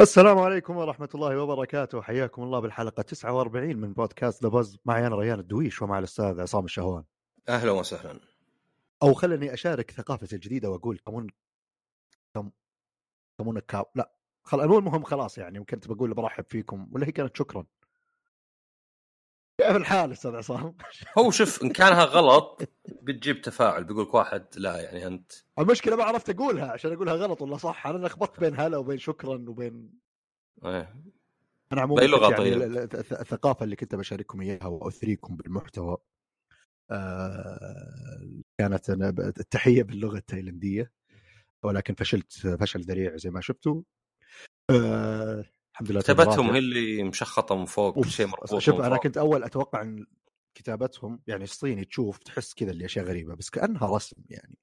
السلام 0.00 0.38
عليكم 0.38 0.76
ورحمة 0.76 1.08
الله 1.14 1.42
وبركاته. 1.42 2.02
حياكم 2.02 2.42
الله 2.42 2.60
بالحلقة 2.60 3.02
49 3.02 3.76
من 3.76 3.92
بودكاست 3.92 4.42
ذا 4.42 4.48
بز 4.48 4.78
معي 4.84 5.06
أنا 5.06 5.16
ريان 5.16 5.38
الدويش 5.38 5.82
ومع 5.82 5.98
الأستاذ 5.98 6.40
عصام 6.40 6.64
الشهوان. 6.64 7.04
أهلا 7.48 7.70
وسهلا. 7.70 8.20
أو 9.02 9.14
خلني 9.14 9.54
أشارك 9.54 9.90
ثقافتي 9.90 10.34
الجديدة 10.34 10.70
وأقول 10.70 10.98
كمون 11.06 11.26
كم 12.34 12.50
كمون 13.38 13.58
كاب 13.58 13.86
لا 13.94 14.12
خل 14.42 14.60
المهم 14.60 15.02
خلاص 15.02 15.38
يعني 15.38 15.64
كنت 15.64 15.88
بقول 15.88 16.14
برحب 16.14 16.44
فيكم 16.48 16.88
ولا 16.92 17.06
هي 17.06 17.12
كانت 17.12 17.36
شكرا. 17.36 17.66
كيف 19.60 19.76
الحال 19.76 20.12
أستاذ 20.12 20.36
عصام؟ 20.36 20.76
هو 21.18 21.30
شوف 21.30 21.62
إن 21.62 21.70
كانها 21.70 22.04
غلط 22.04 22.62
بتجيب 23.02 23.40
تفاعل 23.40 23.84
بيقول 23.84 24.02
لك 24.02 24.14
واحد 24.14 24.46
لا 24.56 24.80
يعني 24.80 25.06
أنت 25.06 25.32
المشكلة 25.58 25.96
ما 25.96 26.04
عرفت 26.04 26.30
أقولها 26.30 26.72
عشان 26.72 26.92
أقولها 26.92 27.14
غلط 27.14 27.42
ولا 27.42 27.56
صح 27.56 27.86
أنا 27.86 28.06
لخبطت 28.06 28.40
بين 28.40 28.60
هلا 28.60 28.76
وبين 28.76 28.98
شكرا 28.98 29.44
وبين 29.48 29.90
إيه. 30.64 30.94
أنا 31.72 31.80
عموما 31.80 32.02
يعني 32.02 32.36
طيب؟ 32.36 32.62
ال- 32.62 32.78
ال- 32.78 32.88
الث- 32.90 33.20
الثقافة 33.20 33.64
اللي 33.64 33.76
كنت 33.76 33.94
بشارككم 33.94 34.40
إياها 34.40 34.66
وأثريكم 34.66 35.36
بالمحتوى 35.36 35.96
آه 36.90 38.40
كانت 38.58 38.90
أنا 38.90 39.08
التحية 39.08 39.82
باللغة 39.82 40.16
التايلندية 40.16 40.92
ولكن 41.62 41.94
فشلت 41.94 42.32
فشل 42.32 42.80
ذريع 42.80 43.16
زي 43.16 43.30
ما 43.30 43.40
شفتوا 43.40 43.82
آه 44.70 45.44
الحمد 45.80 45.92
لله 45.92 46.00
كتابتهم. 46.00 46.50
هي 46.50 46.58
اللي 46.58 47.02
مشخطة 47.02 47.56
من 47.56 47.64
فوق 47.64 48.06
شيء 48.06 48.26
مربوط 48.26 48.58
شوف 48.58 48.80
أنا. 48.80 48.96
كنت 48.96 49.16
أول 49.16 49.44
أتوقع 49.44 49.82
إن 49.82 50.06
كتابتهم 50.54 51.20
يعني 51.26 51.44
الصيني 51.44 51.84
تشوف 51.84 52.18
تحس 52.18 52.54
كذا 52.54 52.70
اللي 52.70 52.84
أشياء 52.84 53.04
غريبة 53.04 53.34
بس 53.34 53.50
كأنها 53.50 53.96
رسم 53.96 54.16
يعني 54.28 54.58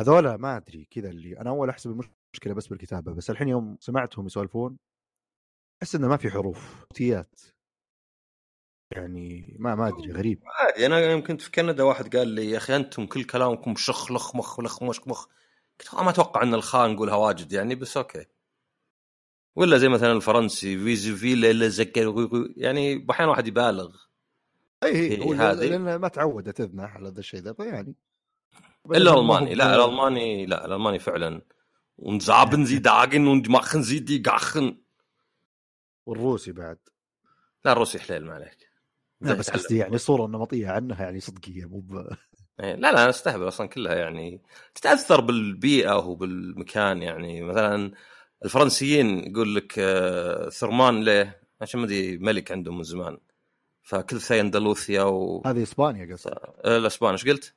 هذولا 0.00 0.36
ما 0.36 0.56
أدري 0.56 0.84
كذا 0.84 1.10
اللي 1.10 1.40
أنا 1.40 1.50
أول 1.50 1.68
أحسب 1.68 1.90
المشكلة 1.90 2.54
بس 2.54 2.66
بالكتابة 2.66 3.12
بس 3.12 3.30
الحين 3.30 3.48
يوم 3.48 3.76
سمعتهم 3.80 4.26
يسولفون 4.26 4.78
أحس 5.82 5.94
إنه 5.94 6.08
ما 6.08 6.16
في 6.16 6.30
حروف 6.30 6.80
صوتيات 6.80 7.40
يعني 8.90 9.56
ما 9.58 9.74
ما 9.74 9.88
أدري 9.88 10.12
غريب 10.12 10.42
عادي 10.46 10.86
أنا 10.86 10.98
يوم 10.98 11.24
كنت 11.24 11.42
في 11.42 11.50
كندا 11.50 11.82
واحد 11.82 12.16
قال 12.16 12.28
لي 12.28 12.50
يا 12.50 12.56
أخي 12.56 12.76
أنتم 12.76 13.06
كل 13.06 13.24
كلامكم 13.24 13.74
شخ 13.76 14.12
لخ 14.12 14.36
مخ 14.36 14.60
لخ 14.60 14.82
مخ 14.82 15.26
قلت 15.80 15.88
والله 15.88 16.04
ما 16.04 16.10
أتوقع 16.10 16.42
إن 16.42 16.54
الخاء 16.54 16.90
نقولها 16.90 17.14
واجد 17.14 17.52
يعني 17.52 17.74
بس 17.74 17.96
okay 17.96 18.26
ولا 19.56 19.78
زي 19.78 19.88
مثلا 19.88 20.12
الفرنسي 20.12 20.78
فيزي 20.78 21.14
في 21.14 21.40
يعني 22.56 23.06
أحيانا 23.10 23.30
واحد 23.30 23.46
يبالغ 23.46 23.96
أي 24.84 25.22
هي 25.22 25.34
هذه. 25.34 25.54
لأن 25.54 25.96
ما 25.96 26.08
تعودت 26.08 26.60
إذنه 26.60 26.82
على 26.82 27.08
هذا 27.08 27.18
الشيء 27.18 27.40
ذا 27.40 27.52
فيعني 27.52 27.94
إلا 28.90 29.12
الألماني. 29.12 29.54
لا 29.54 29.74
الألماني 29.74 30.46
لا 30.46 30.66
الألماني 30.66 30.98
فعلا. 30.98 31.42
ونزابن 31.98 32.64
زي 32.64 32.78
داغن 32.78 33.26
ونجماخن 33.26 33.82
زي 33.82 33.98
دي 33.98 34.18
قاخن 34.18 34.76
والروسي 36.06 36.52
بعد. 36.52 36.78
لا 37.64 37.72
الروسي 37.72 37.98
حليل 37.98 38.24
ما 38.24 38.34
عليك. 38.34 38.70
لا 39.20 39.34
بس. 39.34 39.50
قصدي 39.50 39.76
يعني 39.76 39.98
صورة 39.98 40.26
نمطيه 40.26 40.68
عنها 40.68 41.02
يعني 41.02 41.20
صدقية 41.20 41.64
مو 41.64 41.80
ب... 41.80 41.94
إيه، 42.60 42.74
لا 42.74 42.92
لا 42.92 43.02
أنا 43.02 43.08
أستهبل 43.08 43.48
أصلا 43.48 43.66
كلها 43.66 43.94
يعني. 43.94 44.42
تتأثر 44.74 45.20
بالبيئة 45.20 45.96
وبالمكان 45.96 47.02
يعني. 47.02 47.42
مثلا 47.42 47.92
الفرنسيين 48.44 49.18
يقول 49.30 49.54
لك 49.54 49.78
آه، 49.78 50.48
ثرمان 50.48 51.00
ليه؟ 51.04 51.40
عشان 51.60 51.80
ما 51.80 51.86
أدري 51.86 52.18
ملك 52.18 52.52
عندهم 52.52 52.76
من 52.76 52.82
زمان. 52.82 53.18
فكل 53.82 54.20
ثي 54.20 54.40
اندلوثيا 54.40 55.02
و 55.02 55.42
هذه 55.46 55.62
إسبانيا 55.62 56.12
قصدي 56.14 56.34
آه، 56.34 56.76
الاسبان 56.76 57.10
إيش 57.10 57.28
قلت؟ 57.28 57.54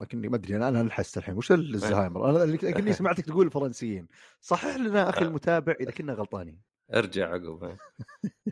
لكني 0.00 0.28
ما 0.28 0.36
أدري 0.36 0.56
أنا 0.56 0.68
أنا 0.68 0.80
الحست 0.80 1.18
الحين. 1.18 1.36
وش 1.36 1.52
الزهايمر؟ 1.52 2.30
أنا 2.30 2.42
اللي- 2.44 2.56
لكني 2.56 2.92
سمعتك 3.02 3.24
تقول 3.24 3.46
الفرنسيين 3.46 4.08
صحح 4.40 4.76
لنا 4.76 5.08
أخي 5.10 5.24
المتابع 5.24 5.74
اذا 5.80 5.90
كنا 5.90 6.12
غلطانين. 6.12 6.60
ارجع 6.94 7.28
عقب. 7.32 7.64
إيه. 7.64 7.78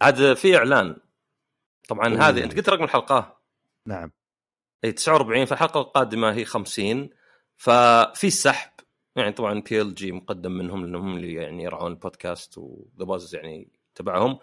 عاد 0.03 0.35
في 0.35 0.57
إعلان. 0.57 0.97
طبعا. 1.89 2.09
هذه 2.15 2.45
أنت 2.45 2.57
قلت 2.57 2.69
رقم 2.69 2.85
الحلقة؟ 2.85 3.41
نعم. 3.89 4.13
اي 4.85 4.93
49 4.93 5.45
فالحلقة 5.45 5.81
القادمة 5.81 6.33
هي 6.33 6.45
50 6.45 7.11
ففي 7.57 8.31
سحب 8.31 8.72
يعني 9.17 9.33
طبعا 9.33 9.61
بي 9.61 9.81
ال 9.83 9.95
جي 9.95 10.13
مقدم 10.13 10.53
منهم 10.53 10.83
لأنهم 10.85 11.09
هم 11.09 11.17
اللي 11.17 11.35
يعني 11.35 11.63
يرعون 11.65 11.91
البودكاست 11.93 12.59
و 12.59 12.70
The 12.70 13.05
Buzz 13.05 13.35
يعني 13.35 13.69
تبعهم. 13.95 14.39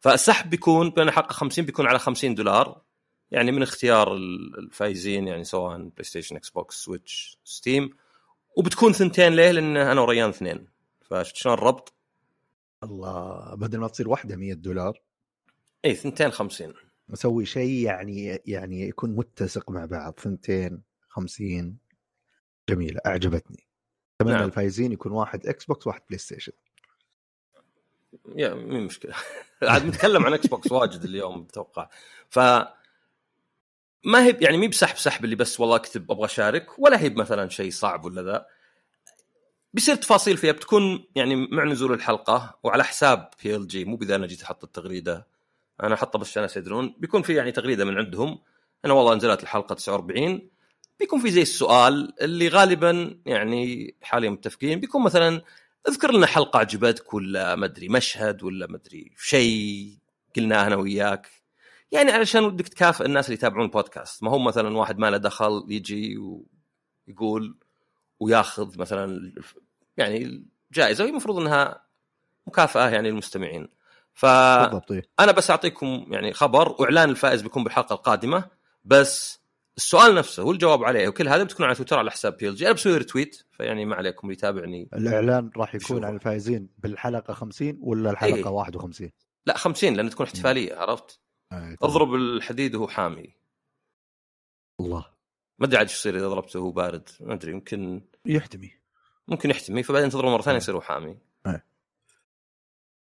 فالسحب 0.00 0.50
بيكون 0.50 0.90
بين 0.90 1.08
الحلقة 1.08 1.32
50 1.32 1.64
بيكون 1.64 1.86
على 1.86 1.98
50 1.98 2.34
دولار. 2.34 2.82
يعني 3.30 3.52
من 3.52 3.62
اختيار 3.62 4.14
ال- 4.16 4.58
الفايزين 4.58 5.28
يعني 5.28 5.44
سواء 5.44 5.76
بلاي 5.78 6.04
ستيشن 6.04 6.36
إكس 6.36 6.50
بوكس 6.50 6.76
سويتش 6.84 7.38
ستيم 7.44 7.90
وبتكون 8.56 8.92
ثنتين 8.92 9.32
ليه؟ 9.32 9.50
لأن 9.50 9.76
أنا 9.76 10.00
وريان 10.00 10.28
اثنين. 10.28 10.68
فشفت 11.00 11.36
شلون 11.36 11.54
الربط؟ 11.54 11.94
الله 12.82 13.54
بدل 13.54 13.78
ما 13.78 13.88
تصير 13.88 14.08
واحدة 14.08 14.36
100 14.36 14.54
دولار. 14.54 15.00
اي 15.84 15.94
ثنتين 15.94 16.30
50 16.30 16.74
نسوي 17.10 17.46
شيء 17.46 17.84
يعني 17.84 18.40
يعني 18.46 18.88
يكون 18.88 19.10
متسق 19.16 19.70
مع 19.70 19.84
بعض. 19.84 20.14
ثنتين 20.20 20.82
50 21.08 21.78
جميلة 22.68 23.00
أعجبتني. 23.06 23.67
اتمنى 24.20 24.34
نعم. 24.34 24.44
الفايزين 24.44 24.92
يكون 24.92 25.12
واحد 25.12 25.46
إكس 25.46 25.64
بوكس 25.64 25.86
واحد 25.86 26.00
بلاي 26.08 26.18
ستيشن. 26.18 26.52
يا 28.36 28.54
مين 28.54 28.82
مشكلة. 28.82 29.14
عاد 29.62 29.86
نتكلم 29.86 30.26
عن 30.26 30.34
إكس 30.34 30.46
بوكس 30.46 30.72
واجد 30.72 31.04
اليوم 31.04 31.42
بتوقع. 31.42 31.88
ف 32.30 32.38
ما 34.04 34.24
هي 34.24 34.36
يعني 34.40 34.56
مي 34.56 34.68
بسحب 34.68 34.96
سحب 34.96 35.24
اللي 35.24 35.36
بس 35.36 35.60
والله 35.60 35.76
أكتب 35.76 36.10
أبغى 36.10 36.24
أشارك 36.24 36.78
ولا 36.78 37.00
هي 37.00 37.10
مثلا 37.10 37.48
شيء 37.48 37.70
صعب 37.70 38.04
ولا 38.04 38.22
ذا. 38.22 38.46
بيصير 39.74 39.94
تفاصيل 39.94 40.36
فيها 40.36 40.52
بتكون 40.52 41.04
يعني 41.14 41.36
مع 41.36 41.64
نزول 41.64 41.92
الحلقة 41.92 42.58
وعلى 42.62 42.84
حساب 42.84 43.30
بي 43.44 43.56
ال 43.56 43.66
جي 43.66 43.84
مو 43.84 43.96
بذا 43.96 44.14
أنا 44.14 44.26
جيت 44.26 44.42
أحط 44.42 44.64
التغريدة. 44.64 45.26
أنا 45.82 45.94
أحطها 45.94 46.18
بس 46.18 46.28
عشان 46.28 46.42
الناس 46.42 46.56
يدرون 46.56 46.94
بيكون 46.98 47.22
في 47.22 47.34
يعني 47.34 47.52
تغريدة 47.52 47.84
من 47.84 47.98
عندهم. 47.98 48.38
أنا 48.84 48.92
والله 48.92 49.14
نزلت 49.14 49.42
الحلقة 49.42 49.74
49 49.74 50.50
بيكون 51.00 51.20
في 51.20 51.30
زي 51.30 51.42
السؤال 51.42 52.14
اللي 52.20 52.48
غالبا 52.48 53.20
يعني 53.26 53.94
حاليا 54.02 54.30
متفقين 54.30 54.80
بيكون 54.80 55.02
مثلا 55.02 55.42
اذكر 55.88 56.12
لنا 56.12 56.26
حلقة 56.26 56.58
عجبتك 56.58 57.14
ولا 57.14 57.56
ما 57.56 57.66
أدري 57.66 57.88
مشهد 57.88 58.42
ولا 58.42 58.66
ما 58.66 58.76
أدري 58.76 59.12
شيء 59.18 59.98
قلناه 60.36 60.66
أنا 60.66 60.76
وياك. 60.76 61.28
يعني 61.92 62.10
علشان 62.10 62.44
ودك 62.44 62.68
تكافئ 62.68 63.04
الناس 63.04 63.26
اللي 63.26 63.34
يتابعون 63.34 63.64
البودكاست 63.64 64.22
ما 64.22 64.30
هو 64.30 64.38
مثلا 64.38 64.76
واحد 64.76 64.98
ما 64.98 65.10
له 65.10 65.16
دخل 65.16 65.64
يجي 65.68 66.18
ويقول 67.08 67.58
وياخذ 68.20 68.78
مثلا 68.78 69.32
يعني 69.96 70.42
الجائزة 70.70 71.04
وهي 71.04 71.10
المفروض 71.10 71.38
إنها 71.38 71.82
مكافأة 72.46 72.88
يعني 72.88 73.10
للمستمعين. 73.10 73.68
بالضبط 74.22 74.92
إيه. 74.92 75.32
بس 75.32 75.50
أعطيكم 75.50 76.06
يعني 76.10 76.32
خبر 76.32 76.76
وإعلان 76.78 77.10
الفائز 77.10 77.42
بيكون 77.42 77.64
بالحلقة 77.64 77.94
القادمة 77.94 78.44
بس 78.84 79.40
السؤال 79.78 80.14
نفسه 80.14 80.42
والجواب 80.42 80.84
عليه 80.84 81.08
وكل 81.08 81.28
هذا 81.28 81.42
بتكون 81.42 81.66
على 81.66 81.74
تويتر 81.74 81.98
على 81.98 82.10
حساب 82.10 82.36
بي 82.36 82.48
ال 82.48 82.54
جي 82.54 82.66
أنا 82.66 82.74
بسوي 82.74 82.96
retweet 82.96 83.42
فيعني 83.52 83.84
ما 83.84 83.94
عليكم 83.96 84.26
اللي 84.26 84.32
يتابعني 84.32 84.88
الإعلان 84.94 85.50
راح 85.56 85.74
يكون. 85.74 86.04
عن 86.04 86.14
الفايزين 86.14 86.68
بالحلقة 86.78 87.34
50 87.34 87.78
ولا 87.80 88.10
الحلقة 88.10 88.36
إيه. 88.36 88.48
51 88.48 89.10
لا 89.46 89.56
50 89.56 89.94
لأن 89.94 90.10
تكون 90.10 90.26
احتفالية 90.26 90.74
عرفت؟ 90.74 91.20
آه، 91.52 91.76
اضرب 91.82 92.14
الحديد 92.14 92.74
وهو 92.74 92.88
حامي 92.88 93.34
الله 94.80 95.06
ما 95.58 95.66
أدري 95.66 95.78
عاد 95.78 95.86
إيش 95.86 95.96
يصير 95.96 96.16
إذا 96.16 96.28
ضربته 96.28 96.60
وهو 96.60 96.70
بارد 96.70 97.08
ما 97.20 97.34
أدري 97.34 97.52
يمكن 97.52 98.02
يحتمي 98.26 98.72
ممكن 99.28 99.50
يحتمي 99.50 99.82
فبعدين 99.82 100.10
تضربه 100.10 100.30
مرة 100.30 100.42
ثانية 100.42 100.56
آه. 100.56 100.62
يصير 100.62 100.76
هو 100.76 100.80
حامي 100.80 101.18
آه. 101.46 101.62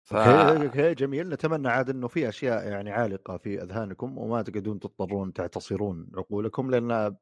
ف... 0.07 0.15
أوكي 0.15 0.67
أوكي 0.67 0.95
جميل. 0.95 1.29
نتمنى 1.29 1.69
عاد 1.69 1.91
إنه 1.91 2.09
في 2.09 2.29
أشياء 2.29 2.69
يعني 2.69 2.91
عالقة 2.91 3.37
في 3.37 3.63
أذهانكم 3.63 4.19
وما 4.19 4.43
تقعدون 4.43 4.81
تضطرون 4.81 5.33
تعتصرون 5.33 6.11
عقولكم 6.15 6.71
لأن 6.71 7.17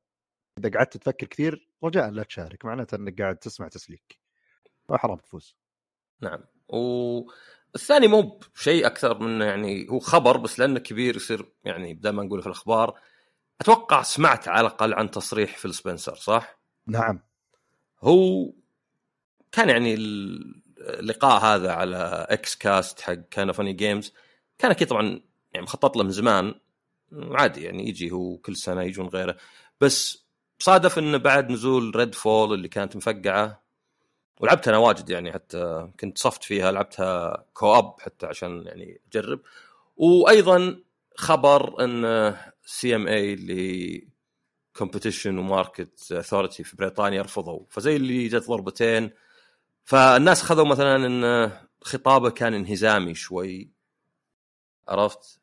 إذا 0.58 0.70
قعدت 0.74 0.96
تفكر 0.96 1.26
كثير 1.26 1.68
رجاء 1.84 2.10
لا 2.10 2.22
تشارك 2.22 2.64
معناته 2.64 2.94
إنك 2.94 3.20
قاعد 3.22 3.36
تسمع 3.36 3.68
تسليك. 3.68 4.18
وحرام 4.88 5.16
تفوز. 5.18 5.56
نعم. 6.20 6.40
والثاني 6.68 8.08
مو 8.08 8.40
بشيء 8.54 8.86
أكثر 8.86 9.18
من 9.18 9.40
يعني 9.40 9.90
هو 9.90 9.98
خبر 9.98 10.36
بس 10.36 10.58
لأنه 10.58 10.78
كبير 10.78 11.16
يصير 11.16 11.52
يعني 11.64 11.94
بدل 11.94 12.10
ما 12.10 12.22
نقوله 12.22 12.40
في 12.40 12.46
الأخبار 12.46 13.00
أتوقع 13.60 14.02
سمعت 14.02 14.48
على 14.48 14.60
الأقل 14.60 14.94
عن 14.94 15.10
تصريح 15.10 15.56
فيل 15.58 15.74
سبنسر 15.74 16.14
صح؟ 16.14 16.58
نعم. 16.86 17.20
هو 18.00 18.52
كان 19.52 19.68
يعني 19.68 19.96
اللقاء 20.84 21.44
هذا 21.44 21.72
على 21.72 22.26
Xcast 22.30 23.00
حق 23.00 23.12
Kinda 23.30 23.52
Funny 23.52 23.72
Games 23.72 24.12
كان 24.58 24.70
أكيد 24.70 24.88
طبعا 24.88 25.20
يعني 25.52 25.64
مخطط 25.64 25.96
له 25.96 26.04
من 26.04 26.10
زمان. 26.10 26.54
عادي 27.12 27.62
يعني 27.62 27.88
يجي 27.88 28.10
هو 28.10 28.36
كل 28.36 28.56
سنة 28.56 28.82
يجون 28.82 29.06
غيره. 29.08 29.36
بس 29.80 30.24
صادف 30.58 30.98
إنه 30.98 31.16
بعد 31.18 31.50
نزول 31.50 31.96
Redfall 31.96 32.54
اللي 32.54 32.68
كانت 32.68 32.96
مفقعة 32.96 33.64
ولعبتها 34.40 34.70
أنا 34.70 34.78
واجد 34.78 35.10
يعني 35.10 35.32
حتى 35.32 35.88
كنت 36.00 36.18
صفت 36.18 36.44
فيها 36.44 36.72
لعبتها 36.72 37.44
co-op 37.54 37.94
حتى 38.00 38.26
عشان 38.26 38.62
يعني 38.66 39.00
أجرب. 39.08 39.40
وأيضا 39.96 40.80
خبر 41.16 41.84
إن 41.84 42.34
CMA 42.64 43.34
اللي 43.34 44.08
Competition 44.78 45.26
و 45.26 45.38
Market 45.38 46.12
Authority 46.12 46.64
في 46.64 46.76
بريطانيا 46.76 47.22
رفضوا. 47.22 47.60
فزي 47.70 47.96
اللي 47.96 48.28
جت 48.28 48.48
ضربتين 48.48 49.10
فالناس 49.84 50.42
خذوا 50.42 50.64
مثلا 50.66 50.96
إن 51.06 51.52
خطابه 51.82 52.30
كان 52.30 52.54
انهزامي 52.54 53.14
شوي 53.14 53.70
عرفت؟ 54.88 55.40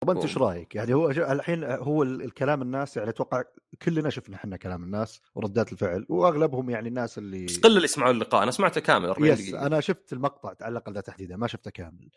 طب 0.00 0.10
أنت 0.10 0.22
إيش 0.22 0.38
رأيك؟ 0.38 0.74
يعني 0.74 0.94
هو 0.94 1.10
الحين 1.10 1.64
هو 1.64 2.02
الكلام 2.02 2.62
الناس 2.62 2.96
يعني 2.96 3.10
أتوقع 3.10 3.42
كلنا 3.82 4.10
شفنا 4.10 4.36
إحنا 4.36 4.56
كلام 4.56 4.84
الناس 4.84 5.20
وردات 5.34 5.72
الفعل 5.72 6.06
وأغلبهم 6.08 6.70
يعني 6.70 6.88
الناس 6.88 7.18
اللي 7.18 7.46
قل 7.46 7.70
اللي 7.70 7.84
يسمعوا 7.84 8.12
اللقاء 8.12 8.42
أنا 8.42 8.50
سمعته 8.50 8.80
كامل 8.80 9.08
40 9.08 9.30
يس 9.32 9.40
دقيقة 9.40 9.66
أنا 9.66 9.80
شفت 9.80 10.12
المقطع 10.12 10.54
على 10.64 10.72
الاقل 10.72 10.92
ذا 10.94 11.00
تحديدا 11.00 11.36
ما 11.36 11.46
شفته 11.46 11.70
كامل 11.70 12.08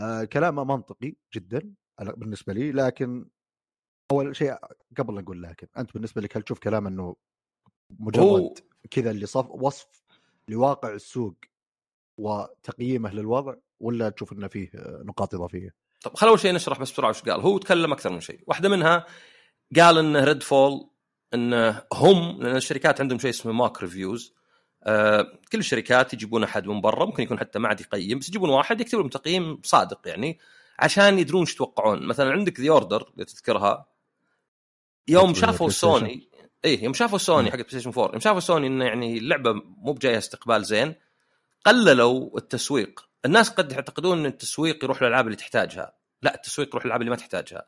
آه 0.00 0.24
كلامه 0.24 0.64
منطقي 0.64 1.14
جدا 1.34 1.74
بالنسبة 2.00 2.52
لي 2.52 2.72
لكن 2.72 3.28
أول 4.12 4.36
شيء 4.36 4.54
قبل 4.98 5.14
نقول 5.14 5.42
لكن 5.42 5.66
أنت 5.78 5.94
بالنسبة 5.94 6.20
لك 6.22 6.36
هل 6.36 6.42
تشوف 6.42 6.58
كلام 6.58 6.86
إنه 6.86 7.16
مجرد 7.90 8.24
هو- 8.24 8.54
كذا 8.90 9.10
اللي 9.10 9.26
صف 9.26 9.46
وصف 9.50 10.01
لواقع 10.48 10.94
السوق 10.94 11.34
وتقييمه 12.18 13.14
للوضع 13.14 13.54
ولا 13.80 14.08
تشوف 14.08 14.32
إنه 14.32 14.48
فيه 14.48 14.70
آه، 14.74 15.02
نقاط 15.04 15.34
إضافية؟ 15.34 15.74
طب 16.02 16.14
خل 16.14 16.28
أول 16.28 16.40
شيء 16.40 16.54
نشرح 16.54 16.80
بس 16.80 16.90
بسرعة 16.90 17.08
وش 17.08 17.22
قال 17.22 17.40
هو 17.40 17.58
تكلم 17.58 17.92
أكثر 17.92 18.12
من 18.12 18.20
شيء 18.20 18.40
واحدة 18.46 18.68
منها 18.68 19.06
قال 19.76 19.98
ان 19.98 20.16
Redfall 20.16 20.90
ان 21.34 21.80
هم 21.92 22.42
لأن 22.42 22.56
الشركات 22.56 23.00
عندهم 23.00 23.18
شيء 23.18 23.30
اسمه 23.30 23.52
mock 23.52 23.82
reviews 23.82 24.34
آه 24.84 25.38
كل 25.52 25.58
الشركات 25.58 26.14
يجيبون 26.14 26.44
أحد 26.44 26.66
من 26.66 26.80
برا 26.80 27.06
ممكن 27.06 27.22
يكون 27.22 27.38
حتى 27.38 27.58
ما 27.58 27.68
عاد 27.68 27.80
يقيم 27.80 28.18
بس 28.18 28.28
يجيبون 28.28 28.50
واحد 28.50 28.80
يكتب 28.80 28.98
لهم 28.98 29.08
تقييم 29.08 29.60
صادق 29.64 30.08
يعني 30.08 30.38
عشان 30.78 31.18
يدرون 31.18 31.40
إيش 31.40 31.54
يتوقعون 31.54 32.06
مثلا 32.06 32.32
عندك 32.32 32.60
The 32.60 32.70
Order 32.70 33.10
اللي 33.14 33.24
تذكرها 33.24 33.86
يوم 35.08 35.34
شافوا. 35.34 35.68
سوني 35.70 36.28
إيه 36.64 36.84
يوم 36.84 36.92
شافوا 36.92 37.18
سوني. 37.18 37.50
حق 37.50 37.56
بلاي 37.56 37.68
ستيشن 37.68 37.90
4 37.90 38.10
يوم 38.12 38.20
شافوا 38.20 38.40
سوني 38.40 38.66
إنه 38.66 38.84
يعني 38.84 39.18
اللعبة 39.18 39.52
مو 39.52 39.92
بجاية 39.92 40.18
استقبال 40.18 40.64
زين 40.64 40.94
قللوا 41.66 42.38
التسويق. 42.38 43.08
الناس 43.24 43.50
قد 43.50 43.72
يعتقدون 43.72 44.18
إن 44.18 44.26
التسويق 44.26 44.84
يروح 44.84 45.02
للألعاب 45.02 45.26
اللي 45.26 45.36
تحتاجها. 45.36 45.92
لا 46.22 46.34
التسويق 46.34 46.68
يروح 46.68 46.82
للألعاب 46.82 47.00
اللي 47.00 47.10
ما 47.10 47.16
تحتاجها. 47.16 47.66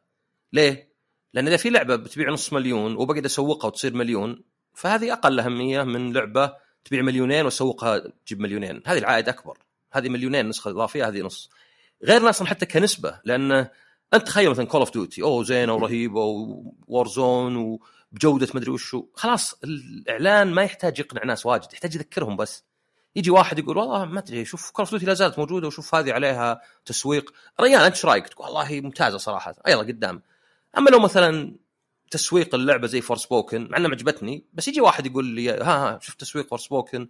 ليه؟ 0.53 0.95
لأن 1.35 1.47
إذا 1.47 1.57
في 1.57 1.71
لعبة 1.71 1.97
بتبيع 1.97 2.31
نص 2.31 2.53
مليون 2.53 2.97
وبقعد 2.97 3.25
أسوقها 3.25 3.67
وتصير 3.67 3.95
مليون 3.95 4.45
فهذه 4.75 5.13
أقل 5.13 5.41
أهمية 5.41 5.83
من 5.83 6.13
لعبة 6.13 6.53
تبيع 6.85 7.03
مليونين 7.03 7.45
وأسوقها 7.45 8.03
تجيب 8.27 8.41
مليونين. 8.41 8.83
هذه 8.87 8.99
العائد 8.99 9.29
أكبر. 9.29 9.59
هذه 9.93 10.09
مليونين 10.09 10.49
نسخة 10.49 10.71
إضافية 10.71 11.09
هذه 11.09 11.21
نص. 11.21 11.51
غير 12.05 12.31
أصلا 12.31 12.49
حتى 12.49 12.67
كنسبة 12.67 13.21
لأن 13.25 13.53
أنت 14.15 14.27
تخيل 14.27 14.51
مثلا 14.51 14.67
Call 14.67 14.81
of 14.81 14.93
Duty 14.93 15.23
أوه 15.23 15.45
زينه 15.45 15.75
ورهيبه 15.75 16.21
Warzone 16.87 17.79
وبجوده 18.15 18.49
مدري 18.55 18.71
وشو 18.71 19.07
خلاص 19.15 19.55
الإعلان 19.65 20.55
ما 20.55 20.63
يحتاج 20.63 20.99
يقنع 20.99 21.25
ناس 21.25 21.47
واجد 21.47 21.73
يحتاج 21.73 21.95
يذكرهم 21.95 22.37
بس. 22.37 22.65
يجي 23.17 23.31
واحد 23.31 23.59
يقول 23.59 23.77
والله 23.79 24.05
ما 24.05 24.19
أدري 24.19 24.45
شوف 24.45 24.71
Call 24.71 24.87
of 24.93 25.03
لا 25.03 25.15
زالت 25.15 25.39
موجودة 25.39 25.67
وشوف 25.67 25.95
هذه 25.95 26.13
عليها 26.13 26.61
تسويق. 26.87 27.35
ريان 27.61 27.81
أنت 27.81 27.95
إيش 27.95 28.05
رأيك؟ 28.05 28.29
تقول 28.29 28.47
والله 28.47 28.81
ممتازة 28.81 29.19
صراحة. 29.19 29.55
يلا 29.69 29.79
قدام. 29.79 30.23
أما 30.79 30.91
لو 30.91 30.99
مثلا 30.99 31.57
تسويق 32.11 32.55
اللعبة 32.55 32.87
زي 32.87 33.01
Forspoken 33.01 33.69
مع 33.71 33.77
انها 33.79 33.91
عجبتني 33.91 34.45
بس 34.53 34.69
يجي 34.69 34.81
واحد 34.81 35.07
يقول 35.07 35.25
لي 35.25 35.51
ها 35.51 35.63
ها 35.63 35.99
شوف 36.03 36.15
تسويق 36.15 36.49
Forspoken 36.49 37.09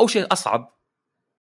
أول 0.00 0.10
شيء 0.10 0.32
أصعب 0.32 0.74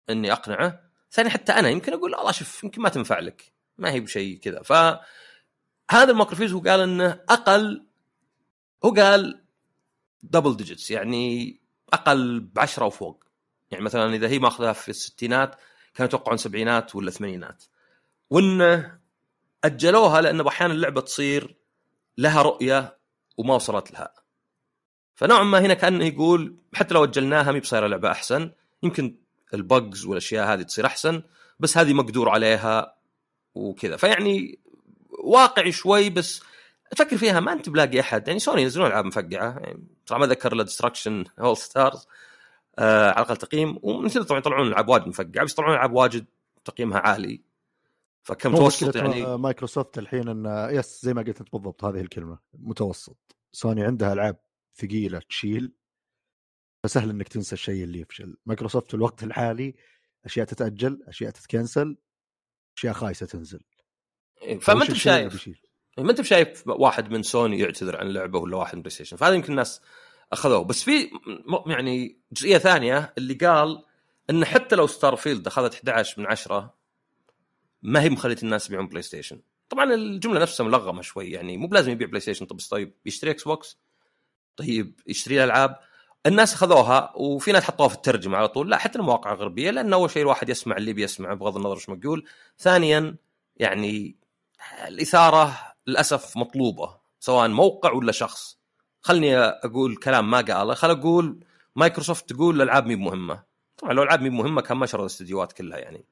إني 0.10 0.32
أقنعه. 0.32 0.80
ثاني 1.12 1.30
حتى 1.30 1.52
أنا 1.52 1.70
يمكن 1.70 1.94
أقول 1.94 2.16
والله 2.16 2.32
شوف 2.32 2.64
يمكن 2.64 2.82
ما 2.82 2.90
تنفع 2.90 3.20
لك 3.20 3.52
ما 3.78 3.92
هي 3.92 4.00
بشيء 4.00 4.38
كذا. 4.40 4.62
ف 4.62 4.74
هذا 5.92 6.12
ال 6.12 6.15
mock 6.15 6.29
reviews 6.29 6.54
هو 6.54 6.60
قال 6.60 6.80
إنه 6.80 7.20
أقل 7.30 7.85
هو 8.86 8.90
قال 8.90 9.42
double 10.24 10.58
digits 10.58 10.92
يعني 10.92 11.60
أقل 11.94 12.40
ب 12.40 12.60
10 12.60 12.86
وفوق. 12.86 13.24
يعني 13.72 13.84
مثلا 13.84 14.16
إذا 14.16 14.28
هي 14.28 14.40
ماخذها 14.40 14.74
في 14.74 14.90
الستينات 14.90 15.56
كانوا 15.94 16.08
يتوقعون 16.08 16.38
سبعينات 16.38 16.96
ولا 16.96 17.12
ثمانينات. 17.12 17.64
وانه 18.30 19.00
أجلوها 19.64 20.22
لأن 20.22 20.48
أحيانا 20.48 20.74
اللعبة 20.74 21.02
تصير 21.02 21.56
لها 22.18 22.42
رؤية 22.42 22.98
وما 23.38 23.56
وصلت 23.56 23.92
لها. 23.92 24.14
فنوعا 25.16 25.44
ما 25.44 25.60
هنا 25.60 25.74
كأنه 25.74 26.06
يقول 26.06 26.56
حتى 26.74 26.94
لو 26.94 27.04
أجلناها 27.04 27.52
مي 27.52 27.60
بصايرة 27.60 27.88
لعبة 27.88 28.12
أحسن. 28.12 28.52
يمكن 28.84 29.16
ال 29.54 29.64
bugs 29.64 30.06
والأشياء 30.06 30.54
هذه 30.54 30.62
تصير 30.62 30.86
أحسن 30.86 31.24
بس 31.60 31.78
هذه 31.78 31.94
مقدور 31.94 32.30
عليها 32.30 32.96
وكذا. 33.56 33.98
فيعني 33.98 34.60
واقعي 35.24 35.72
شوي 35.72 36.10
بس 36.10 36.42
تفكر 36.92 37.18
فيها 37.18 37.40
ما 37.40 37.54
أنت 37.54 37.70
بلاقي 37.70 38.00
أحد. 38.00 38.28
يعني 38.28 38.40
سوني 38.40 38.62
ينزلون 38.62 38.88
ألعاب 38.88 39.06
مفقعة. 39.06 39.60
يعني 39.60 39.88
طبعا 40.08 40.20
ما 40.20 40.26
ذكر 40.26 40.54
إلا 40.54 40.64
Destruction 40.64 41.26
AllStars 41.40 42.08
آه 42.80 43.12
على 43.12 43.26
الأقل 43.26 43.38
تقييم. 43.38 43.80
ومثل 43.82 44.26
طبعا 44.26 44.40
يطلعون 44.40 44.68
ألعاب 44.68 44.90
واجد 44.90 45.08
مفقعة 45.08 45.46
بس 45.46 45.52
يطلعون 45.52 45.74
ألعاب 45.74 45.94
واجد 45.94 46.26
تقييمها 46.66 47.00
عالي. 47.00 47.42
فكم 48.24 48.52
مو 48.52 48.58
توسط 48.58 48.88
مشكلة 48.88 49.04
يعني 49.04 49.22
ما- 49.22 49.38
مايكروسوفت 49.38 49.98
الحين 49.98 50.28
انه 50.28 50.70
yes 50.70 51.02
زي 51.06 51.14
ما 51.14 51.22
قلت 51.22 51.40
أنت 51.40 51.52
بالضبط 51.54 51.84
هذه 51.84 52.02
الكلمة 52.02 52.40
متوسط. 52.54 53.36
سوني 53.52 53.84
عندها 53.84 54.14
ألعاب 54.14 54.38
ثقيلة 54.76 55.20
تشيل 55.20 55.72
فسهل 56.84 57.10
إنك 57.10 57.28
تنسى 57.28 57.54
الشيء 57.56 57.84
اللي 57.84 58.00
يفشل. 58.00 58.38
مايكروسوفت 58.46 58.88
في 58.88 58.94
الوقت 58.94 59.24
الحالي 59.24 59.76
أشياء 60.26 60.46
تتأجل 60.46 61.04
أشياء 61.08 61.32
تتكنسل 61.32 61.98
أشياء 62.78 62.94
خايسة 62.94 63.26
تنزل. 63.26 63.62
فما 64.62 64.82
وش 64.82 64.90
أنت 64.90 64.98
شايف؟ 64.98 65.50
ما 65.98 66.12
انت 66.12 66.22
شايف 66.22 66.64
واحد 66.68 67.12
من 67.12 67.24
سوني 67.24 67.60
يعتذر 67.60 67.98
عن 67.98 68.08
لعبه 68.08 68.40
ولا 68.40 68.58
واحد 68.58 68.76
من 68.76 68.82
بلاي 68.82 68.92
ستيشن؟ 68.92 69.18
فهذا 69.18 69.34
يمكن 69.34 69.52
الناس 69.52 69.82
أخذوه. 70.34 70.64
بس 70.64 70.84
في 70.84 71.10
يعني 71.68 72.18
جزئية 72.32 72.58
ثانية 72.58 73.14
اللي 73.18 73.34
قال 73.34 73.84
إن 74.30 74.46
حتى 74.46 74.76
لو 74.76 74.88
ستار 74.88 75.16
فيلد 75.16 75.48
أخذت 75.48 75.74
11 75.74 76.22
من 76.22 76.28
10 76.28 76.74
ما 77.82 78.02
هي 78.02 78.10
مخلية 78.10 78.38
الناس 78.44 78.68
يبيعون 78.68 78.88
بلاي 78.88 79.02
ستيشن. 79.02 79.42
طبعا 79.70 79.94
الجملة 79.94 80.40
نفسها 80.40 80.66
ملغمة 80.66 81.02
شوي 81.02 81.32
يعني 81.32 81.58
مو 81.58 81.68
بلازم 81.68 81.92
يبيع 81.92 82.08
بلاي 82.08 82.20
ستيشن. 82.20 82.46
طب 82.46 82.60
طيب 82.72 82.94
يشتري 83.06 83.32
إكس 83.32 83.44
بوكس 83.44 83.78
طيب 84.58 85.00
يشتري 85.08 85.44
ألعاب؟ 85.44 85.80
الناس 86.26 86.54
أخذوها 86.54 87.14
وفي 87.16 87.52
ناس 87.52 87.64
حطوها 87.64 87.88
في 87.90 87.96
الترجمة 87.96 88.38
على 88.38 88.48
طول. 88.48 88.70
لا 88.70 88.78
حتى 88.78 89.00
المواقع 89.00 89.34
الغربية 89.34 89.72
لأن 89.72 89.94
أول 89.94 90.10
شيء 90.10 90.22
الواحد 90.22 90.50
يسمع 90.50 90.78
اللي 90.78 90.94
بيسمعه 90.94 91.34
بغض 91.34 91.56
النظر 91.56 91.76
إيش 91.76 91.90
مقول 91.90 92.26
ثانيا 92.60 93.16
يعني 93.58 94.16
الإثارة 94.88 95.75
للأسف 95.88 96.38
مطلوبة 96.38 96.98
سواء 97.20 97.48
موقع 97.48 97.92
ولا 97.92 98.12
شخص. 98.12 98.58
خلني 99.02 99.38
أقول 99.38 99.96
كلام 99.96 100.32
ما 100.32 100.38
قاله. 100.38 100.74
خل 100.74 100.92
أقول 100.92 101.46
مايكروسوفت 101.76 102.30
تقول 102.30 102.56
الألعاب 102.56 102.86
مي 102.86 102.96
مهمة. 102.96 103.44
طبعا 103.78 103.94
لو 103.94 104.02
الألعاب 104.02 104.22
مي 104.22 104.30
مهمة 104.30 104.62
كان 104.62 104.78
ما 104.78 104.86
شروا 104.86 105.02
الاستديوهات 105.02 105.54
كلها 105.54 105.78
يعني. 105.78 106.06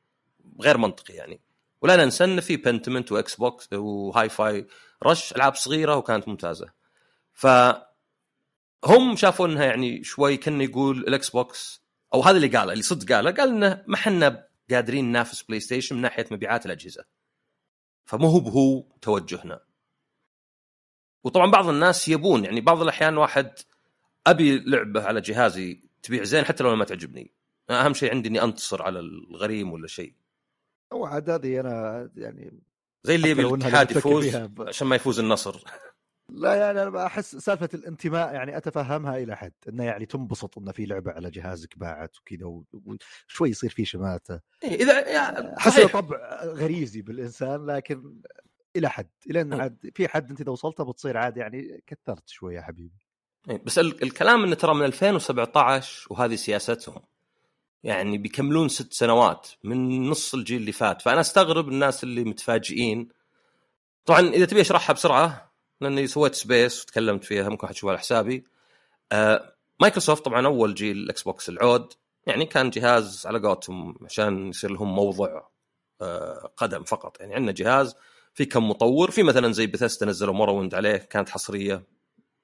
غير 0.62 0.77
منطقي 0.77 1.13
يعني. 1.13 1.41
ولا 1.81 2.03
ننسى 2.03 2.24
إن 2.24 2.39
في 2.39 2.57
Pentiment 2.57 3.12
واكس 3.12 3.36
بوكس 3.36 3.74
و 3.74 4.29
Hi-Fi 4.29 4.67
Rush 5.03 5.36
ألعاب 5.36 5.55
صغيرة 5.55 5.95
وكانت 5.95 6.27
ممتازة. 6.27 6.69
ف 7.33 7.48
هم 8.86 9.15
شافوا 9.15 9.48
إنها 9.48 9.65
يعني 9.65 10.03
شوي 10.03 10.38
كأن 10.38 10.62
يقول 10.62 10.98
الاكس 10.98 11.29
بوكس 11.29 11.83
أو 12.13 12.21
هذا 12.21 12.38
اللي 12.38 12.57
قاله 12.57 12.71
اللي 12.71 12.83
صدق 12.83 13.15
قاله. 13.15 13.31
قال 13.31 13.50
إنه 13.50 13.83
ما 13.88 13.98
حنا 13.98 14.48
قادرين 14.71 15.05
ننافس 15.05 15.41
بلاي 15.41 15.59
ستيشن 15.59 15.95
من 15.95 16.01
ناحية 16.01 16.25
مبيعات 16.31 16.65
الأجهزة. 16.65 17.05
فمو 18.05 18.27
هو 18.27 18.39
بهو 18.39 18.83
توجهنا. 19.01 19.62
وطبعا 21.24 21.51
بعض 21.51 21.67
الناس 21.67 22.07
يبون 22.07 22.45
يعني 22.45 22.62
بعض 22.62 22.81
الأحيان 22.81 23.17
واحد 23.17 23.51
أبي 24.27 24.60
لعبة 24.60 25.03
على 25.03 25.22
جهازي 25.22 25.83
تبيع 26.03 26.24
زين 26.24 26.43
حتى 26.45 26.63
لو 26.63 26.75
ما 26.75 26.86
تعجبني. 26.86 27.31
أهم 27.69 27.93
شيء 27.93 28.12
عندي 28.12 28.29
إني 28.29 28.43
أنتصر 28.43 28.81
على 28.81 29.00
الغريم 29.00 29.72
ولا 29.72 29.88
شيء. 29.88 30.13
هو 30.93 31.05
عاد 31.05 31.29
هذه 31.29 31.60
أنا 31.60 32.10
يعني 32.15 32.60
زي 33.03 33.15
اللي 33.15 33.29
يبي 33.29 33.41
الاتحاد 33.48 33.91
يفوز 33.91 34.36
ب- 34.36 34.62
عشان 34.62 34.88
ما 34.88 34.95
يفوز 34.95 35.19
النصر. 35.19 35.63
لا 36.30 36.56
يعني 36.56 36.84
أنا 36.84 37.06
احس 37.06 37.36
سالفة 37.36 37.70
الانتماء 37.74 38.34
يعني 38.34 38.58
أتفهمها 38.58 39.18
إلى 39.18 39.38
حد 39.38 39.53
إنه 39.70 39.84
يعني 39.84 40.06
تنبسط 40.06 40.58
إنه 40.58 40.72
في 40.72 40.86
لعبة 40.86 41.12
على 41.12 41.30
جهازك 41.32 41.77
باعت 41.77 42.18
وكذا 42.20 42.46
وشوي 43.27 43.50
يصير 43.50 43.70
في 43.70 43.86
شماتة. 43.86 44.39
إيه 44.63 44.75
إذا 44.84 44.94
أحس 45.58 45.72
صحيح. 45.74 45.94
طبع 45.94 46.44
غريزي 46.44 47.01
بالإنسان 47.01 47.65
لكن 47.65 48.15
إلى 48.75 48.89
حد 48.89 49.10
إلى 49.30 49.42
إن 49.42 49.53
مم. 49.56 49.62
عاد 49.62 49.92
في 49.96 50.08
حد 50.08 50.30
أنت 50.30 50.42
إذا 50.42 50.51
وصلته 50.51 50.84
بتصير 50.84 51.18
عاد 51.18 51.38
يعني 51.38 51.84
كثرت 51.88 52.30
شوي 52.30 52.56
يا 52.56 52.62
حبيبي. 52.62 53.00
إيه، 53.50 53.62
بس 53.65 53.80
ال- 53.80 54.03
الكلام 54.03 54.44
انه 54.44 54.56
ترى 54.56 54.74
من 54.74 54.84
2017 54.86 56.08
وهذه 56.10 56.36
سياستهم 56.36 57.01
يعني 57.84 58.18
بيكملون 58.18 58.70
ست 58.70 58.94
سنوات 58.94 59.48
من 59.63 60.10
نص 60.10 60.34
الجيل 60.34 60.62
اللي 60.62 60.72
فات 60.72 61.01
فأنا 61.01 61.20
أستغرب 61.22 61.70
الناس 61.70 62.03
اللي 62.03 62.24
متفاجئين. 62.24 63.10
طبعا 64.06 64.20
إذا 64.20 64.46
تبي 64.46 64.62
أشرحها 64.62 64.94
بسرعة 64.94 65.52
لأني 65.82 66.08
سويت 66.08 66.36
space 66.36 66.83
وتكلمت 66.84 67.24
فيها 67.24 67.50
ممكن 67.50 67.68
حتشوفها 67.68 67.89
على 67.92 68.00
حسابي. 68.00 68.44
آه 69.12 69.56
مايكروسوفت 69.82 70.25
طبعا 70.25 70.46
أول 70.48 70.74
جيل 70.75 70.98
الاكس 70.98 71.24
بوكس 71.24 71.50
العود. 71.50 71.94
يعني 72.27 72.46
كان 72.46 72.70
جهاز 72.70 73.25
على 73.27 73.39
قولتهم 73.39 73.96
عشان 74.06 74.50
يصير 74.50 74.72
لهم 74.72 74.96
موضع 74.96 75.42
آه 76.01 76.51
قدم 76.58 76.84
فقط. 76.84 77.20
يعني 77.20 77.36
عندنا 77.36 77.51
جهاز 77.51 77.96
في 78.34 78.46
كم 78.46 78.70
مطور 78.70 79.12
في 79.12 79.24
مثلا 79.24 79.53
زي 79.53 79.68
بثيستا 79.68 80.06
نزلوا 80.06 80.34
Morrowind 80.33 80.75
عليه 80.75 80.98
كانت 80.98 81.30
حصرية 81.30 81.84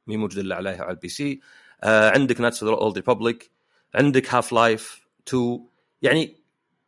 مي 0.08 0.18
موجود 0.18 0.38
الا 0.40 0.56
عليها 0.56 0.82
على 0.84 0.92
ال 0.92 1.10
PC. 1.10 1.40
آه 1.84 2.10
عندك 2.10 2.42
Knights 2.42 2.64
Old 2.64 2.96
Republic 2.96 3.52
عندك 3.96 4.34
Half-Life 4.34 5.08
2 5.28 5.68
يعني 6.02 6.36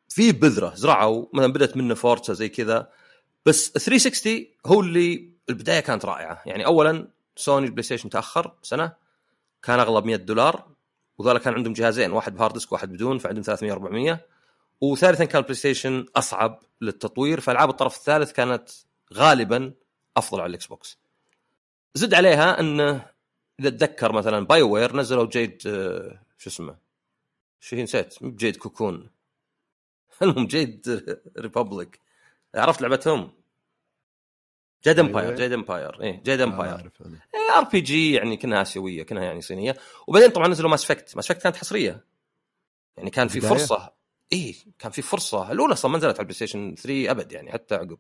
في 0.10 0.32
بذرة 0.32 0.76
زرعوا 0.76 1.26
مثلا 1.34 1.54
بدأت 1.54 1.78
منه 1.78 1.94
Forza 1.96 2.34
زي 2.34 2.50
كذا. 2.50 2.90
بس 3.46 3.72
360 3.72 4.46
هو 4.66 4.82
اللي 4.82 5.31
البداية 5.50 5.80
كانت 5.80 6.06
رائعة. 6.06 6.42
يعني 6.46 6.66
اولا 6.66 7.08
سوني 7.36 7.66
البلاي 7.66 7.84
ستيشن 7.84 8.10
تأخر 8.10 8.54
سنة 8.62 8.94
كان 9.64 9.80
اغلى 9.80 10.02
ب 10.02 10.06
100 10.06 10.16
دولار 10.16 10.68
وذولا 11.18 11.40
كان 11.40 11.54
عندهم 11.54 11.74
جهازين 11.74 12.12
واحد 12.12 12.36
ب 12.36 12.39
hard 12.39 12.54
disk 12.54 12.72
وواحد 12.72 12.94
بدون 12.94 13.18
فعندهم 13.18 13.44
300 13.44 13.74
400 13.74 14.26
وثالثا 14.82 15.26
كان 15.26 15.38
البلاي 15.38 15.56
ستيشن 15.56 16.06
أصعب 16.16 16.60
للتطوير 16.82 17.40
فألعاب 17.40 17.70
الطرف 17.70 17.98
الثالث 17.98 18.32
كانت 18.32 18.70
غالبا 19.14 19.74
أفضل 20.18 20.42
على 20.42 20.50
الإكس 20.50 20.66
بوكس. 20.66 20.98
زد 21.96 22.14
عليها 22.14 22.60
انه 22.60 23.06
إذا 23.60 23.70
تذكر 23.70 24.12
مثلا 24.12 24.46
BioWare 24.46 24.96
نزلوا 24.96 25.26
Jade 25.26 25.62
آه، 25.68 26.22
شو 26.38 26.50
اسمه 26.50 26.76
شو 27.60 27.76
هي 27.76 27.84
نسيت؟ 27.84 28.24
مو 28.24 28.30
بجيد 28.30 28.56
كوكون. 28.56 29.10
المهم 30.22 30.48
Jade 30.48 31.04
Republic 31.38 32.00
عرفت 32.56 32.82
لعبتهم؟ 32.82 33.32
Jade 34.84 35.00
Empire. 35.00 35.36
Jade 35.36 35.54
Empire 35.54 36.02
إيه 36.02 36.22
Jade 36.24 36.42
ما 36.42 36.54
Empire. 36.54 36.92
RPG 37.58 38.14
يعني 38.14 38.38
كانها 38.38 38.62
آسيوية 38.62 39.04
كانها 39.04 39.24
يعني 39.24 39.42
صينية. 39.42 39.78
وبعدين 40.08 40.30
طبعا 40.30 40.48
نزلوا 40.48 40.70
Mass 40.70 40.84
Effect 40.84 41.16
Mass 41.16 41.32
Effect 41.32 41.44
كانت 41.44 41.56
حصرية. 41.56 42.06
يعني 42.98 43.10
كان 43.10 43.28
في 43.28 43.40
بداية؟ 43.40 43.52
فرصة. 43.52 43.94
اي 44.34 44.56
كان 44.80 44.92
في 44.92 45.02
فرصة. 45.02 45.52
الأولى 45.52 45.74
أصلا 45.74 45.92
ما 45.92 45.98
نزلت 45.98 46.14
على 46.14 46.20
البلاي 46.20 46.34
ستيشن 46.34 46.76
3 46.76 47.12
أبد 47.12 47.32
يعني 47.32 47.52
حتى 47.52 47.76
عقب. 47.76 47.98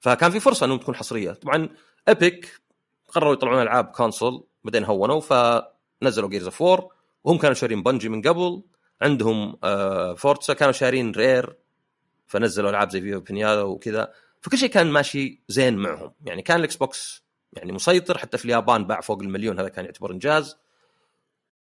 فكان 0.00 0.30
في 0.30 0.40
فرصة 0.40 0.66
إنهم 0.66 0.78
تكون 0.78 0.94
حصرية. 0.94 1.30
طبعا 1.30 1.68
Epic 2.08 2.60
قرروا 3.08 3.32
يطلعون 3.32 3.62
ألعاب 3.62 3.84
console 3.84 4.46
بعدين 4.64 4.84
هونوا 4.84 5.20
فنزلوا 5.20 6.28
Gears 6.28 6.44
of 6.44 6.62
War 6.62 6.92
وهم 7.24 7.38
كانوا 7.38 7.54
شارين 7.54 7.82
Bungie 7.82 8.08
من 8.08 8.22
قبل. 8.22 8.62
عندهم 9.02 9.58
آه 9.64 10.14
Forza 10.14 10.54
كانوا 10.54 10.72
شارين 10.72 11.12
Rare 11.12 11.56
فنزلوا 12.26 12.70
ألعاب 12.70 12.90
زي 12.90 13.00
Viva 13.00 13.18
Piñata 13.18 13.62
وكذا. 13.62 14.12
فكل 14.40 14.58
شيء 14.58 14.68
كان 14.68 14.90
ماشي 14.90 15.42
زين 15.48 15.76
معهم. 15.76 16.12
يعني 16.24 16.42
كان 16.42 16.56
الاكس 16.56 16.76
بوكس 16.76 17.22
يعني 17.52 17.72
مسيطر 17.72 18.18
حتى 18.18 18.38
في 18.38 18.44
اليابان 18.44 18.84
باع 18.84 19.00
فوق 19.00 19.22
المليون 19.22 19.58
هذا 19.58 19.68
كان 19.68 19.84
يعتبر 19.84 20.10
إنجاز. 20.10 20.56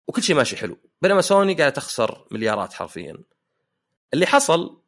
وكل 0.07 0.23
شيء 0.23 0.35
ماشي 0.35 0.57
حلو. 0.57 0.77
بينما 1.01 1.21
سوني 1.21 1.53
قاعدة 1.53 1.75
تخسر 1.75 2.25
مليارات 2.31 2.73
حرفيا. 2.73 3.17
اللي 4.13 4.25
حصل 4.25 4.81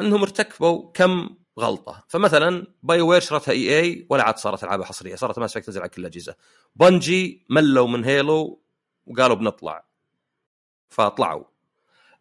إنهم 0.00 0.22
ارتكبوا 0.22 0.92
كم 0.92 1.36
غلطة. 1.58 2.04
فمثلا 2.08 2.66
BioWare 2.82 3.20
شرتها 3.20 3.52
EA 3.52 4.06
ولا 4.10 4.22
عاد 4.22 4.38
صارت 4.38 4.64
ألعابها 4.64 4.86
حصرية. 4.86 5.14
صارت 5.14 5.38
Mass 5.38 5.50
Effect 5.50 5.66
تنزل 5.66 5.80
على 5.80 5.88
كل 5.88 6.02
الأجهزة. 6.02 6.34
Bungie 6.76 7.46
ملوا 7.50 7.88
من 7.88 8.04
Halo 8.04 8.62
وقالوا 9.06 9.36
بنطلع. 9.36 9.84
فطلعوا. 10.88 11.44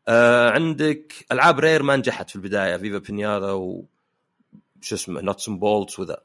آه 0.07 0.49
عندك 0.49 1.13
ألعاب 1.31 1.59
Rare 1.59 1.83
ما 1.83 1.95
نجحت 1.95 2.29
في 2.29 2.35
البداية. 2.35 2.77
Viva 2.77 2.97
Piñata 2.97 3.51
و 3.51 3.85
شو 4.85 4.95
اسمه 4.95 5.21
Nuts 5.21 5.49
Bolts 5.49 5.99
وذا. 5.99 6.21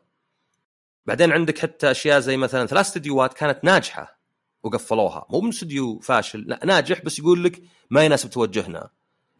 بعدين 1.06 1.32
عندك 1.32 1.58
حتى 1.58 1.90
أشياء 1.90 2.20
زي 2.20 2.36
مثلا 2.36 2.66
ثلاث 2.66 2.86
استديوهات 2.86 3.34
كانت 3.34 3.64
ناجحة 3.64 4.18
وقفلوها. 4.62 5.26
مو 5.30 5.40
من 5.40 5.48
استوديو 5.48 5.98
فاشل 5.98 6.40
لا 6.40 6.60
ناجح 6.64 7.04
بس 7.04 7.18
يقول 7.18 7.44
لك 7.44 7.62
ما 7.90 8.04
يناسب 8.04 8.30
توجهنا. 8.30 8.90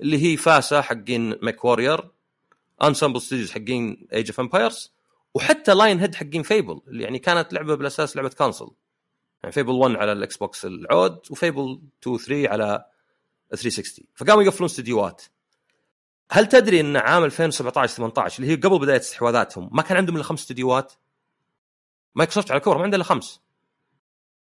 اللي 0.00 0.22
هي 0.22 0.36
FASA 0.36 0.80
حقين 0.80 1.38
MechWarrior 1.42 2.10
Ensemble 2.82 3.20
Studios 3.20 3.50
حقين 3.50 4.06
Age 4.12 4.30
of 4.30 4.40
Empires 4.40 4.92
وحتى 5.34 5.74
Lionhead 5.74 6.14
حقين 6.14 6.42
Fable 6.42 6.80
اللي 6.88 7.02
يعني 7.02 7.18
كانت 7.18 7.52
لعبة 7.52 7.74
بالأساس 7.74 8.16
لعبة 8.16 8.28
console 8.28 8.74
يعني 9.42 9.52
Fable 9.52 9.72
1 9.72 9.96
على 9.96 10.12
الإكس 10.12 10.36
بوكس 10.36 10.64
العود 10.64 11.18
و 11.30 11.39
Fable 11.39 11.80
2 12.02 12.18
3 12.18 12.48
على 12.48 12.86
360 13.50 14.04
فقاموا 14.14 14.42
يقفلون 14.42 14.68
استديوهات. 14.68 15.22
هل 16.32 16.46
تدري 16.46 16.80
إن 16.80 16.96
عام 16.96 17.24
2017 17.24 17.96
18 17.96 18.42
اللي 18.42 18.52
هي 18.52 18.56
قبل 18.56 18.78
بداية 18.78 19.00
استحواذاتهم 19.00 19.70
ما 19.72 19.82
كان 19.82 19.96
عندهم 19.96 20.16
إلا 20.16 20.24
خمس 20.24 20.40
استديوهات؟ 20.40 20.92
مايكروسوفت 22.14 22.50
على 22.50 22.60
كور 22.60 22.78
ما 22.78 22.82
عنده 22.82 22.96
إلا 22.96 23.04
خمس. 23.04 23.40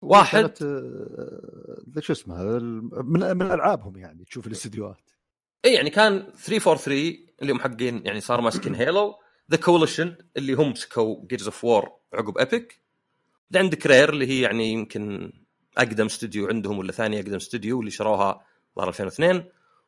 واحد. 0.03 0.53
آه، 0.63 2.01
شو 2.01 2.13
اسمه 2.13 2.45
من 3.03 3.37
من 3.37 3.43
ألعابهم 3.43 3.97
يعني 3.97 4.25
تشوف 4.25 4.47
الاستديوهات. 4.47 5.11
إي 5.65 5.75
يعني 5.75 5.91
كان 5.91 6.27
343 6.37 7.27
اللي 7.43 7.53
هم 7.53 7.61
حقين 7.61 8.07
يعني 8.07 8.21
صاروا 8.21 8.45
ماسكين 8.45 8.75
Halo 8.75 9.15
The 9.51 9.57
Coalition 9.57 10.17
اللي 10.37 10.53
هم 10.53 10.71
مسكوا 10.71 11.27
Gears 11.27 11.45
of 11.45 11.65
War 11.65 11.91
عقب 12.15 12.33
بعدين 12.33 12.69
عندك 13.55 13.87
Rare 13.87 14.11
اللي 14.11 14.27
هي 14.27 14.41
يعني 14.41 14.73
يمكن 14.73 15.33
أقدم 15.79 16.07
استوديو 16.07 16.49
عندهم 16.49 16.79
ولا 16.79 16.93
ثاني 16.93 17.21
أقدم 17.21 17.37
استوديو 17.37 17.81
اللي 17.81 17.91
شروها 17.91 18.47
ظهر 18.77 18.89
2002 18.89 19.45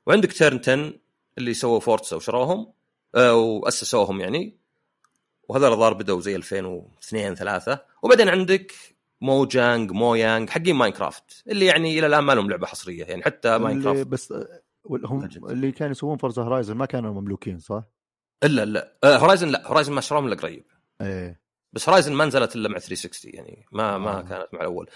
وعندك 0.07 0.33
Turn 0.33 0.59
10 0.59 1.04
اللي 1.39 1.55
سووا 1.55 1.81
Forza 1.81 2.17
وشروهم 2.17 2.73
آه 3.15 3.35
وأسسوهم 3.35 4.21
يعني. 4.21 4.59
وهذول 5.49 5.73
الظاهر 5.73 5.93
بدوا 5.93 6.21
زي 6.21 6.37
2002 6.37 7.35
3 7.35 7.79
وبعدين 8.03 8.29
عندك 8.29 8.73
Mojang 9.21 9.91
Mojang 9.91 10.51
حقين 10.51 10.77
Minecraft 10.77 11.43
اللي 11.49 11.67
يعني 11.67 11.99
إلى 11.99 12.07
الآن 12.07 12.25
ما 12.25 12.33
لهم 12.33 12.51
لعبة 12.51 12.67
حصرية 12.67 13.05
يعني 13.05 13.23
حتى 13.23 13.59
Minecraft. 13.59 14.07
بس 14.07 14.33
آه، 14.33 14.63
هم. 14.87 15.25
اللي 15.25 15.73
كانوا 15.73 15.91
يسوون 15.91 16.17
Forza 16.17 16.43
Horizon 16.43 16.77
ما 16.77 16.87
كانوا 16.87 17.21
مملوكين 17.21 17.59
صح؟ 17.59 17.83
إلا 18.45 18.65
لا 18.65 18.97
آه 19.05 19.17
Horizon 19.17 19.49
لا. 19.49 19.67
Horizon 19.67 19.93
ما 19.93 20.01
شروهم 20.01 20.27
إلا 20.27 20.37
قريب. 20.37 20.65
إيه. 21.01 21.41
بس 21.73 21.89
Horizon 21.89 22.13
ما 22.13 22.25
نزلت 22.25 22.57
إلا 22.57 22.69
مع 22.69 22.79
360 22.79 23.31
يعني. 23.35 23.67
ما 23.73 23.99
ما 23.99 24.19
آه. 24.19 24.23
كانت 24.23 24.49
مع 24.53 24.61
الأول. 24.61 24.91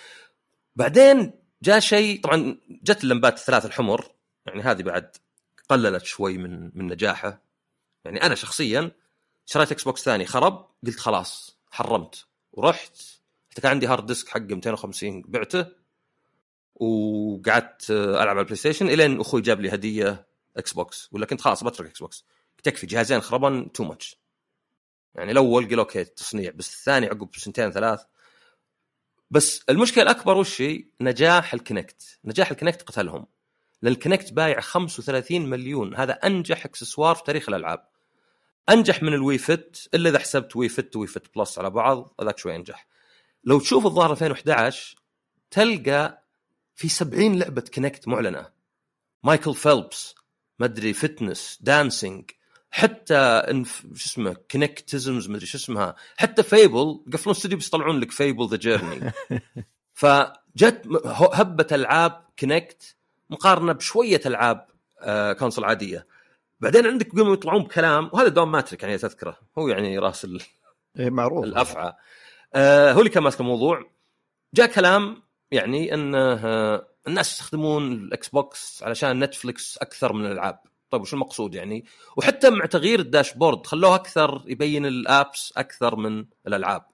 بعدين 0.77 1.33
جاء 1.63 1.79
شيء 1.79 2.21
طبعا 2.21 2.57
جت 2.83 3.05
اللمبات 3.05 3.37
الثلاث 3.39 3.67
الحمر 3.67 4.05
يعني 4.47 4.63
هذه 4.63 4.83
بعد 4.83 5.17
قللت 5.69 6.05
شوي 6.05 6.39
من 6.39 6.71
من 6.75 6.87
نجاحه. 6.87 7.43
يعني 8.05 8.23
أنا 8.23 8.35
شخصيا 8.35 8.91
شريت 9.47 9.73
Xbox 9.73 10.03
ثاني؟ 10.03 10.27
خرب 10.27 10.69
قلت 10.87 10.99
خلاص 10.99 11.59
حرمت. 11.71 12.27
ورحت 12.53 12.97
حتى 13.51 13.61
كان 13.61 13.71
عندي 13.71 13.87
hard 13.87 14.07
disk 14.07 14.29
حقه 14.29 14.55
250 14.55 15.23
بعته 15.23 15.67
وقعدت 16.75 17.91
ألعب 17.91 18.29
على 18.29 18.41
ال 18.41 18.57
PlayStation 18.57 18.89
إلين 18.89 19.21
أخوي 19.21 19.41
جاب 19.41 19.61
لي 19.61 19.75
هدية 19.75 20.27
Xbox 20.57 21.09
ولا 21.13 21.27
كنت 21.27 21.41
خلاص 21.41 21.65
بترك 21.65 21.89
Xbox 21.89 22.25
تكفي 22.63 22.87
جهازين 22.87 23.21
خربان 23.21 23.73
too 23.73 23.85
much 23.85 24.19
يعني 25.15 25.33
الأول 25.33 25.69
قال 25.69 25.79
okay 25.79 26.05
تصنيع 26.05 26.51
بس 26.51 26.75
الثاني 26.75 27.07
عقب 27.07 27.37
سنتين 27.37 27.71
ثلاث. 27.71 28.01
بس 29.31 29.63
المشكلة 29.69 30.05
الأكبر 30.05 30.37
وش 30.37 30.63
هي؟ 30.63 30.85
نجاح 31.01 31.55
ال 31.55 31.64
Kinect 31.64 32.19
نجاح 32.25 32.51
ال 32.51 32.55
Kinect 32.55 32.83
قتلهم. 32.83 33.27
لأن 33.83 33.93
ال 33.93 33.99
Kinect 33.99 34.33
بايع 34.33 34.61
35 34.61 35.47
مليون. 35.47 35.95
هذا 35.95 36.13
أنجح 36.13 36.65
إكسسوار 36.65 37.15
في 37.15 37.23
تاريخ 37.23 37.49
الألعاب. 37.49 37.89
أنجح 38.69 39.03
من 39.03 39.15
ال 39.15 39.39
Wii 39.39 39.64
Fit 39.64 39.89
إلا 39.95 40.11
إذا 40.11 40.19
حسبت 40.19 40.57
Wii 40.57 40.69
Fit 40.69 40.97
Wii 40.97 41.07
Fit 41.07 41.37
Plus 41.37 41.59
على 41.59 41.71
بعض 41.71 42.15
هذاك 42.21 42.39
شوي 42.39 42.57
أنجح. 42.57 42.87
لو 43.45 43.61
تشوف 43.61 43.87
الظاهر 43.87 44.11
2011 44.11 44.97
تلقى 45.51 46.25
في 46.75 46.89
70 46.89 47.39
لعبة 47.39 47.65
Kinect 47.75 48.09
معلنة. 48.09 48.49
مايكل 49.23 49.55
فيلبس 49.55 50.15
مدري 50.59 50.93
fitness 50.93 51.59
dancing 51.61 52.31
حتى 52.71 53.17
انف... 53.17 53.81
شو 53.81 54.07
اسمه 54.07 54.37
Kinectimals 54.51 55.29
مدري 55.29 55.47
شو 55.47 55.59
اسمها. 55.59 55.97
حتى 56.17 56.43
Fable 56.43 57.05
قفلون 57.13 57.37
استوديو 57.37 57.59
بس 57.59 57.69
يطلعون 57.69 58.01
لك 58.01 58.11
Fable 58.11 58.49
The 58.49 58.57
Journey 58.57 59.13
فجت 60.01 60.83
هبة 61.07 61.67
ألعاب 61.73 62.29
Kinect 62.39 62.98
مقارنة 63.31 63.73
بشوية 63.73 64.21
ألعاب 64.27 64.67
آه 65.01 65.33
console 65.33 65.65
عادية. 65.65 66.07
بعدين 66.61 66.87
عندك 66.87 67.13
قاموا 67.17 67.33
يطلعون 67.33 67.63
بكلام 67.63 68.11
وهذا 68.13 68.29
دون 68.29 68.53
ماتريك 68.53 68.83
يعني 68.83 68.99
تذكره. 68.99 69.39
هو 69.59 69.69
يعني 69.69 69.99
راس 69.99 70.25
ال... 70.25 70.41
إيه 70.99 71.11
معروف. 71.11 71.45
الأفعى. 71.45 71.93
آه 72.55 72.93
هو 72.93 72.99
اللي 72.99 73.11
كان 73.11 73.23
ماسك 73.23 73.41
الموضوع. 73.41 73.91
جاء 74.55 74.67
كلام 74.67 75.23
يعني 75.51 75.95
إن 75.95 76.15
آه 76.15 76.89
الناس 77.07 77.33
يستخدمون 77.33 77.93
ال 77.93 78.29
Xbox 78.29 78.83
علشان 78.83 79.25
Netflix 79.25 79.79
أكثر 79.79 80.13
من 80.13 80.27
الألعاب. 80.27 80.59
طيب 80.91 81.03
وش 81.03 81.15
المقصود 81.15 81.55
يعني؟ 81.55 81.85
وحتى 82.17 82.51
مع 82.51 82.67
تغيير 82.67 83.01
ال 83.01 83.07
dashboard 83.07 83.67
خلوه 83.67 83.95
أكثر 83.95 84.43
يبين 84.47 84.87
ال 84.87 85.00
apps 85.00 85.53
أكثر 85.57 85.97
من 85.97 86.25
الألعاب. 86.47 86.87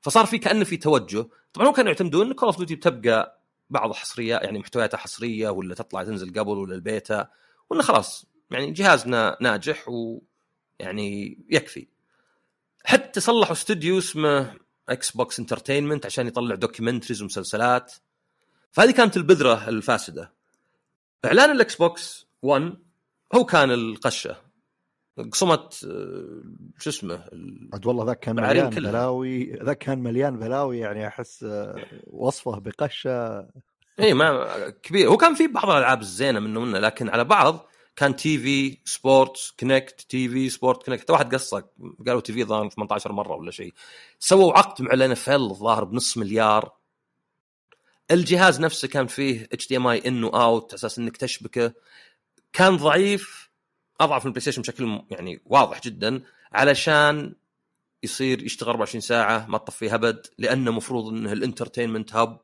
فصار 0.00 0.26
في 0.26 0.38
كأنه 0.38 0.64
في 0.64 0.76
توجه. 0.76 1.26
طبعا 1.52 1.68
هم 1.68 1.72
كانوا 1.72 1.90
يعتمدون 1.90 2.26
إن 2.26 2.32
Call 2.32 2.46
of 2.46 2.56
Duty 2.56 2.74
بتبقى 2.74 3.39
بعض 3.70 3.92
حصرية 3.92 4.36
يعني 4.36 4.58
محتوياتها 4.58 4.98
حصرية 4.98 5.48
ولا 5.48 5.74
تطلع 5.74 6.04
تنزل 6.04 6.38
قبل 6.38 6.58
ولا 6.58 6.74
البيتا 6.74 7.28
ولا 7.70 7.82
خلاص 7.82 8.26
يعني 8.50 8.70
جهازنا 8.70 9.36
ناجح 9.40 9.88
ويعني 9.88 11.38
يكفي. 11.50 11.86
حتى 12.84 13.20
صلحوا 13.20 13.52
استوديو 13.52 13.98
اسمه 13.98 14.54
Xbox 14.88 15.38
Entertainment 15.38 16.06
عشان 16.06 16.26
يطلع 16.26 16.54
documentaries 16.54 17.22
ومسلسلات. 17.22 17.94
فهذه 18.72 18.90
كانت 18.90 19.16
البذرة 19.16 19.68
الفاسدة. 19.68 20.32
إعلان 21.24 21.50
ال 21.50 21.76
Xbox 21.76 22.26
1 22.42 22.76
هو 23.34 23.44
كان 23.44 23.70
القشة. 23.70 24.49
قصمت 25.32 25.86
آه، 25.90 26.42
شو 26.78 26.90
اسمه 26.90 27.24
عاد 27.72 27.86
والله 27.86 28.04
ذاك 28.04 28.20
كان 28.20 28.36
مليان. 28.36 28.70
بلاوي 28.70 29.52
ذاك 29.52 29.78
كان 29.78 29.98
مليان 29.98 30.38
بلاوي 30.38 30.78
يعني 30.78 31.06
أحس 31.06 31.44
آه، 31.44 31.84
وصفه 32.06 32.58
بقشة. 32.58 33.46
اي 34.00 34.14
ما 34.14 34.68
كبير. 34.82 35.08
هو 35.08 35.16
كان 35.16 35.34
في 35.34 35.46
بعض 35.46 35.70
الألعاب 35.70 36.00
الزينة 36.00 36.40
منه 36.40 36.60
منه 36.60 36.78
لكن 36.78 37.08
على 37.08 37.24
بعض 37.24 37.66
كان 37.96 38.16
TV 38.16 38.78
sport 38.84 39.54
Kinect 39.60 40.00
TV 40.00 40.48
sport 40.48 40.84
Kinect. 40.84 41.10
واحد 41.10 41.34
قصة 41.34 41.64
قالوا 42.06 42.20
TV 42.20 42.44
ظهر 42.44 42.68
18 42.68 43.12
مرة 43.12 43.36
ولا 43.36 43.50
شيء. 43.50 43.74
سووا 44.18 44.58
عقد 44.58 44.82
مع 44.82 44.92
ال 44.92 45.10
NFL 45.10 45.34
الظاهر 45.50 45.84
بنص 45.84 46.16
مليار. 46.18 46.72
الجهاز 48.10 48.60
نفسه 48.60 48.88
كان 48.88 49.06
فيه 49.06 49.48
HDMI 49.52 49.86
in 49.86 50.24
و 50.24 50.37
out 50.37 50.74
أساس 50.74 50.98
إنك 50.98 51.16
تشبكه. 51.16 51.72
كان 52.52 52.76
ضعيف 52.76 53.49
أضعف 54.00 54.24
من 54.24 54.28
ال 54.28 54.40
PlayStation 54.40 54.62
بشكل 54.62 55.02
يعني 55.10 55.40
واضح 55.46 55.80
جدا 55.80 56.22
علشان 56.52 57.34
يصير 58.02 58.42
يشتغل 58.42 58.68
24 58.68 59.00
ساعة 59.00 59.46
ما 59.46 59.58
تطفيه 59.58 59.94
ابد 59.94 60.26
لأنه 60.38 60.70
مفروض 60.70 61.08
إنه 61.08 61.32
ال 61.32 61.38
entertainment 61.38 62.14
hub 62.14 62.40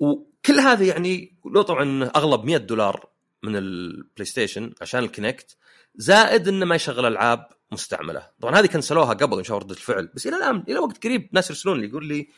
وكل 0.00 0.60
هذا 0.60 0.84
يعني 0.84 1.38
لو 1.44 1.62
طبعا 1.62 2.10
أغلى 2.16 2.38
ب 2.38 2.44
100 2.44 2.56
دولار 2.56 3.08
من 3.42 3.56
ال 3.56 4.24
PlayStation 4.24 4.74
عشان 4.80 5.00
ال 5.00 5.08
Kinect 5.08 5.56
زائد 5.94 6.48
إنه 6.48 6.66
ما 6.66 6.74
يشغل 6.74 7.06
ألعاب 7.06 7.48
مستعملة. 7.72 8.30
طبعا 8.40 8.58
هذه 8.58 8.66
كنسلوها 8.66 9.14
قبل 9.14 9.38
إن 9.38 9.44
شاء 9.44 9.56
الله 9.56 9.66
رده 9.66 9.74
الفعل 9.74 10.06
بس 10.14 10.26
إلى 10.26 10.36
الآن 10.36 10.64
إلى 10.68 10.78
وقت 10.78 11.04
قريب 11.04 11.28
ناس 11.32 11.50
يرسلون 11.50 11.80
لي 11.80 11.88
يقول 11.88 12.06
لي 12.06 12.28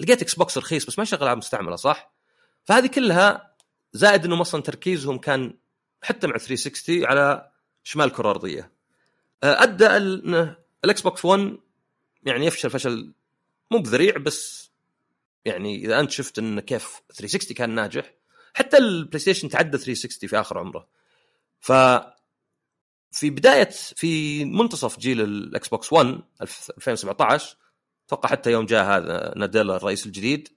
لقيت 0.00 0.22
Xbox 0.22 0.58
رخيص 0.58 0.86
بس 0.86 0.98
ما 0.98 1.02
يشغل 1.02 1.22
ألعاب 1.22 1.36
مستعملة 1.36 1.76
صح؟ 1.76 2.12
فهذه 2.64 2.86
كلها 2.86 3.54
زائد 3.92 4.24
انهم 4.24 4.40
أصلا 4.40 4.62
تركيزهم 4.62 5.18
كان 5.18 5.54
حتى 6.02 6.26
مع 6.26 6.38
360 6.38 7.04
على 7.04 7.50
شمال 7.84 8.06
الكره 8.06 8.30
الارضيه 8.30 8.72
آه، 9.42 9.62
أدى 9.62 9.86
إنه 9.86 10.56
ال 10.84 11.00
Xbox 11.00 11.24
1 11.24 11.58
يعني 12.22 12.46
يفشل 12.46 12.70
فشل 12.70 13.12
مو 13.70 13.78
بذريع 13.78 14.16
بس 14.16 14.70
يعني 15.44 15.76
إذا 15.76 16.00
أنت 16.00 16.10
شفت 16.10 16.38
إن 16.38 16.60
كيف 16.60 17.00
360 17.12 17.56
كان 17.56 17.70
ناجح 17.70 18.12
حتى 18.54 18.78
ال 18.78 19.18
PlayStation 19.18 19.48
تعدى 19.48 19.78
360 19.78 20.28
في 20.28 20.40
آخر 20.40 20.58
عمره. 20.58 20.88
ف 21.60 21.72
في 23.12 23.30
بداية 23.30 23.68
في 23.70 24.44
منتصف 24.44 24.98
جيل 24.98 25.20
ال 25.20 25.68
Xbox 25.68 25.92
1 25.92 26.20
2017 26.42 27.56
أتوقع 28.06 28.28
حتى 28.28 28.50
يوم 28.50 28.66
جاء 28.66 28.84
هذا 28.84 29.32
ناديلا 29.36 29.76
الرئيس 29.76 30.06
الجديد 30.06 30.48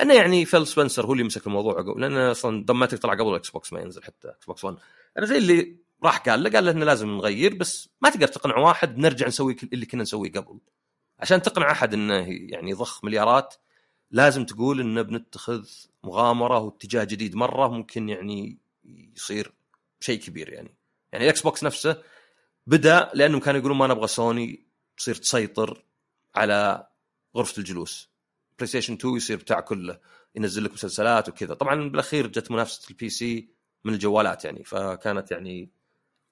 انه 0.00 0.14
يعني 0.14 0.44
فيل 0.44 0.66
سبنسر 0.66 1.06
هو 1.06 1.12
اللي 1.12 1.24
مسك 1.24 1.46
الموضوع 1.46 1.78
عقب 1.78 1.98
لأن 1.98 2.16
أصلا 2.16 2.64
دون 2.64 2.77
ماتريك 2.77 2.98
طلع 2.98 3.14
قبل 3.14 3.28
ال 3.28 3.50
Xbox 3.50 3.72
ما 3.72 3.80
ينزل 3.80 4.02
حتى 4.02 4.28
Xbox 4.28 4.64
1 4.64 4.76
أنا 5.18 5.26
زي 5.26 5.38
اللي 5.38 5.76
راح 6.04 6.18
قال 6.18 6.42
له 6.42 6.50
قال 6.50 6.64
له 6.64 6.70
إنه 6.70 6.84
لازم 6.84 7.08
نغير 7.08 7.54
بس 7.54 7.88
ما 8.00 8.10
تقدر 8.10 8.28
تقنع 8.28 8.56
واحد 8.56 8.98
نرجع 8.98 9.26
نسوي 9.26 9.56
اللي 9.72 9.86
كنا 9.86 10.02
نسويه 10.02 10.32
قبل. 10.32 10.58
عشان 11.20 11.42
تقنع 11.42 11.70
أحد 11.70 11.94
إنه 11.94 12.26
يعني 12.28 12.70
يضخ 12.70 13.04
مليارات 13.04 13.54
لازم 14.10 14.44
تقول 14.44 14.80
إنه 14.80 15.02
بنتخذ 15.02 15.68
مغامرة 16.04 16.58
واتجاه 16.58 17.04
جديد 17.04 17.34
مرة 17.36 17.68
ممكن 17.68 18.08
يعني 18.08 18.58
يصير 19.16 19.52
شيء 20.00 20.20
كبير 20.20 20.52
يعني. 20.52 20.74
يعني 21.12 21.24
ال 21.24 21.42
Xbox 21.42 21.64
نفسه 21.64 22.02
بدأ 22.66 23.10
لأنهم 23.14 23.40
كانوا 23.40 23.60
يقولون 23.60 23.78
ما 23.78 23.86
نبغى 23.86 24.06
سوني 24.06 24.62
تصير 24.96 25.14
تسيطر 25.14 25.84
على 26.34 26.86
غرفة 27.36 27.58
الجلوس. 27.58 28.07
PlayStation 28.58 28.94
2 28.94 29.16
يصير 29.16 29.36
بتاع 29.36 29.60
كله 29.60 30.00
ينزل 30.34 30.64
لك 30.64 30.72
مسلسلات 30.72 31.28
وكذا. 31.28 31.54
طبعا 31.54 31.88
بالأخير 31.88 32.26
جت 32.26 32.50
منافسة 32.50 32.90
ال 32.90 33.08
PC 33.08 33.48
من 33.84 33.94
الجوالات 33.94 34.44
يعني 34.44 34.64
فكانت 34.64 35.30
يعني 35.30 35.70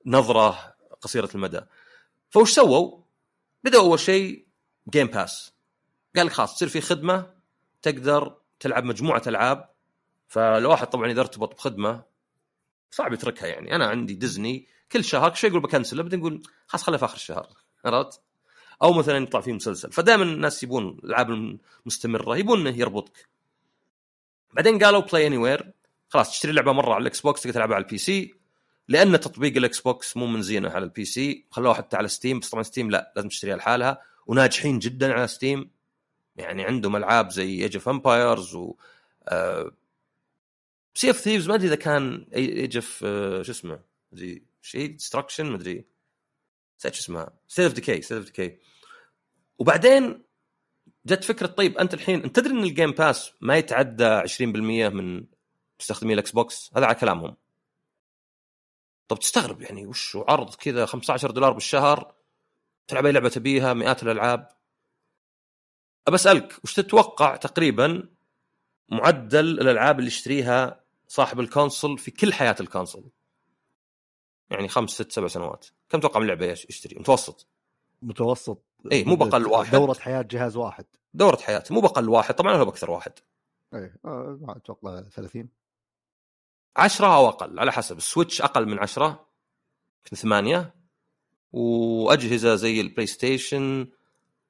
نظرة 0.07 0.75
قصيرة 1.01 1.29
المدى. 1.35 1.61
فوش 2.31 2.53
سووا؟ 2.53 3.03
بدأوا 3.65 3.83
أول 3.83 3.99
شيء 3.99 4.47
Game 4.91 5.07
Pass 5.07 5.53
قال 6.17 6.27
لك 6.27 6.33
خلاص 6.33 6.55
تصير 6.55 6.69
في 6.69 6.81
خدمة 6.81 7.35
تقدر 7.83 8.37
تلعب 8.61 8.85
مجموعة 8.85 9.23
ألعاب 9.27 9.71
فلو 10.29 10.71
واحد 10.71 10.87
طبعا 10.87 11.11
إذا 11.11 11.21
ارتبط 11.21 11.55
بخدمة 11.55 12.05
صعب 12.91 13.13
يتركها 13.13 13.47
يعني. 13.47 13.75
أنا 13.77 13.87
عندي 13.87 14.15
ديزني 14.15 14.69
كل 14.93 15.05
شهر 15.05 15.31
كل 15.31 15.37
شيء 15.37 15.51
يقول 15.51 15.63
بكنسله 15.63 16.03
بعدين 16.03 16.19
نقول 16.21 16.43
خلاص 16.67 16.83
خليه 16.83 16.99
في 16.99 17.05
آخر 17.05 17.17
الشهر. 17.17 17.49
عرفت؟ 17.85 18.21
أو 18.83 18.93
مثلا 18.93 19.19
يطلع 19.19 19.41
فيه 19.41 19.53
مسلسل. 19.53 19.93
فدائما 19.93 20.23
الناس 20.23 20.63
يبون 20.63 20.89
الألعاب 21.05 21.59
المستمرة 21.85 22.37
يبون 22.37 22.67
إنه 22.67 22.79
يربطك. 22.79 23.29
بعدين 24.53 24.85
قالوا 24.85 25.01
Play 25.01 25.27
Anywhere 25.27 25.73
خلاص 26.09 26.31
تشتري 26.31 26.53
لعبة 26.53 26.73
مرة 26.73 26.95
على 26.95 27.03
ال 27.03 27.21
Xbox 27.21 27.43
تقدر 27.43 27.55
تلعبها 27.55 27.75
على 27.75 27.85
ال 27.85 27.99
PC. 27.99 28.35
لأن 28.89 29.21
تطبيق 29.21 29.57
ال 29.57 29.81
Xbox 29.81 30.17
مو 30.17 30.27
من 30.27 30.43
زينه 30.43 30.71
على 30.71 30.85
ال 30.85 31.05
PC. 31.05 31.45
خلوها 31.51 31.75
حتى 31.75 31.97
على 31.97 32.09
Steam. 32.09 32.39
بس 32.39 32.51
طبعا 32.51 32.63
Steam 32.63 32.91
لا 32.91 33.13
لازم 33.17 33.29
تشتريها 33.29 33.57
لحالها. 33.57 34.03
وناجحين 34.27 34.79
جدا 34.79 35.13
على 35.13 35.29
Steam. 35.29 35.71
يعني 36.37 36.65
عندهم 36.65 36.97
ألعاب 36.97 37.31
زي 37.31 37.63
Age 37.63 37.77
of 37.77 37.89
Empires 37.89 38.55
و 38.55 38.75
Sea 40.95 41.11
of 41.11 41.17
Thieves 41.17 41.49
ما 41.49 41.55
أدري 41.55 41.67
إذا 41.67 41.75
كان 41.75 42.27
Age 42.35 42.77
of 42.77 42.99
شو 43.47 43.53
اسمه؟ 43.53 43.81
مدري 44.13 44.43
شيء؟ 44.63 44.91
destruction 44.91 45.47
مدري 45.47 45.85
نسيت 46.79 46.95
شو 46.95 47.01
اسمها؟ 47.01 47.33
State 47.49 47.65
of 47.65 47.75
Decay 47.75 48.03
State 48.03 48.19
of 48.19 48.27
Decay 48.27 48.59
وبعدين 49.59 50.23
جت 51.07 51.25
فكرة 51.25 51.47
طيب 51.47 51.79
أنت 51.79 51.95
الحين 51.95 52.23
أنت 52.23 52.37
تدري 52.37 52.53
إن 52.53 52.65
ال 52.65 52.70
Game 52.70 52.91
Pass 52.91 53.33
ما 53.41 53.57
يتعدى 53.57 54.21
20% 54.21 54.43
من 54.43 55.25
مستخدمي 55.81 56.15
ال 56.15 56.31
Xbox 56.31 56.71
هذا 56.77 56.87
على 56.87 56.95
كلامهم. 56.95 57.37
طب 59.09 59.19
تستغرب 59.19 59.63
يعني 59.63 59.87
وش 59.87 60.17
عرض 60.17 60.55
كذا 60.55 60.87
15 60.87 61.31
دولار 61.31 61.53
بالشهر؟ 61.53 62.15
تلعب 62.89 63.07
أي 63.07 63.13
لعبة 63.13 63.29
تبيها؟ 63.29 63.75
مئات 63.75 64.03
الألعاب. 64.03 64.49
بسالك 66.13 66.55
وش 66.65 66.75
تتوقع 66.75 67.37
تقريبا 67.37 68.09
معدل 68.89 69.61
الألعاب 69.61 69.99
اللي 69.99 70.09
يشتريها 70.09 70.81
صاحب 71.09 71.41
ال 71.41 71.48
console 71.48 71.99
في 71.99 72.11
كل 72.11 72.33
حياة 72.33 72.57
ال 72.61 72.66
console؟ 72.66 73.11
يعني 74.51 74.69
خمس 74.69 74.91
ست 74.91 75.13
سبع 75.13 75.27
سنوات. 75.27 75.67
كم 75.89 76.01
تتوقع 76.01 76.21
من 76.21 76.27
لعبه 76.27 76.47
يشتري 76.47 76.97
متوسط. 77.01 77.47
متوسط. 78.03 78.63
إيه، 78.93 79.05
مو 79.05 79.17
بأقل 79.17 79.47
واحد. 79.47 79.73
دورة 79.73 79.95
حياة 79.95 80.23
جهاز 80.23 80.57
واحد. 80.57 80.85
دورة 81.15 81.37
حياته 81.37 81.75
مو 81.75 81.81
بقل 81.81 82.09
واحد. 82.09 82.35
طبعا 82.35 82.55
ولا 82.55 82.65
باكثر 82.65 82.91
واحد. 82.91 83.13
إيه 83.75 83.97
آه، 84.05 84.39
أتوقع 84.49 85.01
30 85.01 85.49
عشرة 86.77 87.17
أو 87.17 87.29
أقل 87.29 87.59
على 87.59 87.73
حسب. 87.73 87.97
ال 87.97 88.03
Switch 88.03 88.43
أقل 88.43 88.67
من 88.67 88.79
عشرة 88.79 89.27
يمكن 90.05 90.17
ثمانية. 90.17 90.75
وأجهزة 91.53 92.55
زي 92.55 92.81
ال 92.81 93.07
PlayStation 93.07 93.89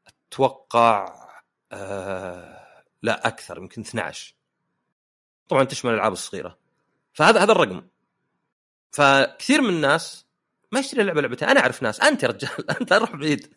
أتوقع 0.06 1.26
آه 1.72 2.85
لا 3.02 3.26
أكثر 3.26 3.59
يمكن 3.59 3.80
12 3.82 4.35
طبعا 5.48 5.64
تشمل 5.64 5.90
الألعاب 5.90 6.12
الصغيرة. 6.12 6.59
فهذا 7.12 7.42
هذا 7.42 7.52
الرقم. 7.52 7.82
فكثير 8.90 9.62
من 9.62 9.68
الناس 9.68 10.27
ما 10.72 10.81
يشتري 10.81 11.03
لعبه 11.03 11.20
لعبتين 11.20 11.49
أنا 11.49 11.61
أعرف 11.61 11.83
ناس. 11.83 12.01
أنت 12.01 12.22
يا 12.22 12.29
رجال. 12.29 12.70
أنت 12.81 12.92
لا 12.92 12.99
روح 12.99 13.16
بعيد. 13.16 13.55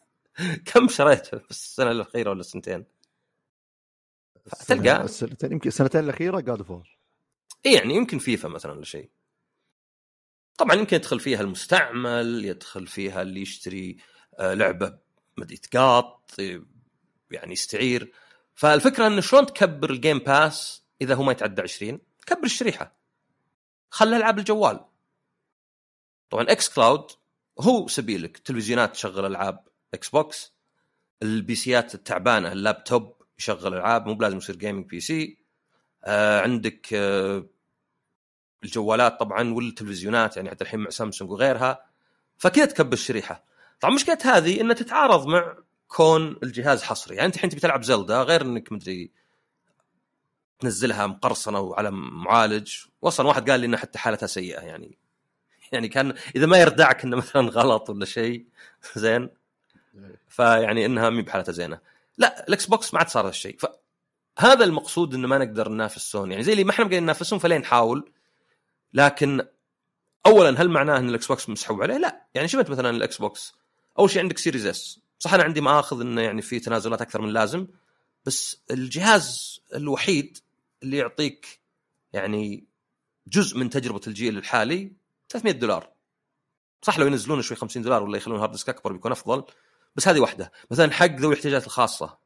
كم 0.65 0.88
شريت 0.88 1.26
في 1.26 1.52
السنة 1.52 1.92
الأخيرة 1.92 2.30
ولا 2.30 2.39
السنتين؟ 2.39 2.86
تلقى. 4.68 5.04
السنتين 5.04 5.52
يمكن 5.52 5.68
السنتين 5.68 6.04
الأخيرة 6.04 6.39
God 6.39 6.60
of 6.60 6.88
إيه 7.65 7.76
يعني 7.76 7.96
يمكن 7.96 8.20
فيفا 8.20 8.48
مثلا 8.48 8.72
ولا 8.72 8.86
شيء. 8.86 9.10
طبعا 10.58 10.76
يمكن 10.76 10.96
يدخل 10.96 11.20
فيها 11.20 11.42
المستعمل 11.42 12.46
يدخل 12.46 12.88
فيها 12.88 13.22
اللي 13.22 13.42
يشتري 13.42 13.98
آه، 14.39 14.54
لعبة 14.54 14.98
مدري 15.38 15.58
تقاط 15.58 16.36
يعني 17.32 17.54
يستعير. 17.54 18.13
فالفكرة 18.56 19.08
إنه 19.08 19.22
شلون 19.22 19.46
تكبر 19.46 19.89
ال 19.89 19.95
Game 19.95 20.19
Pass 20.19 20.84
إذا 21.02 21.15
هو 21.15 21.24
ما 21.24 21.32
يتعدى 21.32 21.62
20 21.62 22.00
كبر 22.26 22.44
الشريحة. 22.44 23.00
خلى 23.89 24.18
ألعاب 24.18 24.39
الجوال. 24.39 24.88
طبعا 26.30 26.44
xCloud 26.52 27.12
هو 27.60 27.88
سبيلك. 27.88 28.38
تلفزيونات 28.38 28.94
تشغل 28.94 29.26
ألعاب 29.26 29.68
إكس 29.94 30.10
بوكس 30.10 30.54
ال 31.24 31.34
PC 31.34 31.56
ات 31.56 31.95
التعبانة 31.96 32.52
اللابتوب 32.52 33.15
يشغل 33.39 33.74
ألعاب 33.74 34.08
مو 34.08 34.13
بلازم 34.13 34.38
يصير 34.38 34.56
gaming 34.56 34.86
PC 34.86 35.38
آه 36.06 36.42
عندك 36.42 36.94
آه 36.94 37.46
الجوالات 38.63 39.20
طبعا 39.20 39.54
والتلفزيونات 39.54 40.38
يعني 40.38 40.50
حتى 40.50 40.63
الحين 40.63 40.80
مع 40.80 40.89
سامسونج 40.89 41.32
وغيرها. 41.32 41.86
فكذا 42.38 42.65
تكبر 42.65 42.94
الشريحه 42.94 43.44
طبعا 43.80 43.94
مشكلة 43.96 44.18
هذه 44.24 44.62
إنها 44.62 44.74
تتعارض 44.76 45.28
مع 45.28 45.58
كون 45.88 46.38
الجهاز 46.44 46.84
حصري. 46.84 47.15
يعني 47.15 47.28
أنت 47.28 47.36
الحين 47.36 47.50
تبي 47.50 47.62
تلعب 47.62 47.84
زلدا 47.84 48.22
غير 48.24 48.42
إنك 48.42 48.72
مدري 48.72 49.12
تنزلها 50.60 51.08
مقرصنة 51.08 51.60
وعلى 51.60 51.92
معالج. 51.92 52.74
واصلا 53.02 53.28
واحد 53.28 53.50
قال 53.50 53.60
لي 53.60 53.65
إنها 53.65 53.80
حتى 53.80 54.00
حالتها 54.00 54.28
سيئة 54.28 54.62
يعني 54.62 54.99
يعني 55.71 55.88
كان 55.88 56.13
إذا 56.36 56.45
ما 56.45 56.58
يردعك 56.58 57.03
إنه 57.03 57.17
مثلا 57.17 57.49
غلط 57.49 57.89
ولا 57.89 58.05
شيء 58.05 58.45
زين؟ 58.95 59.29
فيعني 60.27 60.86
إنها 60.86 61.10
مي 61.10 61.21
بحالتها 61.21 61.51
زينة. 61.51 61.79
لا 62.17 62.47
الإكس 62.47 62.65
بوكس 62.65 62.93
ما 62.93 62.99
عاد 62.99 63.10
صار 63.10 63.27
هالشيء 63.27 63.58
فهذا 63.58 64.65
المقصود 64.65 65.13
إنه 65.13 65.27
ما 65.27 65.38
نقدر 65.38 65.69
ننافس 65.69 66.12
سوني. 66.12 66.32
يعني 66.32 66.43
زي 66.43 66.51
اللي 66.51 66.63
ما 66.63 66.71
إحنا 66.71 66.86
قاعدين 66.86 67.03
ننافسهم 67.03 67.39
فليه 67.39 67.58
نحاول 67.58 68.12
لكن 68.93 69.41
اولا 70.25 70.62
هل 70.62 70.69
معناه 70.69 70.97
إن 70.97 71.10
الإكس 71.10 71.27
بوكس 71.27 71.49
مسحوب 71.49 71.82
عليه؟ 71.82 71.97
لا. 71.97 72.27
يعني 72.34 72.47
شفت 72.47 72.69
مثلا 72.69 72.89
الإكس 72.89 73.17
بوكس؟ 73.17 73.53
أول 73.99 74.10
شيء 74.10 74.21
عندك 74.21 74.38
Series 74.38 74.65
S. 74.65 75.00
صح 75.19 75.34
أنا 75.34 75.43
عندي 75.43 75.62
مآخذ 75.62 76.01
إنه 76.01 76.21
يعني 76.21 76.41
في 76.41 76.60
تنازلات 76.60 77.01
أكثر 77.01 77.21
من 77.21 77.27
اللازم 77.27 77.67
بس 78.25 78.62
الجهاز 78.71 79.60
الوحيد 79.75 80.38
اللي 80.84 80.97
يعطيك 80.97 81.60
يعني 82.13 82.67
جزء 83.27 83.58
من 83.58 83.69
تجربة 83.69 84.01
الجيل 84.08 84.38
الحالي 84.38 84.91
300 85.30 85.54
دولار. 85.54 85.94
صح 86.82 87.00
لو 87.00 87.08
ينزلون 87.08 87.42
شوي 87.42 87.58
50 87.58 87.82
دولار 87.82 88.04
ولا 88.04 88.18
يخلون 88.18 88.39
hard 88.39 88.52
disk 88.52 88.69
أكبر 88.70 88.94
بيكون 88.94 89.12
أفضل. 89.12 89.44
بس 89.96 90.08
هذه 90.08 90.20
واحدة 90.20 90.52
مثلا 90.72 90.92
حق 90.92 91.06
ذوي 91.06 91.34
الاحتياجات 91.34 91.65
الخاصة. 91.65 92.18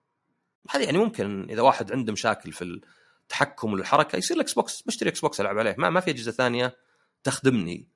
هذه 0.69 0.83
يعني 0.83 0.97
ممكن 0.97 1.47
إذا 1.49 1.61
واحد 1.61 1.91
عنده 1.91 2.13
مشاكل 2.13 2.51
في 2.51 2.81
التحكم 3.23 3.73
والحركة 3.73 4.15
يصير 4.15 4.37
الاكس 4.37 4.53
بوكس 4.53 4.81
بشتري 4.81 5.09
إكس 5.09 5.19
بوكس 5.19 5.41
ألعب 5.41 5.57
عليه. 5.57 5.75
ما, 5.77 5.89
ما 5.89 5.99
في 5.99 6.11
أجهزة 6.11 6.31
ثانية 6.31 6.77
تخدمني. 7.23 7.87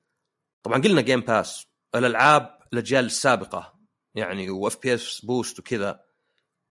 طبعا 0.62 0.82
قلنا 0.82 1.00
Game 1.00 1.20
Pass 1.20 1.66
الألعاب 1.94 2.58
الأجيال 2.72 3.04
السابقة. 3.04 3.78
يعني 4.14 4.50
و 4.50 4.82
FPS 4.82 5.20
Boost 5.24 5.58
وكذا. 5.58 6.00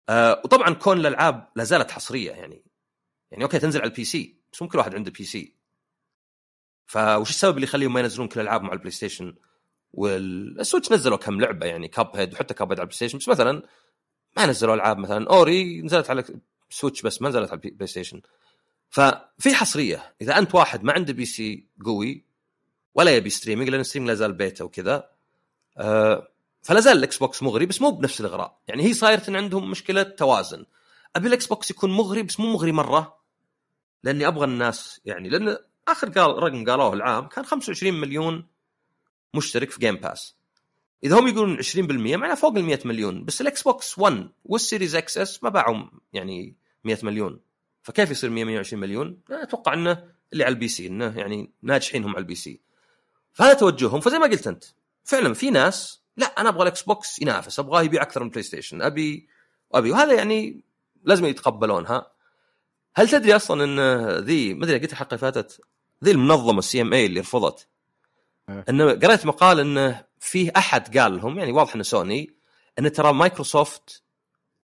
آه 0.10 0.41
وطبعا 0.45 0.73
كون 0.73 0.97
الألعاب 1.00 1.52
لا 1.56 1.63
زالت 1.63 1.91
حصرية 1.91 2.32
يعني. 2.32 2.63
يعني 3.32 3.43
أوكي 3.43 3.60
تنزل 3.60 3.82
على 3.82 3.89
ال 3.89 4.03
PC 4.06 4.39
بس 4.54 4.62
مو 4.62 4.67
كل 4.67 4.78
واحد 4.78 4.95
عنده 4.95 5.12
PC 5.12 5.57
فوش 6.88 7.30
السبب 7.30 7.56
اللي 7.56 7.63
يخليهم 7.67 7.93
ما 7.93 8.00
ينزلون 8.00 8.28
كل 8.28 8.39
الالعاب 8.39 8.62
مع 8.62 8.73
البلاي 8.73 8.91
ستيشن؟ 8.91 9.36
والسويتش 9.93 10.91
نزلوا 10.91 11.17
كم 11.17 11.41
لعبة 11.41 11.65
يعني 11.65 11.88
Cuphead 11.88 12.34
وحتى 12.34 12.54
Cuphead 12.53 12.80
على 12.80 12.84
البلاي 12.84 12.95
ستيشن 12.95 13.17
بس 13.17 13.30
مثلا 13.30 13.63
ما 14.38 14.45
نزلوا 14.45 14.76
ألعاب 14.76 14.97
مثلا 14.97 15.30
Ori 15.30 15.82
نزلت 15.82 16.10
على 16.10 16.23
سويتش 16.69 17.02
بس 17.02 17.21
ما 17.21 17.30
نزلت 17.30 17.52
على 17.52 17.62
البلاي 17.65 17.88
ستيشن. 17.88 18.21
ففي 18.89 19.54
حصرية 19.54 20.15
إذا 20.21 20.38
أنت 20.38 20.56
واحد 20.56 20.84
ما 20.84 20.93
عنده 20.93 21.13
PC 21.13 21.67
قوي 21.86 22.23
ولا 22.95 23.12
يبي 23.12 23.30
streaming 23.30 23.69
لأن 23.69 23.80
ال 23.80 23.83
streaming 23.83 24.10
لا 24.10 24.15
زال 24.15 24.54
وكذا 24.62 25.10
آه 25.78 26.28
فلا 26.63 26.80
زال 26.80 26.97
الاكس 26.97 27.17
بوكس 27.17 27.43
مغري 27.43 27.65
بس 27.65 27.82
مو 27.82 27.91
بنفس 27.91 28.21
الإغراء. 28.21 28.60
يعني 28.67 28.84
هي 28.84 28.93
صايرة 28.93 29.23
عندهم 29.30 29.71
مشكلة 29.71 30.04
توازن. 30.04 30.65
أبي 31.15 31.28
الاكس 31.28 31.47
بوكس 31.47 31.71
يكون 31.71 31.91
مغري 31.91 32.23
بس 32.23 32.39
مو 32.39 32.54
مغري 32.54 32.71
مرة 32.71 33.17
لأني 34.04 34.28
أبغى 34.28 34.45
الناس 34.45 35.02
يعني 35.06 35.30
لأن 35.30 35.58
آخر 35.88 36.10
قال 36.10 36.43
رقم 36.43 36.65
قالوه 36.65 36.93
العام 36.93 37.28
كان 37.28 37.45
25 37.45 37.93
مليون 37.93 38.47
مشترك 39.34 39.71
في 39.71 39.80
Game 39.80 39.95
Pass 39.95 40.38
إذا 41.04 41.19
هم 41.19 41.28
يقولون 41.28 41.63
20% 41.63 41.76
معناه 42.17 42.36
فوق 42.36 42.58
ال 42.58 42.63
100 42.63 42.80
مليون. 42.86 43.26
بس 43.26 43.41
الاكس 43.41 43.62
بوكس 43.62 44.00
1 44.00 44.30
وال 44.45 44.58
Series 44.58 44.95
X 44.95 45.17
S 45.17 45.43
ما 45.43 45.50
باعوا 45.50 45.84
يعني 46.13 46.56
100 46.84 46.97
مليون. 47.04 47.39
فكيف 47.84 48.12
يصير 48.12 48.30
100 48.30 48.45
120 48.45 48.82
مليون؟ 48.82 49.19
أنا 49.30 49.43
أتوقع 49.43 49.73
إنه 49.73 50.04
اللي 50.34 50.43
على 50.43 50.54
ال 50.53 50.67
PC 50.67 50.88
إنه 50.88 51.19
يعني 51.19 51.52
ناجحين 51.62 52.04
هم 52.04 52.10
على 52.10 52.19
البي 52.19 52.36
سي 52.36 52.60
فهذا 53.34 53.54
توجههم. 53.54 54.00
فزي 54.00 54.19
ما 54.19 54.26
قلت 54.26 54.47
أنت 54.47 54.63
فعلا 55.04 55.34
في 55.34 55.50
ناس 55.50 56.02
لا 56.17 56.26
أنا 56.26 56.50
أبغى 56.50 56.63
الاكس 56.63 56.82
بوكس 56.82 57.21
ينافس 57.21 57.60
أبغاه 57.60 57.82
يبيع 57.82 58.02
أكثر 58.02 58.23
من 58.23 58.30
بلاي 58.30 58.43
ستيشن 58.43 58.82
ابي 58.82 59.28
أبي. 59.73 59.91
وهذا 59.91 60.13
يعني 60.13 60.63
لازم 61.04 61.26
يتقبلونها. 61.26 62.12
هل 62.95 63.10
تدري 63.10 63.36
أصلا 63.36 63.63
إن 63.63 63.80
ذي 64.23 64.54
ما 64.54 64.65
أدري 64.65 64.80
قلت 64.80 64.91
الحلقة 64.91 65.10
اللي 65.10 65.19
فاتت 65.19 65.62
ذي 66.03 66.12
المنظمة 66.12 66.60
ال 66.60 66.82
CMA 66.82 67.06
اللي 67.05 67.19
رفضت. 67.19 67.67
إيه. 68.49 68.65
إنه 68.69 68.91
قريت 68.91 69.25
مقال 69.25 69.60
إنه 69.60 70.05
في 70.19 70.51
أحد 70.57 70.97
قال 70.97 71.17
لهم 71.17 71.39
يعني 71.39 71.51
واضح 71.51 71.73
إنه 71.73 71.83
سوني 71.83 72.33
إن 72.79 72.91
ترى 72.91 73.13
مايكروسوفت 73.13 74.03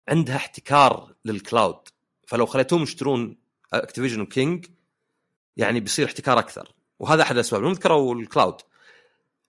عندها 0.07 0.35
احتكار 0.35 1.13
لل 1.25 1.39
cloud. 1.39 1.79
فلو 2.27 2.45
خليتوهم 2.45 2.83
يشترون 2.83 3.37
Activision 3.73 4.21
و 4.21 4.30
King 4.30 4.65
يعني 5.57 5.79
بيصير 5.79 6.05
احتكار 6.05 6.39
أكثر. 6.39 6.73
وهذا 6.99 7.21
أحد 7.21 7.35
الأسباب 7.35 7.63
هم 7.63 7.71
ذكروا 7.71 8.15
ال 8.15 8.22
cloud. 8.22 8.61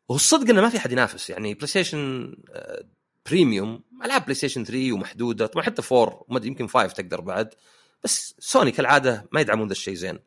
والصدق 0.09 0.51
إنه 0.51 0.61
ما 0.61 0.69
في 0.69 0.77
أحد 0.77 0.93
ينافس 0.93 1.31
يعني 1.31 1.55
بلاي 1.55 1.67
ستيشن 1.67 2.35
Premium 3.27 3.85
ألعاب 4.05 4.23
بلاي 4.23 4.35
ستيشن 4.35 4.65
3 4.65 4.93
ومحدودة 4.93 5.47
طبعا 5.47 5.65
حتى 5.65 5.83
4 5.93 6.25
وما 6.29 6.39
أدري 6.39 6.49
يمكن 6.49 6.67
5 6.67 6.93
تقدر 6.93 7.21
بعد. 7.21 7.55
بس 8.05 8.35
سوني 8.39 8.71
كالعادة 8.71 9.29
ما 9.33 9.41
يدعمون 9.41 9.67
ذا 9.67 9.73
الشيء 9.73 9.95
زين. 9.95 10.19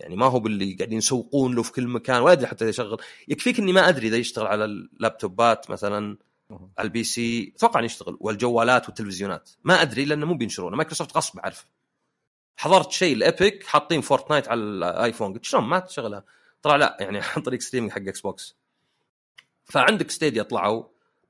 يعني 0.00 0.16
ما 0.16 0.26
هو 0.26 0.40
باللي 0.40 0.74
قاعدين 0.74 0.98
يسوقون 0.98 1.54
له 1.54 1.62
في 1.62 1.72
كل 1.72 1.88
مكان 1.88 2.22
ولا 2.22 2.32
أدري 2.32 2.46
حتى 2.46 2.68
يشغل. 2.68 2.98
يكفيك 3.28 3.58
إني 3.58 3.72
ما 3.72 3.88
أدري 3.88 4.08
إذا 4.08 4.16
يشتغل 4.16 4.46
على 4.46 4.64
اللابتوبات 4.64 5.70
مثلا 5.70 6.16
على 6.50 6.86
ال 6.86 7.04
PC 7.04 7.52
أتوقع 7.56 7.80
إنه 7.80 7.86
يشتغل 7.86 8.16
والجوالات 8.20 8.86
والتلفزيونات. 8.86 9.50
ما 9.64 9.82
أدري 9.82 10.04
لأنه 10.04 10.26
مو 10.26 10.34
بينشرونه. 10.34 10.76
مايكروسوفت 10.76 11.16
غصب 11.16 11.40
عارف 11.40 11.66
حضرت 12.56 12.92
شيء 12.92 13.16
ال 13.16 13.26
Epic 13.26 13.66
حاطين 13.66 14.00
Fortnite 14.00 14.48
على 14.48 14.60
الآيفون. 14.60 15.32
قلت 15.32 15.44
شلون؟ 15.44 15.64
ما 15.64 15.78
تشغلها. 15.78 16.24
طلع 16.62 16.76
لا 16.76 16.96
يعني 17.00 17.18
عن 17.18 17.42
طريق 17.42 17.60
streaming 17.60 17.92
حق 17.92 18.00
إكس 18.00 18.20
بوكس. 18.20 18.56
فعندك 19.64 20.10
Stadia 20.10 20.42
طلعوا. 20.42 20.84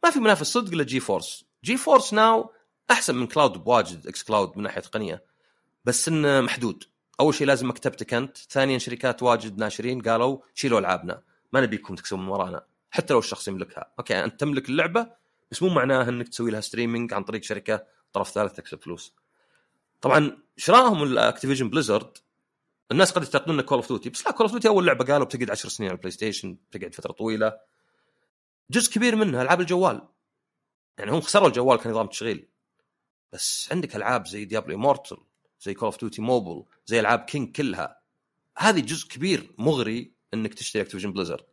ما 0.05 0.11
في 0.11 0.20
منافس 0.20 0.46
صدق 0.46 0.72
إلا 0.72 0.85
GeForce 0.85 1.44
GeForce 1.64 2.14
Now 2.14 2.50
أحسن 2.90 3.14
من 3.14 3.26
cloud 3.26 3.52
بواجد 3.52 4.07
xCloud 4.06 4.52
من 4.57 4.62
ناحية 4.62 4.81
تقنية. 4.81 5.24
بس 5.85 6.09
إنه 6.09 6.40
محدود. 6.40 6.85
أول 7.20 7.35
شيء 7.35 7.46
لازم 7.46 7.68
مكتبتك 7.68 8.14
أنت 8.14 8.37
ثانيا 8.37 8.79
شركات 8.79 9.22
واجد 9.22 9.59
ناشرين 9.59 10.02
قالوا 10.02 10.38
شيلوا 10.55 10.79
ألعابنا 10.79 11.22
ما 11.52 11.61
نبيكم 11.61 11.94
تكسبون 11.94 12.22
من 12.22 12.29
ورانا 12.29 12.66
حتى 12.90 13.12
لو 13.12 13.18
الشخص 13.18 13.48
يملكها. 13.48 13.92
أوكي 13.98 14.24
أنت 14.24 14.40
تملك 14.40 14.68
اللعبة 14.68 15.11
بس 15.50 15.62
مو 15.62 15.68
معناه 15.68 16.09
إنك 16.09 16.29
تسوي 16.29 16.50
لها 16.50 16.61
streaming 16.61 17.14
عن 17.14 17.24
طريق 17.24 17.42
شركة 17.42 17.87
طرف 18.12 18.31
ثالث 18.31 18.52
تكسب 18.52 18.83
فلوس. 18.83 19.14
طبعا 20.00 20.38
شرائهم 20.57 21.02
ال 21.02 21.09
Activision 21.09 21.70
Blizzard 21.70 22.18
الناس 22.92 23.12
قد 23.12 23.22
يعتقدون 23.22 23.61
Call 23.61 23.78
of 23.78 23.88
Duty 23.88 24.11
بس 24.11 24.26
لا 24.26 24.33
Call 24.32 24.46
of 24.46 24.50
Duty 24.50 24.68
أول 24.68 24.87
لعبة 24.87 25.05
قالوا 25.05 25.26
بتقعد 25.26 25.50
10 25.50 25.68
سنين 25.68 25.88
على 25.88 25.96
البلاي 25.96 26.11
ستيشن 26.11 26.57
بتقعد 26.70 26.94
فترة 26.94 27.12
طويلة. 27.12 27.59
جزء 28.70 28.92
كبير 28.92 29.16
منها 29.16 29.42
ألعاب 29.42 29.61
الجوال. 29.61 30.02
يعني 30.98 31.11
هم 31.11 31.20
خسروا 31.20 31.48
الجوال 31.48 31.79
كنظام 31.79 32.07
تشغيل. 32.07 32.48
بس 33.33 33.68
عندك 33.72 33.96
ألعاب 33.96 34.26
زي 34.26 34.44
Diablo 34.44 34.78
Immortal 34.78 35.16
زي 35.60 35.74
Call 35.74 35.87
of 35.87 36.00
Duty 36.00 36.22
Mobile 36.22 36.64
زي 36.86 37.00
ألعاب 37.00 37.18
King 37.18 37.52
كلها. 37.56 38.00
هذه 38.58 38.80
جزء 38.80 39.08
كبير 39.08 39.50
مغري 39.58 40.12
إنك 40.34 40.54
تشتري 40.54 40.82
Activision 40.82 41.12
Blizzard 41.12 41.44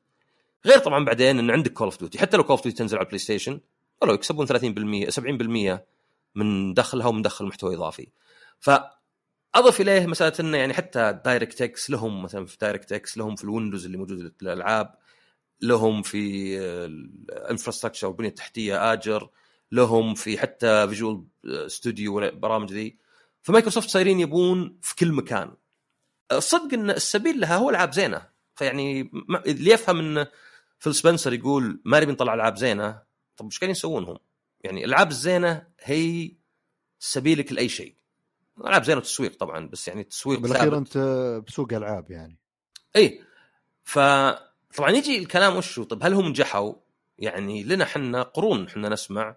غير 0.65 0.79
طبعا 0.79 1.05
بعدين 1.05 1.39
إن 1.39 1.51
عندك 1.51 1.73
Call 1.73 1.85
of 1.85 1.99
Duty 1.99 2.19
حتى 2.19 2.37
لو 2.37 2.43
Call 2.43 2.51
of 2.51 2.63
Duty 2.63 2.77
تنزل 2.77 2.97
على 2.97 3.03
البلاي 3.03 3.19
ستيشن 3.19 3.59
ولو 4.01 4.13
يكسبون 4.13 4.47
30% 4.47 5.09
70% 5.09 5.79
من 6.35 6.73
دخلها 6.73 7.07
ومن 7.07 7.21
دخل 7.21 7.45
محتوى 7.45 7.75
إضافي. 7.75 8.07
ف 8.59 8.69
اضف 9.55 9.81
إليه 9.81 10.05
مسألة 10.05 10.33
إنه 10.39 10.57
يعني 10.57 10.73
حتى 10.73 11.19
DirectX 11.25 11.89
لهم 11.89 12.23
مثلا 12.23 12.45
في 12.45 12.57
DirectX 12.61 13.17
لهم 13.17 13.35
في 13.35 13.43
الويندوز 13.43 13.85
اللي 13.85 13.97
موجود 13.97 14.33
للألعاب 14.41 14.95
لهم 15.61 16.01
في 16.01 16.57
ال 16.59 16.69
infrastructure 16.69 18.07
والبنية 18.07 18.29
التحتية 18.29 18.93
Azure 18.93 19.29
لهم 19.71 20.15
في 20.15 20.37
حتى 20.37 20.87
Visual 20.87 21.23
Studio 21.67 22.15
والبرامج 22.15 22.73
ذي. 22.73 22.97
فمايكروسوفت 23.43 23.89
صايرين 23.89 24.19
يبون 24.19 24.79
في 24.81 24.95
كل 24.95 25.11
مكان. 25.11 25.53
الصدق 26.31 26.73
إن 26.73 26.89
السبيل 26.89 27.39
لها 27.39 27.57
هو 27.57 27.69
العاب 27.69 27.93
زينة. 27.93 28.29
فيعني 28.55 29.11
اللي 29.45 29.71
يفهم 29.71 29.99
إن 29.99 30.27
فيل 30.79 30.95
سبنسر 30.95 31.33
يقول 31.33 31.81
ما 31.85 31.99
نبي 31.99 32.11
نطلع 32.11 32.33
ألعاب 32.33 32.57
زينة 32.57 33.01
طب 33.37 33.45
إيش 33.45 33.59
قاعدين 33.59 33.71
يسوونهم؟ 33.71 34.19
يعني 34.61 34.85
الالعاب 34.85 35.09
الزينة 35.09 35.67
هي 35.79 36.31
سبيلك 36.99 37.51
لأي 37.51 37.69
شيء. 37.69 37.95
ألعاب 38.59 38.83
زينة 38.83 38.97
وتسويق 38.97 39.35
طبعا 39.35 39.67
بس 39.67 39.87
يعني 39.87 40.03
تسويق 40.03 40.39
بالاخير 40.39 40.77
أنت 40.77 40.97
بسوق 41.47 41.73
ألعاب 41.73 42.11
يعني. 42.11 42.37
اي 42.95 43.21
ف 43.83 43.99
طبعا 44.75 44.91
يجي 44.91 45.17
الكلام 45.17 45.55
وشو؟ 45.55 45.83
طب 45.83 46.03
هل 46.03 46.13
هم 46.13 46.27
نجحوا؟ 46.27 46.73
يعني 47.17 47.63
لنا 47.63 47.85
حنا 47.85 48.23
قرون 48.23 48.69
حنا 48.69 48.89
نسمع. 48.89 49.35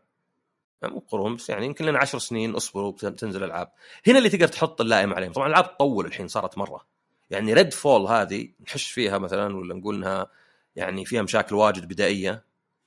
مو 0.83 0.99
قرون 1.09 1.37
بس 1.37 1.51
يعني 1.51 1.67
يمكن 1.67 1.85
لنا 1.85 1.99
عشر 1.99 2.19
سنين 2.19 2.55
اصبروا 2.55 2.93
تنزل 2.93 3.45
ألعاب. 3.45 3.73
هنا 4.07 4.19
اللي 4.19 4.29
تقدر 4.29 4.49
تحط 4.49 4.81
اللائم 4.81 5.15
عليهم. 5.15 5.33
طبعا 5.33 5.47
الالعاب 5.47 5.77
تطول 5.77 6.07
الحين 6.07 6.29
صارت 6.29 6.59
مرة. 6.59 6.87
يعني 7.31 7.55
Redfall 7.55 8.07
هذه 8.07 8.49
نحش 8.61 8.91
فيها 8.91 9.19
مثلا 9.19 9.57
ولا 9.57 9.75
نقول 9.75 9.95
إنها 9.95 10.31
يعني 10.77 11.05
فيها 11.05 11.23
مشاكل 11.23 11.55
واجد 11.55 11.89
بدائية. 11.89 12.45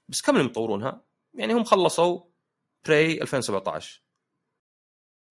بس 0.10 0.22
كم 0.22 0.38
يطورونها 0.38 1.02
يعني 1.34 1.54
هم 1.54 1.64
خلصوا 1.64 2.22
Prey 2.86 3.22
2017 3.22 4.02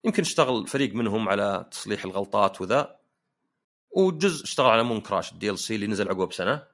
يمكن 0.03 0.21
اشتغل 0.23 0.67
فريق 0.67 0.93
منهم 0.93 1.29
على 1.29 1.65
تصليح 1.71 2.05
الغلطات 2.05 2.61
وذا. 2.61 2.99
وجزء 3.91 4.43
اشتغل 4.43 4.69
على 4.69 4.83
Mooncrash 4.83 5.49
ال 5.49 5.59
DLC 5.59 5.75
اللي 5.75 5.87
نزل 5.87 6.09
عقبه 6.09 6.25
بسنة. 6.25 6.67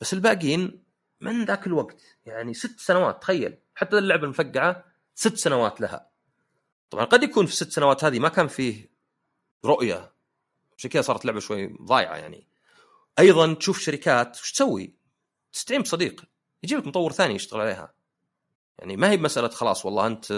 بس 0.00 0.12
الباقيين 0.12 0.85
من 1.20 1.44
ذاك 1.44 1.66
الوقت؟ 1.66 2.02
يعني 2.26 2.54
ست 2.54 2.80
سنوات 2.80 3.22
تخيل. 3.22 3.58
حتى 3.74 3.98
اللعبة 3.98 4.24
المفقعة 4.24 4.84
ست 5.14 5.36
سنوات 5.36 5.80
لها. 5.80 6.10
طبعا 6.90 7.04
قد 7.04 7.22
يكون 7.22 7.46
في 7.46 7.52
الست 7.52 7.70
سنوات 7.70 8.04
هذه 8.04 8.18
ما 8.18 8.28
كان 8.28 8.48
فيه 8.48 8.90
رؤية. 9.64 10.12
عشان 10.78 10.90
كذا 10.90 11.02
صارت 11.02 11.24
لعبة 11.24 11.40
شوي 11.40 11.76
ضايعة 11.82 12.16
يعني. 12.16 12.46
أيضا 13.18 13.54
تشوف 13.54 13.78
شركات 13.78 14.36
وش 14.40 14.52
تسوي؟ 14.52 14.94
تستعين 15.52 15.82
بصديق. 15.82 16.24
يجيب 16.62 16.78
لك 16.78 16.86
مطور 16.86 17.12
ثاني 17.12 17.34
يشتغل 17.34 17.60
عليها. 17.60 17.94
يعني 18.78 18.96
ما 18.96 19.10
هي 19.10 19.16
مساله 19.16 19.48
خلاص 19.48 19.86
والله 19.86 20.06
أنت 20.06 20.30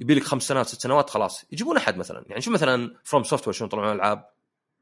يبي 0.00 0.14
لك 0.14 0.22
خمس 0.22 0.42
سنوات 0.42 0.66
ست 0.66 0.80
سنوات 0.80 1.10
خلاص. 1.10 1.44
يجيبون 1.52 1.76
أحد 1.76 1.96
مثلا. 1.96 2.24
يعني 2.28 2.40
شوف 2.40 2.54
مثلا 2.54 2.96
FromSoftware 3.04 3.54
شلون 3.54 3.68
يطلعون 3.68 3.92
ألعاب. 3.92 4.30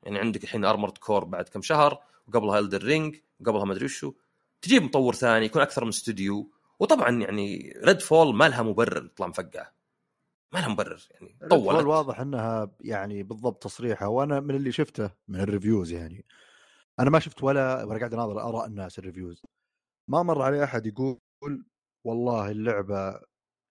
يعني 0.03 0.19
عندك 0.19 0.45
الحين 0.45 0.65
Armored 0.65 0.99
Core 0.99 1.25
بعد 1.25 1.49
كم 1.49 1.63
شهر 1.63 2.03
وقبلها 2.29 2.59
Elden 2.59 2.83
Ring 2.83 3.17
وقبلها 3.41 3.65
ما 3.65 3.73
أدري 3.73 3.85
وشو. 3.85 4.13
تجيب 4.65 4.83
مطور 4.83 5.15
ثاني 5.15 5.47
يكون 5.47 5.63
أكثر 5.63 5.83
من 5.85 5.89
استوديو. 5.89 6.51
وطبعا 6.81 7.11
يعني 7.11 7.75
Redfall 7.85 8.35
ما 8.35 8.49
لها 8.49 8.63
مبرر 8.63 9.07
تطلع 9.07 9.27
مفقعه 9.27 9.75
ما 10.55 10.59
لها 10.59 10.69
مبرر 10.69 11.09
يعني 11.11 11.37
طولت. 11.51 11.85
واضح 11.85 12.21
إنها 12.21 12.71
يعني 12.81 13.23
بالضبط 13.23 13.63
تصريحها 13.63 14.09
وأنا 14.09 14.41
من 14.41 14.55
اللي 14.55 14.73
شفته 14.73 15.11
من 15.29 15.41
ال 15.41 15.47
reviews 15.47 15.93
يعني. 15.93 16.25
أنا 17.01 17.11
ما 17.11 17.19
شفت 17.19 17.43
ولا 17.43 17.85
وأنا 17.85 17.99
قاعد 17.99 18.15
أناظر 18.15 18.41
أراء 18.41 18.67
الناس 18.67 18.99
ال 18.99 19.04
reviews 19.04 19.43
ما 20.11 20.23
مر 20.23 20.43
علي 20.43 20.65
أحد 20.65 20.87
يقول 20.87 21.21
والله 22.07 22.51
اللعبة 22.51 23.21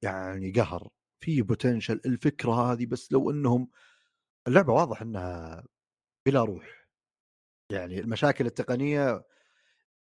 يعني 0.03 0.51
قهر 0.51 0.89
في 1.23 1.41
potential 1.41 2.01
الفكرة 2.05 2.51
هذه 2.51 2.85
بس 2.85 3.11
لو 3.11 3.31
انهم 3.31 3.69
اللعبة 4.47 4.73
واضح 4.73 5.01
إنها 5.01 5.63
بلا 6.27 6.43
روح. 6.43 6.87
يعني 7.71 7.99
المشاكل 7.99 8.45
التقنية 8.45 9.25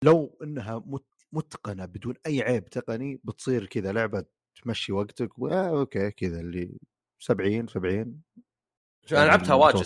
لو 0.06 0.38
إنها 0.44 0.84
متقنة 1.32 1.86
بدون 1.86 2.16
أي 2.26 2.42
عيب 2.42 2.70
تقني 2.70 3.20
بتصير 3.24 3.66
كذا 3.66 3.92
لعبة 3.92 4.26
تمشي 4.64 4.92
وقتك 4.92 5.40
و... 5.40 5.48
آه 5.48 5.70
okay 5.70 6.12
كذا 6.12 6.40
اللي 6.40 6.78
70 7.20 7.68
70 7.68 7.94
أنا 7.94 8.22
يعني 9.12 9.28
لعبتها 9.28 9.54
واجد 9.54 9.86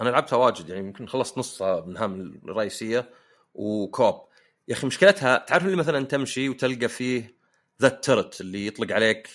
أنا 0.00 0.08
لعبتها 0.08 0.36
واجد 0.36 0.68
يعني 0.68 0.80
يمكن 0.80 1.06
خلصت 1.06 1.38
نص 1.38 1.62
المهام 1.62 2.40
الرئيسية 2.44 3.10
و 3.54 3.65
co-op. 3.65 4.28
يا 4.68 4.74
أخي 4.74 4.86
مشكلتها 4.86 5.38
تعرف 5.38 5.64
اللي 5.64 5.76
مثلا 5.76 6.04
تمشي 6.06 6.48
وتلقى 6.48 6.88
فيه 6.88 7.36
ذا 7.82 7.88
ال 7.88 7.95
turret 7.95 8.40
اللي 8.40 8.66
يطلق 8.66 8.92
عليك 8.92 9.28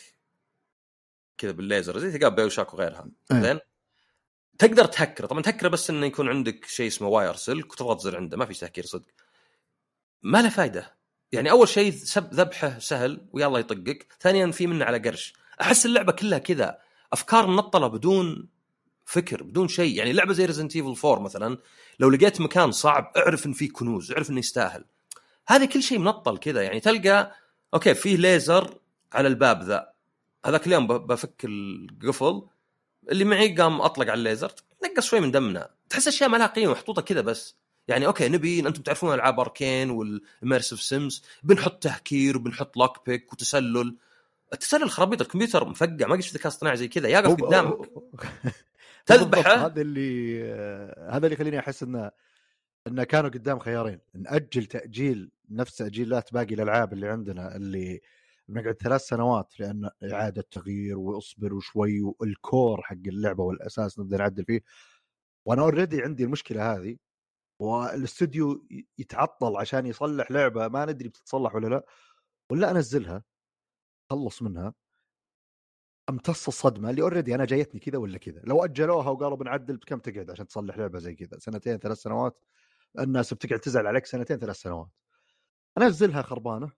كذا 1.37 1.51
بالليزر 1.51 1.99
زي 1.99 2.11
تلقى 2.11 2.35
BioShock 2.35 2.73
وغيرها. 2.73 3.09
إيه. 3.31 3.41
زين؟ 3.41 3.59
تقدر 4.59 4.85
تهكره. 4.85 5.25
طبعا 5.27 5.41
تهكره 5.41 5.67
بس 5.67 5.89
إنه 5.89 6.05
يكون 6.05 6.29
عندك 6.29 6.65
شيء 6.65 6.87
اسمه 6.87 7.07
wire 7.07 7.35
سلك 7.35 7.71
وتضغط 7.73 7.99
زر 7.99 8.17
عنده. 8.17 8.37
ما 8.37 8.45
في 8.45 8.53
تهكير 8.53 8.85
صدق. 8.85 9.11
ما 10.23 10.41
له 10.41 10.49
فائده 10.49 10.95
يعني 11.31 11.51
أول 11.51 11.67
شيء 11.67 11.93
ذبحه 12.17 12.79
سهل 12.79 13.21
ويلا 13.33 13.59
يطقك. 13.59 14.07
ثانيا 14.19 14.51
في 14.51 14.67
منه 14.67 14.85
على 14.85 14.97
قرش. 14.97 15.33
أحس 15.61 15.85
اللعبة 15.85 16.11
كلها 16.11 16.39
كذا. 16.39 16.77
أفكار 17.13 17.47
منطلة 17.47 17.87
بدون 17.87 18.49
فكر 19.05 19.43
بدون 19.43 19.67
شيء. 19.67 19.97
يعني 19.97 20.13
لعبة 20.13 20.33
زي 20.33 20.45
Resident 20.45 20.75
Evil 20.75 21.07
4 21.07 21.23
مثلا 21.23 21.57
لو 21.99 22.09
لقيت 22.09 22.41
مكان 22.41 22.71
صعب 22.71 23.11
اعرف 23.17 23.45
إن 23.45 23.53
فيه 23.53 23.71
كنوز 23.71 24.11
اعرف 24.11 24.29
إنه 24.29 24.39
يستاهل. 24.39 24.85
هذا 25.47 25.65
كل 25.65 25.83
شيء 25.83 25.99
منطل 25.99 26.37
كذا. 26.37 26.61
يعني 26.61 26.79
تلقى 26.79 27.35
okay 27.73 27.93
فيه 27.93 28.17
ليزر 28.17 28.79
على 29.13 29.27
الباب 29.27 29.63
ذا. 29.63 29.91
هذاك 30.45 30.67
اليوم 30.67 30.87
بفك 30.87 31.45
القفل. 31.45 32.41
اللي 33.11 33.23
معي 33.23 33.55
قام 33.55 33.81
أطلق 33.81 34.05
على 34.05 34.13
الليزر. 34.13 34.51
نقص 34.85 35.05
شوي 35.05 35.19
من 35.19 35.31
دمنا. 35.31 35.69
تحس 35.89 36.07
أشياء 36.07 36.29
ما 36.29 36.37
لها 36.37 36.47
قيمة 36.47 36.71
محطوطة 36.71 37.01
كذا 37.01 37.21
بس. 37.21 37.55
يعني 37.87 38.05
okay 38.05 38.29
نبي 38.29 38.59
أنتم 38.59 38.81
تعرفون 38.81 39.13
ألعاب 39.13 39.39
Arkane 39.39 39.89
وال 39.89 40.06
immersive 40.06 40.81
sims 40.81 41.23
بنحط 41.43 41.83
تهكير 41.83 42.37
وبنحط 42.37 42.77
lockpick 42.77 43.33
وتسلل. 43.33 43.97
التسلل 44.53 44.89
خرابيط 44.89 45.21
الكمبيوتر 45.21 45.69
مفقع 45.69 46.07
ما 46.07 46.15
قد 46.15 46.21
ذكاء 46.21 46.47
اصطناعي 46.47 46.77
زي 46.77 46.87
كذا 46.87 47.07
يقف 47.07 47.43
قدامك. 47.43 47.77
تذبحه. 49.05 49.65
هذا 49.65 49.81
اللي 49.81 50.43
هذا 51.09 51.25
اللي 51.25 51.33
يخليني 51.33 51.59
أحس 51.59 51.83
إنه 51.83 52.11
إنه 52.87 53.03
كانوا 53.03 53.29
قدام 53.29 53.59
خيارين. 53.59 53.99
نأجل 54.15 54.65
تأجيل 54.65 55.31
نفس 55.49 55.75
تاجيلات 55.75 56.33
باقي 56.33 56.53
الألعاب 56.53 56.93
اللي 56.93 57.07
عندنا 57.09 57.55
اللي 57.55 58.01
بنقعد 58.47 58.75
ثلاث 58.75 59.01
سنوات 59.01 59.59
لأن 59.59 59.89
إعادة 60.11 60.45
تغيير 60.51 60.97
وإصبر 60.97 61.53
وشوي 61.53 62.01
وال 62.01 62.28
core 62.28 62.81
حق 62.81 62.95
اللعبة 63.07 63.43
والأساس 63.43 63.99
نبدأ 63.99 64.17
نعدل 64.17 64.45
فيه. 64.45 64.61
وأنا 65.45 65.61
already 65.61 66.01
عندي 66.01 66.23
المشكلة 66.23 66.75
هذه 66.75 66.97
والاستوديو 67.61 68.67
يتعطل 68.97 69.57
عشان 69.57 69.85
يصلح 69.85 70.31
لعبة 70.31 70.67
ما 70.67 70.85
ندري 70.85 71.09
بتتصلح 71.09 71.55
ولا 71.55 71.67
لا 71.67 71.85
ولا 72.49 72.71
أنزلها 72.71 73.23
خلص 74.09 74.41
منها. 74.41 74.73
امتص 76.09 76.47
الصدمة 76.47 76.89
اللي 76.89 77.01
already 77.01 77.35
أنا 77.35 77.45
جايتني 77.45 77.79
كذا 77.79 77.97
ولا 77.97 78.17
كذا. 78.17 78.41
لو 78.43 78.65
أجلوها 78.65 79.09
وقالوا 79.09 79.37
بنعدل 79.37 79.77
بكم 79.77 79.99
تقعد 79.99 80.31
عشان 80.31 80.47
تصلح 80.47 80.77
لعبة 80.77 80.99
زي 80.99 81.15
كذا. 81.15 81.39
سنتين 81.39 81.77
ثلاث 81.77 81.97
سنوات. 81.97 82.45
الناس 82.99 83.33
بتقعد 83.33 83.59
تزعل 83.59 83.87
عليك 83.87 84.05
سنتين 84.05 84.39
ثلاث 84.39 84.55
سنوات. 84.55 84.89
أنزلها 85.77 86.21
خربانة. 86.21 86.71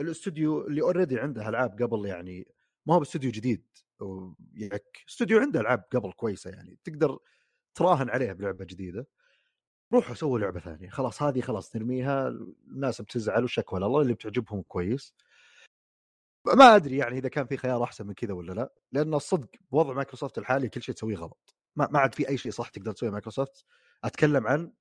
الاستوديو 0.00 0.66
اللي 0.66 0.82
already 0.82 1.20
عنده 1.20 1.48
ألعاب 1.48 1.82
قبل 1.82 2.06
يعني 2.06 2.48
ما 2.86 2.94
هو 2.94 2.98
باستوديو 2.98 3.30
جديد. 3.30 3.66
يك 4.54 5.04
استوديو 5.08 5.40
عنده 5.40 5.60
ألعاب 5.60 5.84
قبل 5.92 6.12
كويسة 6.12 6.50
يعني 6.50 6.78
تقدر 6.84 7.18
تراهن 7.74 8.10
عليه 8.10 8.32
بلعبة 8.32 8.64
جديدة. 8.64 9.06
روحوا 9.92 10.14
سووا 10.14 10.38
لعبة 10.38 10.60
ثانية. 10.60 10.90
خلاص 10.90 11.22
هذه 11.22 11.40
خلاص 11.40 11.76
نرميها 11.76 12.28
الناس 12.28 13.00
بتزعل 13.02 13.44
وشكوى 13.44 13.78
لله 13.84 14.02
اللي 14.02 14.14
بتعجبهم 14.14 14.62
كويس. 14.62 15.14
ما 16.46 16.76
أدري 16.76 16.96
يعني 16.96 17.18
إذا 17.18 17.28
كان 17.28 17.46
في 17.46 17.56
خيار 17.56 17.84
أحسن 17.84 18.06
من 18.06 18.14
كذا 18.14 18.32
ولا 18.34 18.52
لا 18.52 18.72
لأن 18.92 19.14
الصدق 19.14 19.48
بوضع 19.70 19.92
مايكروسوفت 19.92 20.38
الحالي 20.38 20.68
كل 20.68 20.82
شيء 20.82 20.94
تسويه 20.94 21.16
غلط. 21.16 21.56
ما, 21.76 21.88
ما 21.90 21.98
عاد 21.98 22.14
في 22.14 22.28
أي 22.28 22.38
شيء 22.38 22.52
صح 22.52 22.68
تقدر 22.68 22.92
تسويه 22.92 23.10
مايكروسوفت. 23.10 23.64
أتكلم 24.04 24.46
عن 24.46 24.72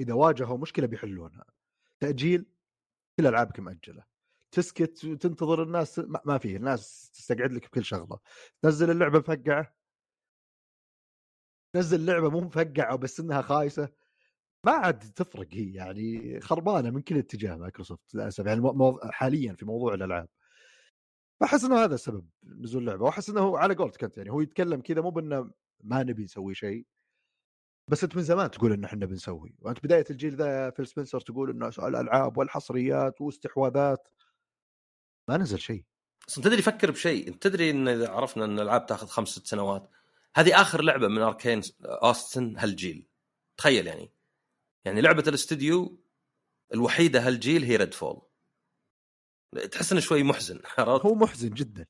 إذا 0.00 0.14
واجهوا 0.14 0.58
مشكلة 0.58 0.86
بيحلونها. 0.86 1.44
تأجيل 2.00 2.46
كل 3.18 3.26
ألعابك 3.26 3.60
مأجلة. 3.60 4.04
تسكت 4.50 5.04
وتنتظر 5.04 5.62
الناس 5.62 5.98
ما 6.24 6.38
في 6.38 6.56
الناس 6.56 7.10
تستقعد 7.10 7.52
لك 7.52 7.66
بكل 7.66 7.84
شغلة. 7.84 8.18
تنزل 8.62 8.90
اللعبة 8.90 9.18
مفقعة. 9.18 9.74
نزل 11.76 12.06
لعبه 12.06 12.30
مو 12.30 12.40
مفقعة 12.40 12.96
بس 12.96 13.20
إنها 13.20 13.42
خايسة. 13.42 13.88
ما 14.64 14.72
عاد 14.72 14.98
تفرق 14.98 15.46
هي 15.52 15.74
يعني 15.74 16.40
خربانة 16.40 16.90
من 16.90 17.00
كل 17.00 17.18
اتجاه 17.18 17.56
مايكروسوفت 17.56 18.14
للأسف 18.14 18.46
يعني 18.46 18.62
حاليا 19.02 19.54
في 19.54 19.64
موضوع 19.64 19.94
الألعاب. 19.94 20.28
فاحس 21.40 21.64
إنه 21.64 21.76
هذا 21.84 21.96
سبب 21.96 22.28
نزول 22.44 22.82
اللعبه 22.82 23.04
وأحس 23.04 23.30
إنه 23.30 23.58
على 23.58 23.74
قولتك 23.74 24.04
أنت 24.04 24.18
يعني 24.18 24.30
هو 24.30 24.40
يتكلم 24.40 24.80
كذا 24.80 25.00
مو 25.00 25.10
بأنه 25.10 25.50
ما 25.84 26.02
نبي 26.02 26.24
نسوي 26.24 26.54
شيء 26.54 26.86
بس 27.90 28.04
أنت 28.04 28.16
من 28.16 28.22
زمان 28.22 28.50
تقول 28.50 28.72
ان 28.72 28.84
إحنا 28.84 29.06
بنسوي 29.06 29.54
وأنت 29.58 29.84
بداية 29.84 30.04
الجيل 30.10 30.36
ذا 30.36 30.70
Phil 30.70 30.86
Spencer 30.86 31.20
تقول 31.20 31.50
إنه 31.50 31.68
الألعاب 31.68 32.38
والحصريات 32.38 33.20
واستحواذات. 33.20 34.08
ما 35.28 35.36
نزل 35.36 35.58
شيء. 35.58 35.84
بس 36.28 36.34
تدري 36.34 36.62
فكر 36.62 36.90
بشيء 36.90 37.28
أنت 37.28 37.42
تدري 37.42 37.70
إن 37.70 37.88
إذا 37.88 38.08
عرفنا 38.10 38.44
إن 38.44 38.58
الألعاب 38.58 38.86
تاخذ 38.86 39.06
خمس 39.06 39.28
ست 39.28 39.46
سنوات 39.46 39.90
هذه 40.36 40.60
آخر 40.60 40.82
لعبة 40.82 41.08
من 41.08 41.18
Arkane 41.22 41.60
Austin 41.84 42.56
هالجيل. 42.58 43.08
تخيل 43.56 43.86
يعني. 43.86 44.12
يعني 44.86 45.00
لعبة 45.00 45.24
الاستديو 45.28 46.00
الوحيدة 46.74 47.26
هالجيل 47.26 47.64
هي 47.64 47.76
Redfall 47.76 48.22
تحس 49.72 49.92
إنه 49.92 50.00
شوي 50.00 50.22
محزن 50.22 50.60
عرفت؟ 50.78 51.06
هو 51.06 51.14
محزن 51.14 51.50
جدا. 51.50 51.86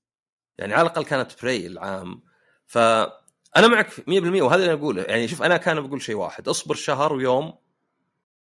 يعني 0.59 0.75
على 0.75 0.83
الأقل 0.83 1.05
كانت 1.05 1.43
بري 1.43 1.67
العام. 1.67 2.23
فانا 2.67 3.69
معك 3.69 3.91
100% 3.91 4.03
وهذا 4.43 4.63
اللي 4.63 4.73
أقوله. 4.73 5.03
يعني 5.03 5.29
شوف 5.29 5.43
أنا 5.43 5.57
كان 5.57 5.81
بقول 5.81 6.03
شيء 6.03 6.15
واحد 6.15 6.49
اصبر 6.49 6.75
شهر 6.75 7.13
ويوم 7.13 7.59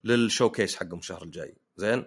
للشو 0.04 0.50
كيس 0.50 0.76
حقهم 0.76 0.98
الشهر 0.98 1.22
الجاي. 1.22 1.56
زين؟ 1.76 2.06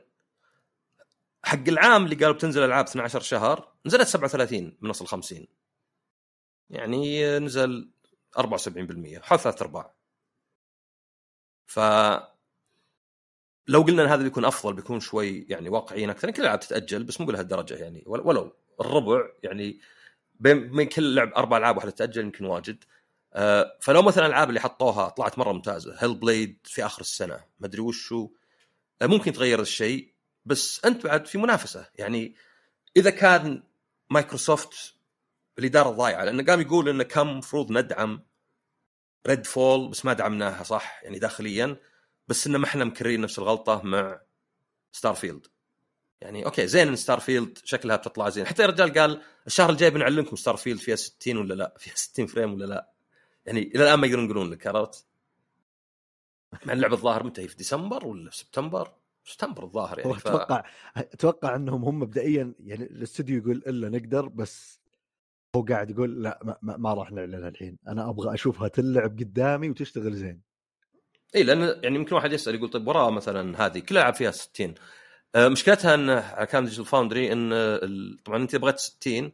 حق 1.43 1.67
العام 1.67 2.05
اللي 2.05 2.15
قالوا 2.15 2.33
بتنزل 2.33 2.63
ألعاب 2.63 2.85
12 2.85 3.19
شهر 3.19 3.73
نزلت 3.85 4.07
37 4.07 4.77
من 4.81 4.89
أصل 4.89 5.07
50 5.07 5.47
يعني 6.69 7.39
نزل 7.39 7.91
74% 8.37 8.41
حول 9.21 9.39
ثلاث 9.39 9.61
أرباع. 9.61 9.95
ف 11.65 11.79
لو 13.67 13.81
قلنا 13.81 14.03
إن 14.03 14.07
هذا 14.07 14.23
بيكون 14.23 14.45
أفضل 14.45 14.73
بيكون 14.73 14.99
شوي 14.99 15.45
يعني 15.49 15.69
واقعيا 15.69 16.11
أكثر 16.11 16.31
كل 16.31 16.41
الألعاب 16.41 16.59
تتأجل 16.59 17.03
بس 17.03 17.21
مو 17.21 17.27
بهالدرجة 17.27 17.73
يعني. 17.75 18.03
ولو 18.07 18.53
الربع 18.81 19.21
يعني 19.43 19.79
بين 20.39 20.83
كل 20.83 21.15
لعب 21.15 21.33
أربع 21.33 21.57
ألعاب 21.57 21.77
واحدة 21.77 21.91
تتأجل 21.91 22.21
يمكن 22.21 22.45
واجد. 22.45 22.83
آه، 23.33 23.77
فلو 23.81 24.01
مثلا 24.01 24.25
الالعاب 24.25 24.49
اللي 24.49 24.59
حطوها 24.59 25.09
طلعت 25.09 25.39
مرة 25.39 25.51
ممتازة 25.51 25.95
Hellblade 25.99 26.57
في 26.63 26.85
آخر 26.85 27.01
السنة 27.01 27.43
ما 27.59 27.67
أدري 27.67 27.81
وشو 27.81 28.29
آه، 29.01 29.05
ممكن 29.05 29.31
يتغير 29.31 29.61
الشيء 29.61 30.13
بس 30.45 30.85
أنت 30.85 31.03
بعد 31.05 31.27
في 31.27 31.37
منافسة. 31.37 31.89
يعني 31.95 32.35
إذا 32.97 33.09
كان 33.09 33.63
مايكروسوفت 34.09 34.93
الإدارة 35.59 35.89
الضايعة 35.89 36.23
لأنه 36.23 36.43
قام 36.45 36.61
يقول 36.61 36.89
إنه 36.89 37.03
كم 37.03 37.29
المفروض 37.29 37.71
ندعم 37.71 38.21
Redfall 39.27 39.89
بس 39.89 40.05
ما 40.05 40.13
دعمناها 40.13 40.63
صح؟ 40.63 41.03
يعني 41.03 41.19
داخليا. 41.19 41.77
بس 42.27 42.47
إنه 42.47 42.57
ما 42.57 42.65
إحنا 42.65 42.85
مكررين 42.85 43.21
نفس 43.21 43.39
الغلطة 43.39 43.81
مع 43.83 44.21
Starfield 44.91 45.47
يعني 46.21 46.45
okay 46.45 46.67
زين 46.67 46.87
إن 46.87 46.95
Starfield 46.95 47.57
شكلها 47.63 47.95
بتطلع 47.95 48.29
زين. 48.29 48.45
حتى 48.45 48.65
الرجال 48.65 48.93
قال 48.93 49.21
الشهر 49.47 49.69
الجاي 49.69 49.89
بنعلمكم 49.89 50.35
Starfield 50.35 50.79
فيها 50.79 50.95
60 50.95 51.37
ولا 51.37 51.53
لا؟ 51.53 51.73
فيها 51.77 51.95
60 51.95 52.25
frame 52.25 52.53
ولا 52.53 52.65
لا؟ 52.65 52.91
يعني 53.45 53.61
إلى 53.61 53.83
الآن 53.83 53.99
ما 53.99 54.07
يقدرون 54.07 54.25
يقولون 54.25 54.49
لك 54.49 54.67
عرفت؟ 54.67 55.05
مع 56.65 56.73
اللعبه 56.73 56.95
الظاهر 56.95 57.23
متى؟ 57.23 57.41
هي 57.41 57.47
في 57.47 57.55
ديسمبر 57.55 58.07
ولا 58.07 58.29
في 58.29 58.37
سبتمبر؟ 58.37 58.91
سبتمبر 59.25 59.63
الظاهر 59.63 59.99
يعني 59.99 60.13
ف... 60.13 60.27
أتوقع 60.27 60.63
أتوقع 60.97 61.55
إنهم 61.55 61.83
هم 61.83 61.99
مبدئيا 61.99 62.53
يعني 62.59 62.83
الاستوديو 62.83 63.37
يقول 63.37 63.57
إلا 63.67 63.89
نقدر 63.89 64.27
بس 64.27 64.81
هو 65.55 65.61
قاعد 65.61 65.89
يقول 65.89 66.23
لا 66.23 66.39
ما, 66.43 66.57
ما, 66.61 66.77
ما 66.77 66.93
راح 66.93 67.11
نعلنها 67.11 67.49
الحين. 67.49 67.77
أنا 67.87 68.09
أبغى 68.09 68.33
أشوفها 68.33 68.67
تلعب 68.67 69.19
قدامي 69.19 69.69
وتشتغل 69.69 70.13
زين. 70.13 70.41
اي 71.35 71.43
لأن 71.43 71.79
يعني 71.83 71.95
يمكن 71.95 72.15
واحد 72.15 72.33
يسأل 72.33 72.55
يقول 72.55 72.69
طيب 72.69 72.87
وراه 72.87 73.09
مثلا 73.09 73.65
هذه 73.65 73.79
كلها 73.79 74.01
العاب 74.01 74.15
فيها 74.15 74.31
60 74.31 74.73
آه، 75.35 75.47
مشكلتها 75.47 75.93
إن 75.93 76.09
على 76.09 76.45
كان 76.45 76.63
Digital 76.63 76.85
Foundry 76.85 77.33
إن 77.33 77.51
طبعا 78.25 78.37
أنت 78.37 78.55
بغيت 78.55 78.79
60 78.79 79.31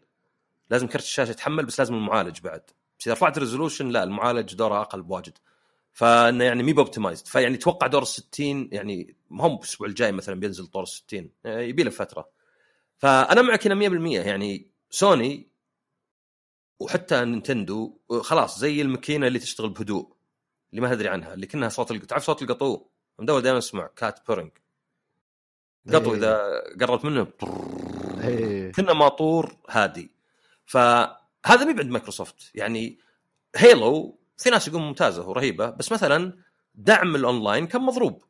لازم 0.70 0.88
كرت 0.88 1.04
الشاشة 1.04 1.32
يتحمل 1.32 1.66
بس 1.66 1.80
لازم 1.80 1.96
المعالج 1.96 2.40
بعد. 2.40 2.62
بس 3.00 3.08
إذا 3.08 3.14
رفعت 3.14 3.38
ال 3.38 3.43
resolution 3.43 3.90
لا 3.90 4.04
المعالج 4.04 4.56
دوره 4.56 4.82
أقل 4.82 5.02
بواجد. 5.02 5.38
فإنه 5.94 6.44
يعني 6.44 6.64
مي 6.64 6.74
optimized 6.78 7.28
فيعني 7.28 7.58
توقع 7.58 7.88
دور 7.88 8.02
ال 8.02 8.08
60 8.08 8.70
يعني 8.72 9.16
ما 9.30 9.44
هو 9.44 9.56
الأسبوع 9.56 9.88
الجاي 9.88 10.12
مثلا 10.12 10.40
بينزل 10.40 10.68
طور 10.68 10.84
ال 10.84 10.88
60 10.88 11.30
آه، 11.46 11.60
يبي 11.60 11.84
له 11.84 11.90
فترة. 11.90 12.30
فأنا 12.98 13.42
معك 13.42 13.68
هنا 13.68 13.76
100% 13.76 14.26
يعني 14.28 14.68
سوني 14.90 15.48
وحتى 16.80 17.26
نينتندو 17.26 17.98
آه، 18.12 18.22
خلاص 18.22 18.60
زي 18.60 18.82
الماكينة 18.82 19.28
اللي 19.28 19.40
تشتغل 19.40 19.70
بهدوء. 19.70 20.14
اللي 20.72 20.82
ما 20.82 20.96
تدري 20.96 21.10
عنها 21.10 21.34
اللي 21.34 21.46
كأنها 21.48 21.70
صوت 21.70 21.92
الق- 21.92 22.06
تعرف 22.06 22.24
صوت 22.24 22.42
القطو 22.42 22.86
مدور 23.20 23.40
دائما 23.40 23.58
أسمع 23.58 23.90
cat 23.96 24.20
purring. 24.28 24.52
قطو 25.94 26.12
إيه. 26.14 26.18
إذا 26.18 26.64
قربت 26.82 27.06
منه 27.06 27.28
إيه. 28.24 28.72
كنا 28.72 28.94
ماطور 28.94 29.56
هادي. 29.70 30.12
فهذا 30.66 31.66
مي 31.66 31.70
عند 31.80 31.82
مايكروسوفت. 31.92 32.52
يعني 32.56 33.00
Halo 33.56 34.20
في 34.38 34.50
ناس 34.50 34.68
يقولون 34.68 34.88
ممتازة 34.88 35.30
ورهيبة 35.30 35.70
بس 35.70 35.92
مثلا 35.92 36.34
دعم 36.76 37.16
الأونلاين 37.16 37.68
كان 37.68 37.82
مضروب. 37.82 38.24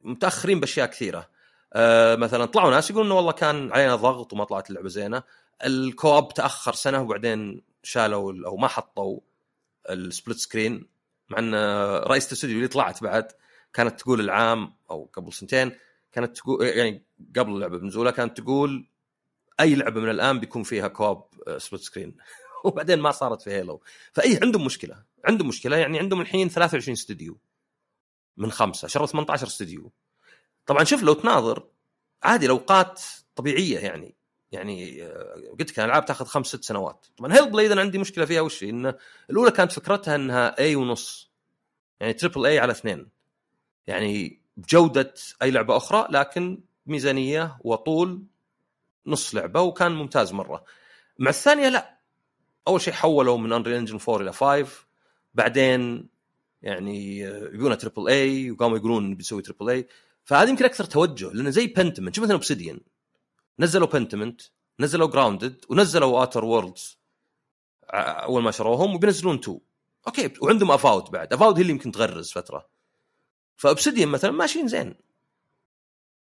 متأخرين 0.00 0.60
بأشياء 0.60 0.86
كثيرة. 0.86 1.28
آه 1.72 2.16
مثلا 2.16 2.44
طلعوا 2.44 2.70
ناس 2.70 2.90
يقولون 2.90 3.06
إنه 3.06 3.16
والله 3.16 3.32
كان 3.32 3.72
علينا 3.72 3.96
ضغط 3.96 4.32
وما 4.32 4.44
طلعت 4.44 4.70
اللعبة 4.70 4.88
زينة. 4.88 5.22
ال 5.64 5.76
co-op 5.76 6.34
تأخر 6.34 6.72
سنة 6.74 7.02
وبعدين 7.02 7.62
شالوا 7.82 8.32
ال- 8.32 8.44
أو 8.44 8.56
ما 8.56 8.68
حطوا 8.68 9.20
ال 9.90 9.98
split 9.98 10.38
screen 10.38 10.86
مع 11.30 11.38
أن 11.38 11.54
رئيسه 12.06 12.26
الاستوديو 12.26 12.56
اللي 12.56 12.68
طلعت 12.68 13.02
بعد 13.02 13.32
كانت 13.72 14.00
تقول 14.00 14.20
العام 14.20 14.74
أو 14.90 15.10
قبل 15.12 15.32
سنتين 15.32 15.72
كانت 16.12 16.36
تقول 16.36 16.66
يعني 16.66 17.06
قبل 17.36 17.52
اللعبه 17.52 17.78
بنزولها 17.78 18.12
كانت 18.12 18.40
تقول 18.40 18.88
أي 19.60 19.74
لعبة 19.74 20.00
من 20.00 20.10
الآن 20.10 20.40
بيكون 20.40 20.62
فيها 20.62 20.88
co-op 20.88 21.28
split 21.58 21.82
screen 21.82 22.16
وبعدين 22.64 22.98
ما 22.98 23.10
صارت 23.10 23.42
في 23.42 23.50
Halo 23.50 23.82
فإيه 24.12 24.38
عندهم 24.42 24.64
مشكلة. 24.64 25.04
عندهم 25.24 25.48
مشكلة 25.48 25.76
يعني 25.76 25.98
عندهم 25.98 26.20
الحين 26.20 26.48
23 26.48 26.92
استوديو 26.92 27.38
من 28.36 28.50
خمسة 28.50 28.88
شروا 28.88 29.06
18 29.06 29.46
استوديو 29.46 29.92
طبعا 30.66 30.84
شوف 30.84 31.02
لو 31.02 31.12
تناظر 31.12 31.68
عادي 32.22 32.46
الأوقات 32.46 33.02
طبيعية 33.34 33.78
يعني. 33.78 34.17
يعني 34.52 35.02
آه، 35.02 35.34
قلت 35.58 35.70
لك 35.70 35.78
الألعاب 35.78 36.04
تاخذ 36.04 36.24
خمس 36.24 36.46
ست 36.46 36.64
سنوات. 36.64 37.06
طبعا 37.16 37.34
Hellblade 37.34 37.72
أنا 37.72 37.80
عندي 37.80 37.98
مشكلة 37.98 38.24
فيها 38.24 38.40
وش؟ 38.40 38.64
إن 38.64 38.94
الأولى 39.30 39.50
كانت 39.50 39.72
فكرتها 39.72 40.14
إنها 40.14 40.58
A 40.58 40.76
ونص 40.76 41.32
يعني 42.00 42.12
triple 42.12 42.46
A 42.46 42.58
على 42.58 42.72
اثنين. 42.72 43.08
يعني 43.86 44.42
بجودة 44.56 45.14
أي 45.42 45.50
لعبة 45.50 45.76
أخرى 45.76 46.08
لكن 46.10 46.60
ميزانية 46.86 47.58
وطول 47.60 48.22
نص 49.06 49.34
لعبة 49.34 49.60
وكان 49.60 49.92
ممتاز 49.92 50.32
مرة. 50.32 50.64
مع 51.18 51.30
الثانية 51.30 51.68
لا. 51.68 51.98
أول 52.68 52.80
شيء 52.80 52.94
حولوا 52.94 53.38
من 53.38 53.52
Unreal 53.52 53.74
Engine 53.74 53.98
4 54.08 54.22
إلى 54.22 54.32
5 54.32 54.66
بعدين 55.34 56.08
يعني 56.62 57.18
يبونها 57.52 57.76
triple 57.76 58.08
A 58.08 58.50
وقاموا 58.50 58.76
يقولون 58.76 59.14
بنسوي 59.14 59.42
triple 59.42 59.70
A 59.70 59.88
فهذا 60.24 60.50
يمكن 60.50 60.64
أكثر 60.64 60.84
توجه 60.84 61.32
لأنه 61.32 61.50
زي 61.50 61.66
Pentiment 61.66 62.14
شوف 62.14 62.24
مثلا 62.24 62.34
Obsidian 62.34 62.80
نزلوا 63.58 63.86
Pentiment 63.86 64.40
نزلوا 64.80 65.08
Grounded 65.08 65.64
ونزلوا 65.68 66.18
Outer 66.20 66.44
Worlds 66.44 66.98
أول 67.90 68.42
ما 68.42 68.50
شروهم 68.50 68.94
وبينزلون 68.94 69.34
2 69.38 69.60
أوكي 70.06 70.32
وعندهم 70.42 70.70
Avowed 70.70 71.04
بعد. 71.04 71.32
Avowed 71.32 71.56
هي 71.56 71.62
اللي 71.62 71.72
يمكن 71.72 71.92
تغرز 71.92 72.32
فترة. 72.32 72.68
ف 73.56 73.62
Obsidian 73.62 74.08
مثلا 74.08 74.30
ماشيين 74.30 74.68
زين. 74.68 74.94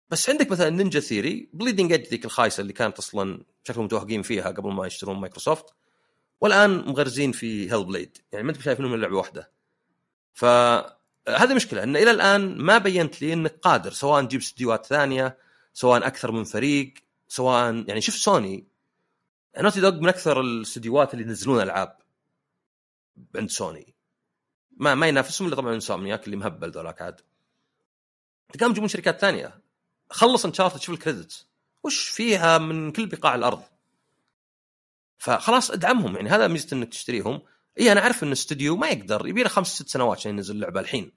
بس 0.10 0.30
عندك 0.30 0.52
مثلا 0.52 0.70
Ninja 0.70 1.00
Theory 1.00 1.50
Bleeding 1.54 1.92
Edge 1.92 2.08
ذيك 2.08 2.26
الخايسة 2.26 2.62
اللي 2.62 2.74
كانت 2.74 2.98
أصلا 2.98 3.44
شكلهم 3.64 3.86
متوهقين 3.86 4.22
فيها 4.22 4.52
قبل 4.52 4.72
ما 4.72 4.88
يشترون 4.88 5.18
مايكروسوفت 5.18 5.66
والآن 6.42 6.78
مغرزين 6.78 7.32
في 7.32 7.72
Hellblade 7.72 8.18
يعني 8.32 8.44
ما 8.44 8.52
انت 8.52 8.62
شايفينهم 8.62 8.92
من 8.92 9.02
لعبة 9.02 9.18
واحدة. 9.18 9.52
فهذه 10.34 11.54
مشكلة 11.56 11.84
إن 11.84 11.98
إلى 11.98 12.12
الآن 12.12 12.58
ما 12.58 12.78
بينت 12.78 13.22
لي 13.22 13.34
إنك 13.34 13.60
قادر 13.62 13.92
سواء 13.92 14.24
تجيب 14.24 14.40
استديوهات 14.40 14.86
ثانية 14.86 15.38
سواء 15.74 16.08
أكثر 16.08 16.32
من 16.32 16.44
فريق. 16.44 16.94
سواء 17.30 17.84
يعني 17.88 18.02
شوف 18.02 18.16
سوني 18.16 18.68
Naughty 19.58 19.82
Dog 19.82 19.92
من 19.92 20.08
أكثر 20.08 20.42
الاستديوهات 20.42 21.14
اللي 21.14 21.26
ينزلون 21.26 21.62
ألعاب 21.62 21.98
عند 23.36 23.50
سوني. 23.50 23.94
ما 24.78 24.96
ما 24.96 25.08
ينافسهم 25.08 25.48
إلا 25.48 25.56
طبعا 25.56 25.74
Insomniac 25.74 26.26
اللي 26.26 26.36
مهبل 26.36 26.72
ذولاك 26.72 27.02
عاد. 27.02 27.22
قاموا 28.60 28.72
يجيبون 28.72 28.90
شركات 28.90 29.22
ثانية. 29.22 29.62
خلص 30.10 30.46
Uncharted 30.46 30.80
شوف 30.80 30.96
ال 30.96 31.01
credits. 31.01 31.48
وش 31.84 32.08
فيها 32.08 32.58
من 32.58 32.92
كل 32.92 33.06
بقاع 33.06 33.36
الأرض؟ 33.36 33.64
فخلاص 35.18 35.72
ادعمهم 35.72 36.16
يعني 36.16 36.30
هذا 36.30 36.48
ميزة 36.48 36.78
إنك 36.78 36.90
تشتريهم. 36.90 37.42
إي 37.80 37.92
أنا 37.92 38.02
أعرف 38.02 38.24
إن 38.24 38.28
الاستوديو 38.28 38.76
ما 38.76 38.88
يقدر 38.88 39.28
يبي 39.28 39.44
له 39.44 39.50
خمس 39.50 39.68
ست 39.68 39.88
سنوات 39.88 40.18
عشان 40.18 40.32
ينزل 40.32 40.56
اللعبه 40.56 40.80
الحين. 40.80 41.12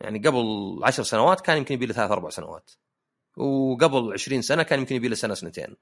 يعني 0.00 0.18
قبل 0.18 0.80
عشر 0.82 1.02
سنوات 1.02 1.40
كان 1.40 1.56
يمكن 1.56 1.74
يبي 1.74 1.86
له 1.86 1.92
ثلاث 1.92 2.10
أربع 2.10 2.30
سنوات. 2.30 2.70
وقبل 3.38 4.12
20 4.12 4.42
سنة 4.42 4.62
كان 4.62 4.78
يمكن 4.78 4.96
يبي 4.96 5.08
له 5.08 5.14
سنة 5.14 5.34
سنتين. 5.34 5.76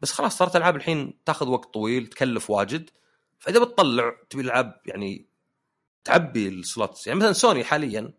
بس 0.00 0.12
خلاص 0.12 0.38
صارت 0.38 0.56
ألعاب 0.56 0.76
الحين 0.76 1.24
تاخذ 1.24 1.48
وقت 1.48 1.74
طويل 1.74 2.06
تكلف 2.06 2.50
واجد. 2.50 2.90
فإذا 3.38 3.64
بتطلع 3.64 4.16
تبي 4.30 4.42
العاب 4.42 4.80
يعني 4.86 5.26
تعبي 6.04 6.48
ال 6.48 6.56
slots. 6.56 7.06
يعني 7.06 7.18
مثلا 7.18 7.32
سوني 7.32 7.64
حاليا 7.64 8.12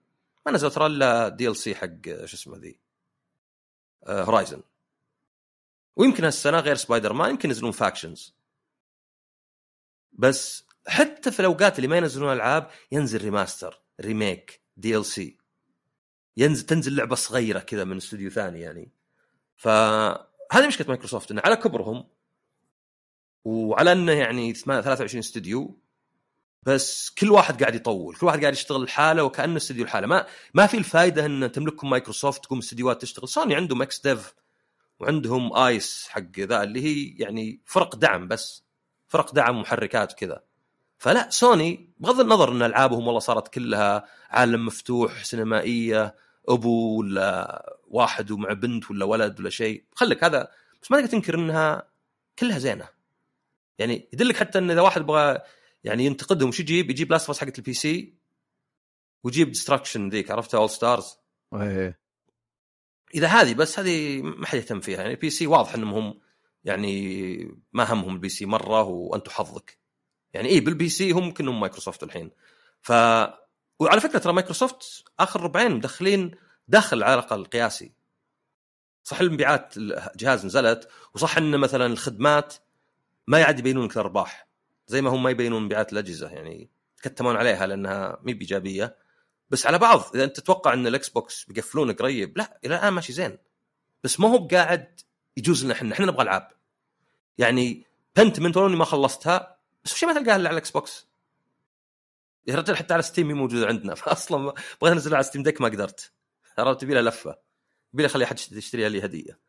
ما 0.45 0.51
نزل 0.51 0.71
ترى 0.71 0.85
إلا 0.85 1.29
DLC 1.29 1.75
حق 1.75 2.05
شو 2.25 2.35
اسمه 2.35 2.57
ذي؟ 2.57 2.79
Horizon 4.07 4.61
ويمكن 5.95 6.23
هالسنة 6.23 6.59
غير 6.59 6.75
سبايدر 6.75 7.13
مان 7.13 7.29
يمكن 7.29 7.49
ينزلون 7.49 7.71
Factions 7.71 8.35
بس 10.11 10.65
حتى 10.87 11.31
في 11.31 11.39
الأوقات 11.39 11.77
اللي 11.77 11.87
ما 11.87 11.97
ينزلون 11.97 12.33
ألعاب 12.33 12.69
ينزل 12.91 13.21
remaster 13.21 13.81
remake 14.01 14.61
DLC 14.77 15.37
ينزل 16.37 16.65
تنزل 16.65 16.95
لعبة 16.95 17.15
صغيرة 17.15 17.59
كذا 17.59 17.83
من 17.83 17.97
استوديو 17.97 18.29
ثاني 18.29 18.61
يعني. 18.61 18.91
فهذه 19.55 20.67
مشكلة 20.67 20.87
مايكروسوفت 20.87 21.31
انه 21.31 21.41
على 21.45 21.55
كبرهم 21.55 22.05
وعلى 23.45 23.91
إنه 23.91 24.11
يعني 24.11 24.53
23 24.53 25.19
استوديو 25.19 25.79
بس 26.63 27.09
كل 27.09 27.31
واحد 27.31 27.59
قاعد 27.63 27.75
يطول 27.75 28.15
كل 28.15 28.25
واحد 28.25 28.41
قاعد 28.41 28.53
يشتغل 28.53 28.83
لحاله 28.83 29.23
وكأنه 29.23 29.57
استوديو 29.57 29.85
لحاله. 29.85 30.07
ما 30.07 30.25
ما 30.53 30.67
في 30.67 30.77
الفائده 30.77 31.25
إن 31.25 31.51
تملككم 31.51 31.89
مايكروسوفت 31.89 32.43
تقوم 32.43 32.59
استديوهات 32.59 33.01
تشتغل. 33.01 33.29
سوني 33.29 33.55
عندهم 33.55 33.81
XDev 33.81 34.33
وعندهم 34.99 35.57
ICE 35.57 36.07
حق 36.09 36.39
ذا 36.39 36.63
اللي 36.63 36.81
هي 36.83 37.15
يعني 37.17 37.61
فرق 37.65 37.95
دعم 37.95 38.27
بس 38.27 38.63
فرق 39.07 39.33
دعم 39.33 39.57
ومحركات 39.57 40.13
وكذا. 40.13 40.43
فلا 41.03 41.29
سوني 41.29 41.89
بغض 41.99 42.19
النظر 42.19 42.51
إن 42.51 42.61
ألعابهم 42.61 43.07
والله 43.07 43.19
صارت 43.19 43.47
كلها 43.47 44.05
عالم 44.29 44.65
مفتوح 44.65 45.23
سينمائية 45.23 46.15
أبو 46.49 46.99
ولا 46.99 47.77
واحد 47.87 48.31
ومع 48.31 48.53
بنت 48.53 48.91
ولا 48.91 49.05
ولد 49.05 49.39
ولا 49.39 49.49
شيء. 49.49 49.83
خليك 49.95 50.23
هذا 50.23 50.51
بس 50.81 50.91
ما 50.91 50.97
تقدر 50.97 51.11
تنكر 51.11 51.35
إنها 51.35 51.87
كلها 52.39 52.59
زينة. 52.59 52.89
يعني 53.79 54.09
يدلك 54.13 54.35
حتى 54.35 54.57
إن 54.57 54.71
إذا 54.71 54.81
واحد 54.81 55.01
يبغى 55.01 55.39
يعني 55.83 56.05
ينتقدهم 56.05 56.49
وش 56.49 56.59
يجيب؟ 56.59 56.89
يجيب 56.89 57.11
Last 57.11 57.27
of 57.27 57.39
حقت 57.39 57.57
ال 57.59 57.73
PC 57.73 58.13
ويجيب 59.23 59.51
Destruction 59.51 60.09
ذيك 60.09 60.31
عرفتها 60.31 60.57
AllStars 60.57 61.17
إيه 61.53 61.99
إذا 63.15 63.27
هذه 63.27 63.53
بس 63.53 63.79
هذه 63.79 64.21
ما 64.21 64.45
حد 64.45 64.57
يهتم 64.57 64.79
فيها. 64.79 65.01
يعني 65.01 65.13
ال 65.13 65.29
PC 65.29 65.47
واضح 65.47 65.73
إنهم 65.73 65.93
هم 65.93 66.19
يعني 66.63 67.37
ما 67.73 67.93
همهم 67.93 68.13
ال 68.13 68.29
PC 68.29 68.45
مرة 68.45 68.83
وانت 68.83 69.29
حظك. 69.29 69.82
يعني 70.33 70.49
إيه 70.49 70.61
بال 70.61 70.89
PC 70.89 71.11
هم 71.11 71.31
كلهم 71.31 71.59
مايكروسوفت 71.59 72.03
الحين. 72.03 72.31
ف 72.81 72.91
وعلى 73.79 74.01
فكرة 74.01 74.19
ترى 74.19 74.33
مايكروسوفت 74.33 75.03
آخر 75.19 75.41
ربعين 75.41 75.71
مدخلين 75.71 76.35
دخل 76.67 77.03
على 77.03 77.13
الأقل 77.13 77.45
قياسي. 77.45 77.91
صح 79.03 79.19
المبيعات 79.19 79.73
الجهاز 79.77 80.45
نزلت 80.45 80.89
وصح 81.13 81.37
إن 81.37 81.57
مثلا 81.57 81.85
الخدمات 81.85 82.53
ما 83.27 83.39
يعد 83.39 83.59
يبينون 83.59 83.85
لك 83.85 83.91
الارباح 83.91 84.47
زي 84.87 85.01
ما 85.01 85.09
هم 85.09 85.23
ما 85.23 85.29
يبينون 85.29 85.63
مبيعات 85.63 85.93
الأجهزة 85.93 86.29
يعني 86.29 86.69
يتكتمون 86.97 87.35
عليها 87.35 87.67
لأنها 87.67 88.19
مي 88.23 88.33
بإيجابية. 88.33 88.97
بس 89.49 89.65
على 89.65 89.77
بعض 89.77 90.15
إذا 90.15 90.23
أنت 90.23 90.39
تتوقع 90.39 90.73
إن 90.73 90.87
ال 90.87 91.09
Xbox 91.09 91.45
بيقفلون 91.45 91.91
قريب 91.91 92.37
لا 92.37 92.59
إلى 92.65 92.75
الآن 92.75 92.93
ماشي 92.93 93.13
زين. 93.13 93.37
بس 94.03 94.19
ما 94.19 94.29
هو 94.29 94.37
بقاعد 94.37 94.99
يجوز 95.37 95.65
لنا 95.65 95.73
إحنا 95.73 95.93
إحنا 95.93 96.05
نبغى 96.05 96.23
ألعاب. 96.23 96.51
يعني 97.37 97.85
ولو 98.19 98.67
اني 98.67 98.75
ما 98.75 98.85
خلصتها 98.85 99.52
بس 99.85 99.93
وش 99.93 100.03
ما 100.03 100.13
تلقاها 100.13 100.35
الا 100.35 100.49
على 100.49 100.51
ال 100.51 100.71
Xbox 100.71 101.07
يا 102.47 102.55
رجل 102.55 102.75
حتى 102.75 102.93
على 102.93 103.03
Steam 103.03 103.31
موجودة 103.31 103.67
عندنا. 103.67 103.95
فاصلا 104.03 104.53
بغيت 104.81 104.93
أنزلها 104.93 105.15
على 105.15 105.23
Steam 105.23 105.43
Deck 105.43 105.61
ما 105.61 105.67
قدرت. 105.67 106.11
عرفت 106.57 106.81
تبي 106.81 106.93
لها 106.93 107.01
لفة. 107.01 107.39
تبي 107.93 108.03
لها 108.03 108.11
خلي 108.11 108.23
أحد 108.23 108.39
يشتريها 108.51 108.89
لي 108.89 109.05
هدية. 109.05 109.39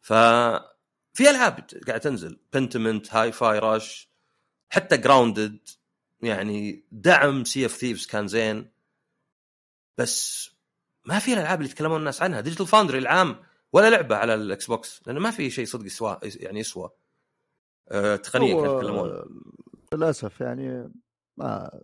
ف 0.00 0.12
في 1.14 1.30
ألعاب 1.30 1.66
قاعدة 1.86 1.98
تنزل. 1.98 2.38
Pentiment 2.52 3.14
Hi-Fi 3.14 3.58
Rush 3.58 4.08
حتى 4.70 4.96
Grounded 4.96 5.58
يعني 6.22 6.84
دعم 6.92 7.44
Sea 7.44 7.66
of 7.66 7.72
Thieves 7.72 8.06
كان 8.06 8.28
زين. 8.28 8.70
بس 9.98 10.50
ما 11.04 11.18
في 11.18 11.32
الألعاب 11.32 11.60
اللي 11.60 11.70
يتكلمون 11.70 12.00
الناس 12.00 12.22
عنها. 12.22 12.40
Digital 12.40 12.66
Foundry 12.66 12.98
العام 12.98 13.44
ولا 13.72 13.90
لعبة 13.90 14.16
على 14.16 14.34
ال 14.34 14.66
Xbox 14.66 15.00
لأنه 15.06 15.20
ما 15.20 15.30
في 15.30 15.50
شيء 15.50 15.66
صدق 15.66 15.86
يسوى 15.86 16.18
يعني 16.22 16.60
يسوى. 16.60 16.90
آه، 17.88 18.16
تقنيا 18.16 18.54
كانوا 18.54 18.76
يتكلمون. 18.76 19.24
للأسف 19.94 20.40
يعني 20.40 20.92
ما 21.36 21.80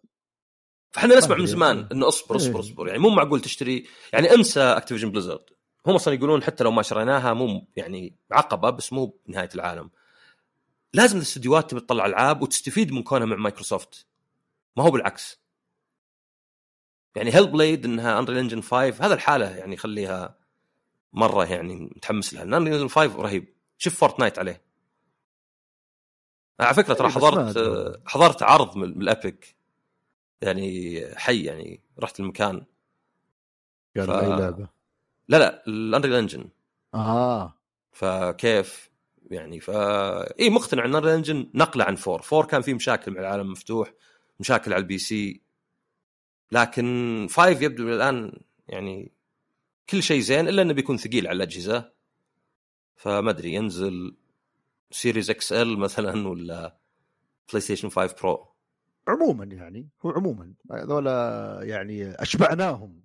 فإحنا 0.91 1.17
نسمع 1.17 1.37
من 1.37 1.47
زمان 1.47 1.89
إنه 1.93 2.09
اصبر 2.09 2.37
اصبر 2.37 2.55
إيه. 2.55 2.61
اصبر. 2.61 2.87
يعني 2.87 2.99
مو 2.99 3.09
معقول 3.09 3.41
تشتري 3.41 3.87
يعني 4.13 4.35
انسى 4.35 4.61
Activision 4.61 5.11
Blizzard 5.11 5.45
هم 5.87 5.95
أصلا 5.95 6.15
يقولون 6.15 6.43
حتى 6.43 6.65
لو 6.65 6.71
ما 6.71 6.83
شريناها 6.83 7.33
مو 7.35 7.67
يعني 7.77 8.17
عقبة 8.33 8.71
بس 8.71 8.93
مو 8.93 9.21
نهايه 9.27 9.49
العالم. 9.55 9.91
لازم 10.95 11.17
الاستديوهات 11.17 11.71
تبي 11.71 11.81
تطلع 11.81 12.07
ألعاب 12.07 12.43
وتستفيد 12.43 12.93
من 12.93 13.03
كونها 13.03 13.27
مع 13.27 13.37
مايكروسوفت. 13.37 14.07
ما 14.77 14.85
هو 14.85 14.91
بالعكس. 14.91 15.41
يعني 17.17 17.35
Hellblade 17.35 17.85
إنها 17.85 18.19
Unreal 18.19 18.39
Engine 18.39 18.62
5 18.63 19.07
هذا 19.07 19.15
لحاله 19.14 19.57
يعني 19.57 19.75
يخليها 19.75 20.39
مرة 21.13 21.45
يعني 21.45 21.75
متحمس 21.75 22.35
لها. 22.35 22.43
Unreal 22.43 22.75
Engine 22.75 22.89
5 22.89 23.17
رهيب. 23.17 23.55
شوف 23.79 23.95
Fortnite 23.95 24.39
عليه. 24.39 24.68
على 26.61 26.75
فكرة 26.75 26.95
ترى 26.95 27.07
إيه، 27.07 27.13
حضرت 27.15 28.01
حضرت 28.07 28.43
عرض 28.43 28.77
من 28.77 29.03
ال 29.03 29.12
Epic. 29.12 29.57
يعني 30.41 31.03
حي 31.17 31.43
يعني 31.43 31.81
رحت 32.01 32.21
المكان. 32.21 32.65
قالوا 33.97 34.21
ف- 34.21 34.25
اي 34.25 34.29
لعبة؟ 34.29 34.69
لا 35.29 35.37
لا 35.37 35.63
ال 35.66 35.73
Unreal 35.73 36.14
Engine. 36.14 36.49
آه. 36.95 37.55
فكيف؟ 37.93 38.91
يعني 39.31 39.61
ف 39.61 39.71
اي 40.41 40.51
مقتنع 40.51 40.85
إن 40.85 40.95
Unreal 40.95 41.14
Engine 41.14 41.51
نقلة 41.55 41.85
عن 41.85 41.95
four. 41.97 42.23
Four 42.23 42.47
كان 42.47 42.63
فيه 42.63 42.75
مشاكل 42.75 43.13
مع 43.13 43.21
العالم 43.21 43.43
المفتوح 43.47 43.93
مشاكل 44.41 44.73
على 44.73 44.81
ال 44.81 44.99
PC. 44.99 45.41
لكن 46.53 47.27
five 47.31 47.62
يبدو 47.63 47.89
الآن 47.89 48.41
يعني 48.69 49.13
كل 49.91 50.03
شيء 50.03 50.21
زين 50.21 50.49
إلا 50.49 50.63
إنه 50.63 50.73
بيكون 50.73 50.97
ثقيل 50.97 51.27
على 51.27 51.37
الأجهزة. 51.37 51.93
فما 52.97 53.31
أدري 53.31 53.53
ينزل 53.55 54.17
Series 54.91 55.31
XL 55.31 55.79
مثلا 55.78 56.28
ولا 56.28 56.76
PlayStation 57.49 57.89
5 57.89 58.14
Pro 58.23 58.47
عموما 59.09 59.45
يعني 59.45 59.89
هو 60.07 60.11
عموما. 60.11 60.53
هذولا 60.72 61.59
يعني 61.62 62.22
أشبعناهم. 62.22 63.01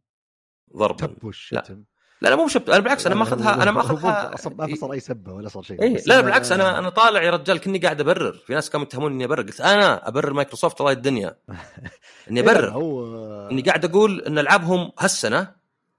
ضربا 0.77 0.97
تب 0.97 1.23
والشتم 1.23 1.83
لا. 2.21 2.29
لا 2.29 2.35
مو 2.35 2.47
شبة 2.47 2.69
أنا 2.69 2.79
بالعكس 2.79 3.05
أنا 3.05 3.15
ماخذها 3.15 3.63
أنا 3.63 3.71
ماخذها 3.71 4.33
أصلا 4.33 4.55
ما 4.67 4.75
صار 4.75 4.93
اي 4.93 4.99
سبة 4.99 5.33
ولا 5.33 5.49
صار 5.49 5.63
شيء. 5.63 5.95
بس 5.95 6.07
لا 6.07 6.19
إنه- 6.21 6.23
بالعكس 6.23 6.51
أنا 6.51 6.79
أنا 6.79 6.89
طالع 6.89 7.23
يا 7.23 7.31
رجال 7.31 7.59
كني 7.61 7.77
قاعد 7.79 7.99
أبرر. 8.01 8.33
في 8.33 8.53
ناس 8.53 8.69
كانوا 8.69 8.85
يتهموني 8.85 9.15
إني 9.15 9.25
أبرر. 9.25 9.41
قلت 9.41 9.61
أنا 9.61 10.07
أبرر 10.07 10.33
مايكروسوفت 10.33 10.81
الله 10.81 10.91
الدنيا 10.91 11.37
إني 12.29 12.39
إيه، 12.39 12.45
لا، 12.45 12.51
أبرر. 12.51 12.69
هو 12.71 13.05
إني 13.51 13.61
قاعد 13.61 13.85
أقول 13.85 14.21
إن 14.21 14.39
ألعابهم 14.39 14.91
هالسنة 14.99 15.55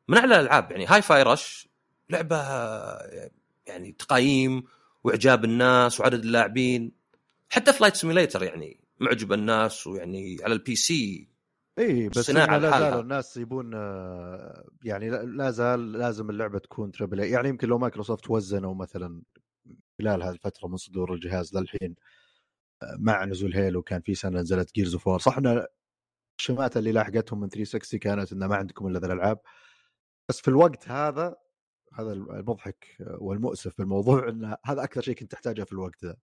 من 0.09 0.19
أعلى 0.19 0.35
الألعاب. 0.41 0.71
يعني 0.71 0.87
Hi-Fi 0.87 1.23
Rush 1.23 1.69
لعبة 2.11 2.37
يعني 3.67 3.93
تقايم 3.99 4.65
وإعجاب 5.05 5.45
الناس 5.45 6.01
وعدد 6.01 6.25
اللاعبين. 6.25 6.93
حتى 7.49 7.73
Flight 7.73 7.97
Simulator 7.97 8.43
يعني 8.43 8.81
معجب 9.01 9.33
الناس 9.33 9.87
ويعني 9.87 10.37
على 10.43 10.53
ال 10.55 10.77
PC 10.77 11.29
اي 11.79 12.09
بس 12.09 12.31
لا. 12.31 12.71
زالوا 12.81 13.01
الناس 13.01 13.37
يبون 13.37 13.75
آه، 13.75 14.69
يعني 14.85 15.11
لا- 15.11 15.51
زال 15.51 15.93
لازم 15.93 16.31
اللعبة 16.31 16.59
تكون 16.59 16.93
triple 16.93 17.19
يعني 17.21 17.49
يمكن 17.49 17.69
لو 17.69 17.79
مايكروسوفت 17.79 18.31
وزنوا 18.31 18.75
مثلا 18.75 19.23
خلال 19.99 20.23
هذه 20.23 20.31
الفترة 20.33 20.69
من 20.69 20.77
صدور 20.77 21.15
الجهاز 21.15 21.57
للحين 21.57 21.95
آه، 22.83 22.97
مع 22.99 23.25
نزول 23.25 23.55
Halo 23.55 23.83
كان 23.83 24.01
في 24.01 24.15
سنة 24.15 24.41
نزلت 24.41 24.75
Gears 24.75 24.93
of 24.95 25.09
صح 25.23 25.39
إن 25.39 25.67
الشماتة 26.41 26.79
اللي 26.79 26.93
لاحقتهم 26.93 27.41
من 27.41 27.49
360 27.49 28.01
كانت 28.01 28.33
انه 28.33 28.47
ما 28.47 28.57
عندكم 28.57 28.87
إلا 28.87 28.99
ذا 28.99 29.07
الألعاب. 29.07 29.39
بس 30.29 30.41
في 30.41 30.49
الوقت 30.49 30.89
هذا 30.89 31.37
هذا 31.99 32.13
المضحك 32.13 32.97
والمؤسف 33.01 33.79
بالموضوع 33.79 34.29
ان 34.29 34.57
هذا 34.65 34.85
أكثر 34.85 35.01
شيء 35.01 35.15
كنت 35.15 35.33
تحتاجه 35.33 35.63
في 35.63 35.73
الوقت 35.73 36.05
ذا. 36.05 36.17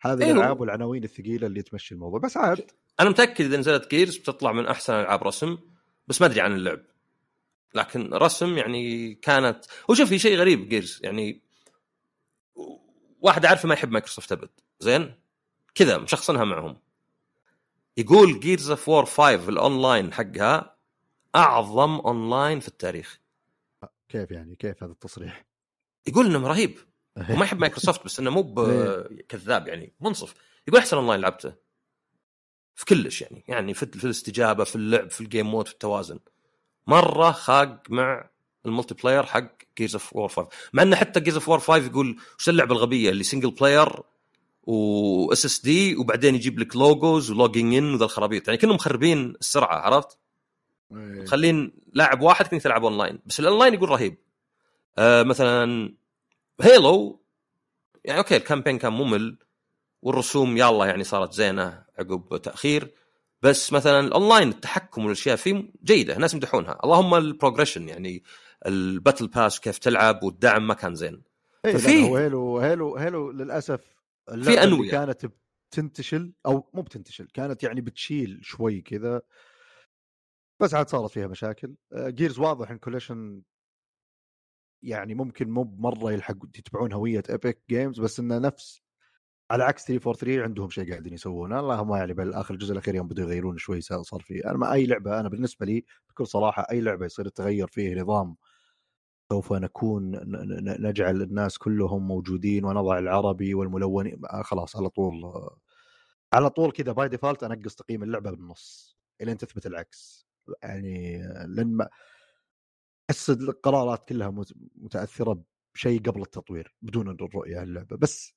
هذه 0.00 0.22
أيوه. 0.24 0.36
الألعاب 0.36 0.60
والعناوين 0.60 1.04
الثقيلة 1.04 1.46
اللي 1.46 1.62
تمشي 1.62 1.94
الموضوع. 1.94 2.20
بس 2.20 2.36
عاد. 2.36 2.70
أنا 3.00 3.10
متأكد 3.10 3.44
إذا 3.44 3.56
نزلت 3.56 3.90
Gears 3.90 4.16
بتطلع 4.16 4.52
من 4.52 4.66
أحسن 4.66 4.94
ألعاب 4.94 5.22
رسم 5.22 5.58
بس 6.06 6.20
ما 6.20 6.26
أدري 6.26 6.40
عن 6.40 6.52
اللعب. 6.52 6.80
لكن 7.74 8.14
رسم 8.14 8.58
يعني 8.58 9.14
كانت 9.14 9.64
وشوف 9.88 10.08
في 10.08 10.18
شيء 10.18 10.36
غريب 10.36 10.68
Gears 10.68 11.00
يعني 11.02 11.42
واحد 13.20 13.46
عارفه 13.46 13.68
ما 13.68 13.74
يحب 13.74 13.90
مايكروسوفت 13.90 14.32
أبد. 14.32 14.50
زين؟ 14.80 15.14
كذا 15.74 15.98
مشخصنها 15.98 16.44
معهم. 16.44 16.76
يقول 17.96 18.40
Gears 18.40 18.70
of 18.70 18.88
War 18.88 19.04
5 19.04 19.48
الأونلاين 19.48 20.12
حقها 20.12 20.76
أعظم 21.36 21.96
أونلاين 21.96 22.60
في 22.60 22.68
التاريخ. 22.68 23.20
كيف 24.08 24.30
يعني؟ 24.30 24.56
كيف 24.56 24.82
هذا 24.82 24.92
التصريح؟ 24.92 25.44
يقول 26.06 26.26
إنه 26.26 26.48
رهيب. 26.48 26.78
وما 27.30 27.44
يحب 27.44 27.60
مايكروسوفت 27.60 28.04
بس 28.04 28.20
إنه 28.20 28.30
مو 28.30 28.54
كذاب 29.28 29.68
يعني 29.68 29.92
منصف. 30.00 30.34
يقول 30.68 30.80
أحسن 30.80 30.96
اونلاين 30.96 31.20
لعبته. 31.20 31.52
في 32.74 32.84
كلش 32.84 33.22
يعني 33.22 33.44
يعني 33.48 33.74
في, 33.74 33.86
في 33.86 34.04
الاستجابة 34.04 34.64
في 34.64 34.76
اللعب 34.76 35.10
في 35.10 35.20
ال 35.20 35.25
game 35.25 35.46
mode 35.46 35.66
في 35.66 35.72
التوازن. 35.72 36.18
مرة 36.86 37.30
خاق 37.32 37.82
مع 37.88 38.30
ال 38.66 38.94
multiplayer 38.94 39.26
حق 39.26 39.52
Gears 39.78 39.94
of 39.94 40.16
War 40.16 40.28
5 40.28 40.48
مع 40.72 40.82
إنه 40.82 40.96
حتى 40.96 41.20
Gears 41.20 41.34
of 41.34 41.48
War 41.48 41.58
5 41.58 41.86
يقول 41.86 42.18
وش 42.38 42.48
اللعبة 42.48 42.74
الغبية 42.74 43.10
اللي 43.10 43.24
single 43.24 43.50
player 43.50 44.02
و 44.62 45.44
SSD 45.44 45.96
وبعدين 45.96 46.34
يجيب 46.34 46.58
لك 46.58 46.76
logos 46.76 47.30
و 47.30 47.36
logging 47.36 47.74
in 47.74 47.94
وذا 47.94 48.04
الخرابيط. 48.04 48.48
يعني 48.48 48.58
كانوا 48.58 48.74
مخربين 48.74 49.34
السرعة 49.40 49.76
عرفت؟ 49.76 50.18
إيه. 50.92 51.22
مخلين 51.22 51.72
لاعب 51.92 52.20
واحد 52.22 52.46
كنت 52.46 52.62
تلعب 52.62 52.84
اونلاين 52.84 53.18
بس 53.26 53.40
الاونلاين 53.40 53.74
يقول 53.74 53.88
رهيب. 53.88 54.16
آه 54.98 55.22
مثلا 55.22 55.94
Halo 56.60 57.20
يعني 58.04 58.18
okay 58.18 58.36
ال 58.36 58.41
campaign 58.41 58.78
كان 58.78 58.92
ممل 58.92 59.38
والرسوم 60.02 60.56
يلا 60.56 60.86
يعني 60.86 61.04
صارت 61.04 61.32
زينة 61.32 61.84
عقب 61.98 62.40
تأخير. 62.42 62.94
بس 63.42 63.72
مثلا 63.72 64.00
الاونلاين 64.00 64.48
التحكم 64.48 65.04
والأشياء 65.04 65.36
فيه 65.36 65.70
جيدة 65.84 66.16
الناس 66.16 66.34
يمدحونها. 66.34 66.78
اللهم 66.84 67.14
ال 67.14 67.20
progression 67.20 67.88
يعني 67.88 68.22
ال 68.66 68.75
battle 68.75 69.26
pass 69.26 69.60
كيف 69.60 69.78
تلعب 69.78 70.22
والدعم 70.22 70.66
ما 70.66 70.74
كان 70.74 70.94
زين. 70.94 71.22
إيه 71.64 71.72
ففي- 71.72 72.16
Halo 72.18 72.58
Halo 72.58 72.96
Halo 72.96 73.30
للأسف 73.30 73.80
اللي 74.28 74.62
أنوية. 74.62 74.90
كانت 74.90 75.26
بتنتشل 75.70 76.32
أو 76.46 76.70
مو 76.74 76.82
بتنتشل 76.82 77.28
كانت 77.34 77.62
يعني 77.62 77.80
بتشيل 77.80 78.38
شوي 78.42 78.80
كذا. 78.80 79.20
بس 80.60 80.74
عاد 80.74 80.88
صارت 80.88 81.10
فيها 81.10 81.26
مشاكل. 81.26 81.74
Gears 81.94 82.38
واضح 82.38 82.70
إن 82.70 82.78
Coalition 82.78 83.42
يعني 84.82 85.14
ممكن 85.14 85.50
مو 85.50 85.64
مره 85.64 86.12
يلحقوا 86.12 86.48
يتبعون 86.58 86.92
هوية 86.92 87.22
Epic 87.30 87.62
Games 87.70 88.00
بس 88.00 88.20
إنه 88.20 88.38
نفس 88.38 88.82
على 89.50 89.64
عكس 89.64 89.84
343 89.86 90.40
عندهم 90.40 90.70
شيء 90.70 90.90
قاعدين 90.90 91.14
يسوونه. 91.14 91.60
اللهم 91.60 91.94
يعني 91.96 92.14
بالاخر 92.14 92.54
الجزء 92.54 92.72
الأخير 92.72 92.94
يوم 92.94 93.08
بدوا 93.08 93.24
يغيرون 93.24 93.58
شوي 93.58 93.80
صار 93.80 94.20
فيه. 94.22 94.44
أنا 94.44 94.58
ما 94.58 94.72
أي 94.72 94.86
لعبة 94.86 95.20
أنا 95.20 95.28
بالنسبة 95.28 95.66
لي 95.66 95.84
بكل 96.10 96.26
صراحة 96.26 96.66
أي 96.70 96.80
لعبة 96.80 97.06
يصير 97.06 97.26
التغير 97.26 97.66
فيه 97.66 97.94
نظام 98.00 98.36
سوف 99.32 99.52
نكون 99.52 100.20
نجعل 100.80 101.22
الناس 101.22 101.58
كلهم 101.58 102.08
موجودين 102.08 102.64
ونضع 102.64 102.98
العربي 102.98 103.54
والملونين. 103.54 104.20
آه 104.26 104.42
خلاص 104.42 104.76
على 104.76 104.88
طول 104.88 105.24
آه، 105.24 105.58
على 106.32 106.50
طول 106.50 106.72
كذا 106.72 106.92
by 106.92 107.08
default 107.08 107.44
أنقص 107.44 107.74
تقييم 107.74 108.02
اللعبة 108.02 108.30
بالنص 108.30 108.98
الين 109.20 109.36
تثبت 109.36 109.66
العكس. 109.66 110.27
يعني 110.62 111.18
لأن 111.46 111.76
ما 111.76 111.88
احس 113.10 113.30
القرارات 113.30 114.08
كلها 114.08 114.30
مت- 114.30 114.52
متأثرة 114.76 115.42
بشيء 115.74 116.00
قبل 116.02 116.22
التطوير 116.22 116.74
بدون 116.82 117.08
الرؤيه 117.08 117.62
اللعبة. 117.62 117.96
بس 117.96 118.34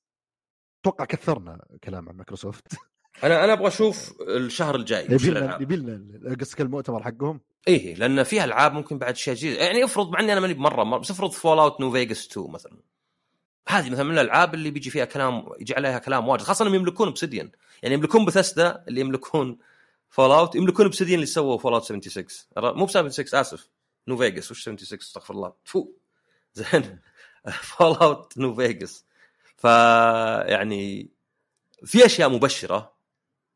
أتوقع 0.81 1.05
كثرنا 1.05 1.65
كلام 1.83 2.09
عن 2.09 2.15
مايكروسوفت. 2.15 2.63
أنا 3.23 3.43
أنا 3.43 3.53
أبغى 3.53 3.67
أشوف 3.67 4.13
الشهر 4.21 4.75
الجاي 4.75 5.07
لنا. 5.31 5.61
يبي 5.61 5.75
لنا 5.75 6.35
قصدك 6.39 6.61
المؤتمر 6.61 7.03
حقهم؟ 7.03 7.41
إيه 7.67 7.95
لأن 7.95 8.23
فيها 8.23 8.43
ألعاب 8.45 8.73
ممكن 8.73 8.97
بعد 8.97 9.15
شيء 9.15 9.33
جديد. 9.33 9.55
يعني 9.55 9.83
افرض 9.83 10.09
مع 10.11 10.19
إني 10.19 10.33
أنا 10.33 10.41
ماني 10.41 10.53
بمرة 10.53 10.83
مره 10.83 10.99
بس 10.99 11.11
افرض 11.11 11.31
Fallout 11.31 11.81
New 11.81 11.91
Vegas 11.91 12.27
2 12.31 12.51
مثلا. 12.51 12.77
هذه 13.67 13.89
مثلا 13.89 14.03
من 14.03 14.11
الألعاب 14.13 14.53
اللي 14.53 14.71
بيجي 14.71 14.89
فيها 14.89 15.05
كلام 15.05 15.45
يجي 15.59 15.75
عليها 15.75 15.99
كلام 15.99 16.27
واجد 16.27 16.43
خاصة 16.43 16.63
إنهم 16.63 16.75
يملكون 16.75 17.07
Obsidian 17.07 17.51
يعني 17.83 17.95
يملكون 17.95 18.25
بثسدا 18.25 18.83
اللي 18.87 19.01
يملكون 19.01 19.57
Fallout 20.11 20.55
يملكون 20.55 20.85
Obsidian 20.85 21.15
اللي 21.15 21.25
سووا 21.25 21.57
Fallout 21.57 21.83
76 21.83 22.25
مو 22.57 22.85
ب 22.85 22.89
76 22.89 23.39
آسف. 23.39 23.69
New 24.07 24.17
Vegas 24.17 24.51
وش 24.51 24.61
76 24.61 24.99
استغفر 24.99 25.33
الله. 25.33 25.53
فو. 25.63 25.91
زين. 26.53 26.99
Fallout 27.51 28.37
New 28.37 28.55
Vegas 28.55 29.05
ف 29.57 29.63
يعني 29.63 31.09
في 31.85 32.05
أشياء 32.05 32.29
مبشرة. 32.29 32.93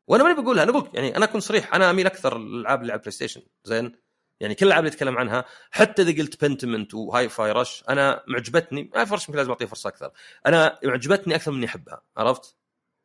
وأنا 0.06 0.24
ماني 0.24 0.42
بقولها. 0.42 0.62
أنا 0.62 0.72
بقول 0.72 0.90
يعني 0.94 1.16
أنا 1.16 1.24
أكون 1.24 1.40
صريح. 1.40 1.74
أنا 1.74 1.90
أميل 1.90 2.06
أكثر 2.06 2.36
الالعاب 2.36 2.80
اللي 2.80 2.92
على 2.92 2.98
ال 2.98 3.12
PlayStation 3.12 3.42
زين. 3.64 3.92
يعني 4.40 4.54
كل 4.54 4.66
الألعاب 4.66 4.84
اللي 4.84 4.94
أتكلم 4.94 5.18
عنها 5.18 5.44
حتى 5.70 6.02
إذا 6.02 6.22
قلت 6.22 6.44
Pentiment 6.44 6.94
و 6.94 7.28
Hi-Fi 7.28 7.52
Rush 7.52 7.84
أنا 7.88 8.24
معجبتني. 8.26 8.90
هاي 8.94 9.06
يمكن 9.10 9.36
لازم 9.36 9.50
أعطيه 9.50 9.66
فرصة 9.66 9.88
أكثر. 9.88 10.10
أنا 10.46 10.78
معجبتني 10.84 11.34
أكثر 11.34 11.50
من 11.50 11.56
إني 11.56 11.66
أحبها. 11.66 12.02
عرفت؟ 12.16 12.56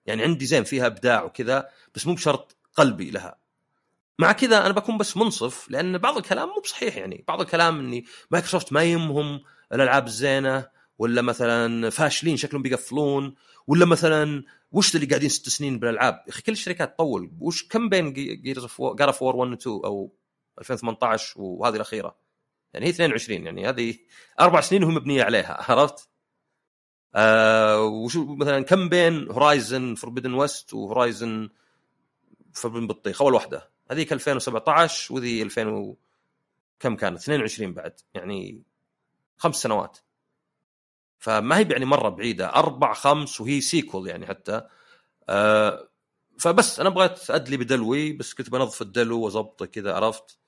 يعني 0.06 0.24
عندي 0.24 0.46
زين 0.46 0.64
فيها 0.64 0.86
إبداع 0.86 1.24
وكذا 1.24 1.70
بس 1.96 2.08
مو 2.08 2.14
بشرط 2.14 2.58
قلبي 2.76 3.12
لها. 3.12 3.41
مع 4.22 4.32
كذا 4.32 4.66
أنا 4.66 4.74
بكون 4.74 4.98
بس 4.98 5.18
منصف 5.18 5.70
لأن 5.70 5.98
بعض 5.98 6.18
الكلام 6.18 6.50
مو 6.50 6.62
بصحيح 6.64 6.98
يعني. 6.98 7.24
بعض 7.28 7.42
الكلام 7.42 7.80
إني 7.80 8.06
مايكروسوفت 8.32 8.74
ما 8.74 8.84
يهمهم 8.84 9.42
الألعاب 9.74 10.08
الزينة 10.08 10.68
ولا 10.98 11.22
مثلا 11.22 11.90
فاشلين 11.90 12.38
شكلهم 12.38 12.62
بيقفلون 12.62 13.36
ولا 13.68 13.86
مثلا 13.86 14.44
وش 14.72 14.96
اللي 14.96 15.06
قاعدين 15.06 15.30
ست 15.30 15.50
سنين 15.50 15.80
بالألعاب؟ 15.80 16.24
يا 16.28 16.30
أخي 16.30 16.42
كل 16.42 16.52
الشركات 16.52 16.94
تطول. 16.94 17.32
وش 17.40 17.68
كم 17.68 17.90
بين 17.90 18.14
Gears 18.14 18.64
of 18.64 18.82
of 18.82 19.22
1 19.22 19.38
و 19.38 19.54
2 19.54 19.76
أو 19.86 20.16
2018 20.60 21.42
وهذه 21.42 21.76
الأخيرة؟ 21.76 22.16
يعني 22.74 22.86
هي 22.86 22.90
22 22.90 23.46
يعني 23.46 23.70
هذه 23.70 23.96
أربع 24.40 24.62
سنين 24.62 24.84
وهي 24.84 24.96
مبنيه 24.96 25.24
عليها 25.24 25.72
عرفت؟ 25.72 26.10
آه 27.16 27.82
وشو 27.84 28.36
مثلا 28.36 28.64
كم 28.64 28.90
بين 28.90 29.32
Horizon 29.32 29.96
Forbidden 29.96 30.34
West 30.34 30.74
و 30.74 30.83
Horizon 30.83 31.50
Forbidden 32.54 32.88
بطيخ 32.88 33.22
اول 33.22 33.34
واحدة. 33.34 33.72
هذيك 33.92 34.14
2017 34.14 35.14
وذي 35.14 35.42
2000 35.44 35.68
و... 35.68 35.98
كم 36.80 36.96
كانت؟ 36.96 37.20
22 37.20 37.74
بعد 37.74 37.94
يعني 38.14 38.64
خمس 39.38 39.56
سنوات. 39.56 39.98
فما 41.20 41.58
هي 41.58 41.68
يعني 41.72 41.86
مرة 41.86 42.10
بعيدة 42.10 42.56
أربع 42.56 42.94
خمس 42.94 43.42
وهي 43.42 43.62
sequel 43.62 44.08
يعني 44.08 44.26
حتى. 44.28 44.68
آه 45.30 45.88
فبس 46.40 46.80
أنا 46.80 46.90
بغيت 46.90 47.30
أدلي 47.30 47.58
بدلوي 47.58 48.14
بس 48.14 48.34
كنت 48.34 48.50
بنظف 48.50 48.82
الدلو 48.82 49.22
واظبطه 49.22 49.66
كذا 49.66 49.94
عرفت؟ 49.94 50.40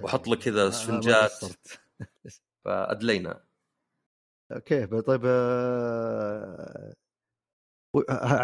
وأحط 0.00 0.28
لك 0.28 0.38
كذا 0.38 0.68
اسفنجات. 0.68 1.44
فأدلينا. 2.64 3.40
okay 4.52 4.86
طيب 4.86 5.22
آه... 5.24 6.94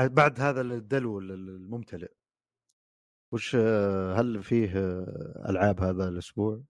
بعد 0.07 0.41
هذا 0.41 0.61
الدلو 0.61 1.19
الممتلئ. 1.19 2.11
وش 3.35 3.57
هل 4.16 4.43
فيه 4.43 4.72
ألعاب 5.49 5.80
هذا 5.80 6.09
الأسبوع؟ 6.09 6.61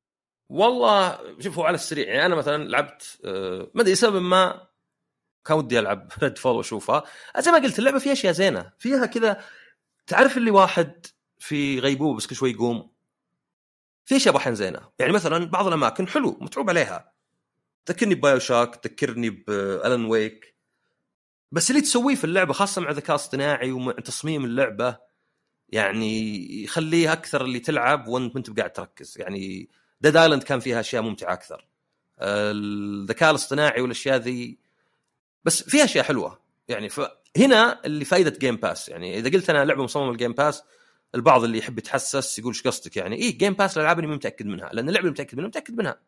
والله 0.48 1.18
شوف 1.40 1.58
هو 1.58 1.64
على 1.64 1.74
السريع. 1.74 2.08
يعني 2.08 2.26
أنا 2.26 2.34
مثلا 2.34 2.64
لعبت 2.64 3.18
ما 3.74 3.82
أدري 3.82 3.94
سبب 3.94 4.22
ما 4.22 4.66
كان 5.44 5.56
ودي 5.56 5.78
ألعب 5.78 6.12
Redfall 6.22 6.57
وأشوفها. 6.56 7.04
زي 7.38 7.50
ما 7.50 7.58
قلت 7.58 7.78
اللعبة 7.78 7.98
فيها 7.98 8.12
أشياء 8.12 8.32
زينة. 8.32 8.72
فيها 8.78 9.06
كذا 9.06 9.44
تعرف 10.06 10.36
اللي 10.36 10.50
واحد 10.50 11.06
في 11.38 11.78
غيبوبه 11.78 12.16
بس 12.16 12.26
كل 12.26 12.36
شوي 12.36 12.50
يقوم؟ 12.50 12.90
في 14.04 14.16
أشياء 14.16 14.36
أحيانا 14.36 14.56
زينة. 14.56 14.80
يعني 14.98 15.12
مثلا 15.12 15.44
بعض 15.44 15.66
الأماكن 15.66 16.08
حلو 16.08 16.38
متعوب 16.40 16.70
عليها. 16.70 17.12
تذكرني 17.86 18.14
ب 18.14 18.38
BioShock 18.38 18.76
تذكرني 18.76 19.30
ب 19.30 19.45
Alan 19.45 20.05
Wake 20.05 20.55
بس 21.52 21.70
اللي 21.70 21.82
تسويه 21.82 22.14
في 22.14 22.24
اللعبة 22.24 22.52
خاصة 22.52 22.82
مع 22.82 22.90
ذكاء 22.90 23.14
اصطناعي 23.16 23.72
ومع 23.72 23.92
تصميم 23.92 24.44
اللعبة 24.44 24.98
يعني 25.68 26.62
يخليه 26.62 27.12
أكثر 27.12 27.44
اللي 27.44 27.58
تلعب 27.58 28.08
وأنت 28.08 28.34
ما 28.34 28.38
انت 28.38 28.58
قاعد 28.58 28.72
تركز. 28.72 29.14
يعني 29.18 29.68
Dead 30.01 30.16
Island 30.16 30.42
كان 30.42 30.60
فيها 30.60 30.80
أشياء 30.80 31.02
ممتعة 31.02 31.32
أكثر. 31.32 31.66
الذكاء 32.20 33.30
الاصطناعي 33.30 33.80
والأشياء 33.80 34.16
ذي 34.16 34.58
بس 35.44 35.62
فيها 35.62 35.84
أشياء 35.84 36.04
حلوة. 36.04 36.40
يعني 36.68 36.88
فهنا 36.88 37.84
اللي 37.84 38.04
فائده 38.04 38.38
Game 38.38 38.57
Pass 38.57 38.88
يعني 38.88 39.18
إذا 39.18 39.30
قلت 39.30 39.50
أنا 39.50 39.64
لعبة 39.64 39.84
مصممة 39.84 40.10
ال 40.11 40.15
Game 40.15 40.32
Pass 40.32 40.62
البعض 41.14 41.44
اللي 41.44 41.58
يحب 41.58 41.78
يتحسس 41.78 42.38
يقول 42.38 42.52
إيش 42.52 42.62
قصدك 42.62 42.96
يعني؟ 42.96 43.16
إيه 43.16 43.38
Game 43.38 43.53
Pass 43.53 43.76
الألعاب 43.76 43.98
اللي 43.98 44.14
متأكد 44.14 44.46
منها. 44.46 44.70
لأن 44.72 44.88
اللعبة 44.88 45.00
اللي 45.00 45.10
متأكد 45.10 45.36
منها 45.38 45.48
متأكد 45.48 45.78
منها. 45.78 46.00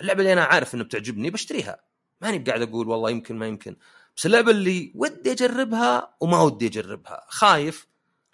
اللعبة 0.00 0.20
اللي 0.20 0.32
أنا 0.32 0.44
عارف 0.44 0.74
انه 0.74 0.84
بتعجبني 0.84 1.30
بشتريها. 1.30 1.80
ماني 2.20 2.38
قاعد 2.38 2.62
أقول 2.62 2.88
والله 2.88 3.10
يمكن 3.10 3.36
ما 3.36 3.46
يمكن. 3.46 3.76
بس 4.16 4.26
اللعبة 4.26 4.50
اللي 4.50 4.92
ودي 4.94 5.32
أجربها 5.32 6.16
وما 6.20 6.42
ودي 6.42 6.66
أجربها. 6.66 7.26
خايف 7.28 7.86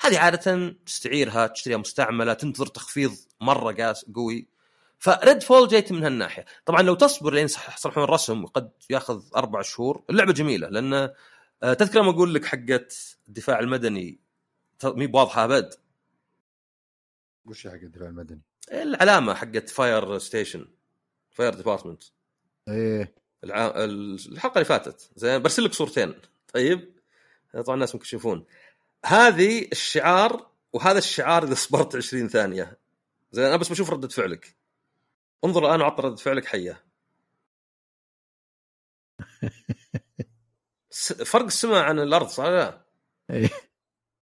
هذه 0.05 0.19
عادة 0.19 0.77
تستعيرها 0.87 1.47
تشتريها 1.47 1.79
مستعملة 1.79 2.33
تنتظر 2.33 2.67
تخفيض 2.67 3.17
مرة 3.41 3.73
قاس 3.73 4.05
قوي. 4.15 4.49
ف 4.99 5.43
Redfall 5.43 5.69
جت 5.69 5.93
من 5.93 6.05
هالناحية. 6.05 6.45
طبعا 6.67 6.83
لو 6.83 6.95
تصبر 6.95 7.35
لين 7.35 7.45
يصلحون 7.45 8.05
الرسم 8.05 8.47
قد 8.47 8.71
ياخذ 8.91 9.23
أربع 9.37 9.63
شهور 9.63 10.05
اللعبة 10.11 10.33
جميلة 10.33 10.69
لأن 10.69 11.11
آه، 11.63 11.75
تذكر 11.75 12.01
لما 12.01 12.11
أقول 12.11 12.35
لك 12.35 12.45
حقه 12.45 12.89
الدفاع 13.29 13.61
المدني 13.61 14.21
مي 14.85 15.07
بواضحة 15.07 15.45
أبد. 15.45 15.75
وش 17.47 17.67
حق 17.67 17.73
الدفاع 17.73 18.09
المدني؟ 18.09 18.41
العلامة 18.73 19.35
حقت 19.35 19.69
fire 19.69 20.19
station 20.19 20.69
fire 21.31 21.55
department 21.55 22.03
إيه. 22.69 23.15
الع... 23.45 23.73
الحلقة 23.77 24.55
اللي 24.55 24.65
فاتت. 24.65 25.11
زين 25.17 25.43
برسل 25.43 25.65
لك 25.65 25.73
صورتين. 25.73 26.15
طيب؟ 26.55 26.95
طبعا 27.65 27.75
الناس 27.75 27.95
ممكن 27.95 28.07
يشوفون. 28.07 28.45
هذه 29.05 29.69
الشعار 29.73 30.47
وهذا 30.73 30.99
الشعار 30.99 31.45
إذا 31.45 31.55
صبرت 31.55 31.97
20 31.97 32.29
ثانية. 32.29 32.79
زين 33.33 33.45
أنا 33.45 33.57
بس 33.57 33.69
بشوف 33.69 33.91
ردة 33.91 34.09
فعلك. 34.09 34.57
انظر 35.45 35.67
الآن 35.67 35.81
وعط 35.81 36.01
ردة 36.01 36.17
فعلك 36.17 36.47
حية. 36.47 36.85
فرق 41.25 41.45
السماء 41.45 41.83
عن 41.83 41.99
الأرض 41.99 42.29
صح 42.29 42.45
لا؟ 42.45 42.85
إيه. 43.31 43.51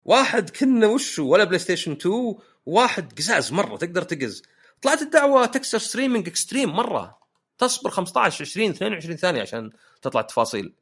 واحد 0.04 0.50
كنا 0.50 0.86
وشو 0.86 1.28
ولا 1.28 1.44
PlayStation 1.44 1.92
2 1.92 2.34
واحد 2.66 3.18
قزاز 3.18 3.52
مرة 3.52 3.76
تقدر 3.76 4.02
تقز. 4.02 4.42
طلعت 4.82 5.02
الدعوة 5.02 5.46
texture 5.46 5.78
streaming 5.78 6.28
extreme 6.28 6.70
مرة. 6.70 7.18
تصبر 7.58 7.90
15 7.90 8.44
20 8.44 8.70
22 8.70 9.16
ثانية 9.16 9.42
عشان 9.42 9.70
تطلع 10.02 10.20
التفاصيل. 10.20 10.74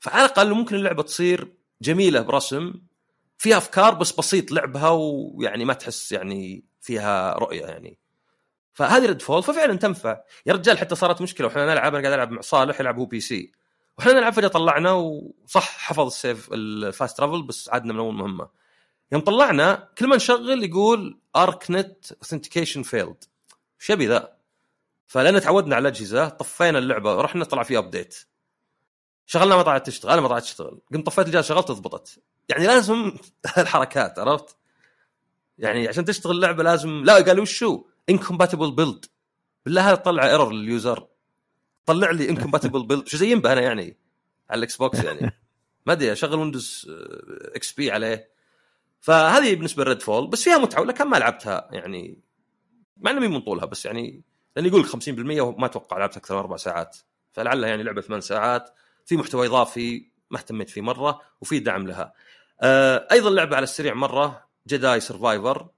فعلى 0.00 0.24
الأقل 0.24 0.52
ممكن 0.52 0.76
اللعبة 0.76 1.02
تصير 1.02 1.52
جميلة 1.82 2.20
برسم 2.20 2.74
فيها 3.38 3.56
افكار 3.56 3.94
بس 3.94 4.12
بسيط 4.12 4.52
لعبها 4.52 4.90
ويعني 4.90 5.64
ما 5.64 5.72
تحس 5.72 6.12
يعني 6.12 6.64
فيها 6.80 7.32
رؤية 7.32 7.66
يعني. 7.66 7.98
فهذه 8.72 9.06
Redfall 9.06 9.42
ففعلا 9.42 9.78
تنفع. 9.78 10.20
يا 10.46 10.52
رجال 10.52 10.78
حتى 10.78 10.94
صارت 10.94 11.22
مشكلة 11.22 11.46
وإحنا 11.46 11.66
نلعب 11.66 11.94
أنا 11.94 12.02
قاعد 12.02 12.14
ألعب 12.14 12.30
مع 12.30 12.40
صالح 12.40 12.80
يلعب 12.80 12.98
هو 12.98 13.04
PC 13.04 13.52
وإحنا 13.98 14.12
نلعب 14.12 14.32
فجأة 14.32 14.48
طلعنا 14.48 14.92
وصح 14.92 15.78
حفظ 15.78 16.06
ال 16.06 16.14
save 16.14 16.48
ال 16.52 16.65
fast 16.65 17.16
travel 17.16 17.42
بس 17.42 17.70
عدنا 17.72 17.92
من 17.92 17.98
أول 17.98 18.14
مهمة. 18.14 18.48
يوم 19.12 19.22
طلعنا 19.22 19.88
كل 19.98 20.06
ما 20.06 20.16
نشغل 20.16 20.64
يقول 20.64 21.20
Arknet 21.36 22.12
authentication 22.12 22.82
failed 22.82 23.24
إيش 23.90 24.00
ذا؟ 24.00 24.36
فلأن 25.06 25.40
تعودنا 25.40 25.76
على 25.76 25.88
الأجهزة 25.88 26.28
طفينا 26.28 26.78
اللعبة 26.78 27.16
ورحنا 27.16 27.44
طلع 27.44 27.62
فيها 27.62 27.78
update 27.78 28.26
شغلنا 29.26 29.56
ما 29.56 29.62
طلعت 29.62 29.86
تشتغل 29.86 30.12
أنا 30.12 30.20
ما 30.20 30.28
طلعت 30.28 30.42
تشتغل. 30.42 30.80
قمت 30.94 31.06
طفيت 31.06 31.26
الجهاز 31.26 31.44
شغلت 31.44 31.70
ضبطت 31.70 32.18
يعني 32.48 32.66
لازم 32.66 33.12
الحركات 33.58 34.18
عرفت؟ 34.18 34.56
يعني 35.58 35.88
عشان 35.88 36.04
تشتغل 36.04 36.36
اللعبه 36.36 36.62
لازم 36.62 37.04
لا 37.04 37.14
قالوا 37.14 37.42
وشو؟ 37.42 37.84
incompatible 38.10 38.70
build 38.70 39.04
بالله 39.64 39.88
هذا 39.88 39.94
طلع 39.94 40.26
error 40.26 40.52
لل 40.52 40.67
user. 40.67 41.06
طلع 41.86 42.10
لي 42.10 42.30
incompatible 42.30 42.86
build 42.86 43.08
شو 43.08 43.16
زي 43.16 43.30
ينبه 43.30 43.52
أنا 43.52 43.60
يعني؟ 43.60 43.96
على 44.50 44.58
ال 44.58 44.76
Xbox 44.76 45.04
يعني. 45.04 45.32
ما 45.86 45.92
أدري 45.92 46.12
أشغل 46.12 46.38
Windows 46.38 46.90
XP 47.54 47.90
عليه. 47.90 48.30
فهذه 49.00 49.54
بالنسبة 49.54 49.84
ل 49.84 50.02
Redfall 50.02 50.26
بس 50.26 50.42
فيها 50.42 50.58
متعة 50.58 50.80
ولا 50.80 51.04
ما 51.04 51.16
لعبتها 51.16 51.68
يعني. 51.72 52.20
مع 52.96 53.10
إنه 53.10 53.28
من 53.28 53.40
طولها 53.40 53.64
بس 53.64 53.86
يعني 53.86 54.22
لأن 54.56 54.66
يقول 54.66 54.86
50% 54.86 54.96
وما 55.18 55.66
أتوقع 55.66 55.98
لعبت 55.98 56.16
أكثر 56.16 56.34
من 56.34 56.40
أربع 56.40 56.56
ساعات. 56.56 56.96
فلعلها 57.32 57.68
يعني 57.68 57.82
لعبة 57.82 58.00
ثمان 58.00 58.20
ساعات. 58.20 58.70
في 59.04 59.16
محتوى 59.16 59.46
إضافي. 59.46 60.10
ما 60.30 60.38
اهتميت 60.38 60.70
فيه 60.70 60.80
مرة 60.80 61.20
وفي 61.40 61.58
دعم 61.58 61.86
لها 61.86 62.12
آه 62.60 63.08
أيضا 63.12 63.30
لعبة 63.30 63.56
على 63.56 63.64
السريع 63.64 63.94
مرة 63.94 64.46
Jedi 64.66 65.00
Survivor 65.00 65.68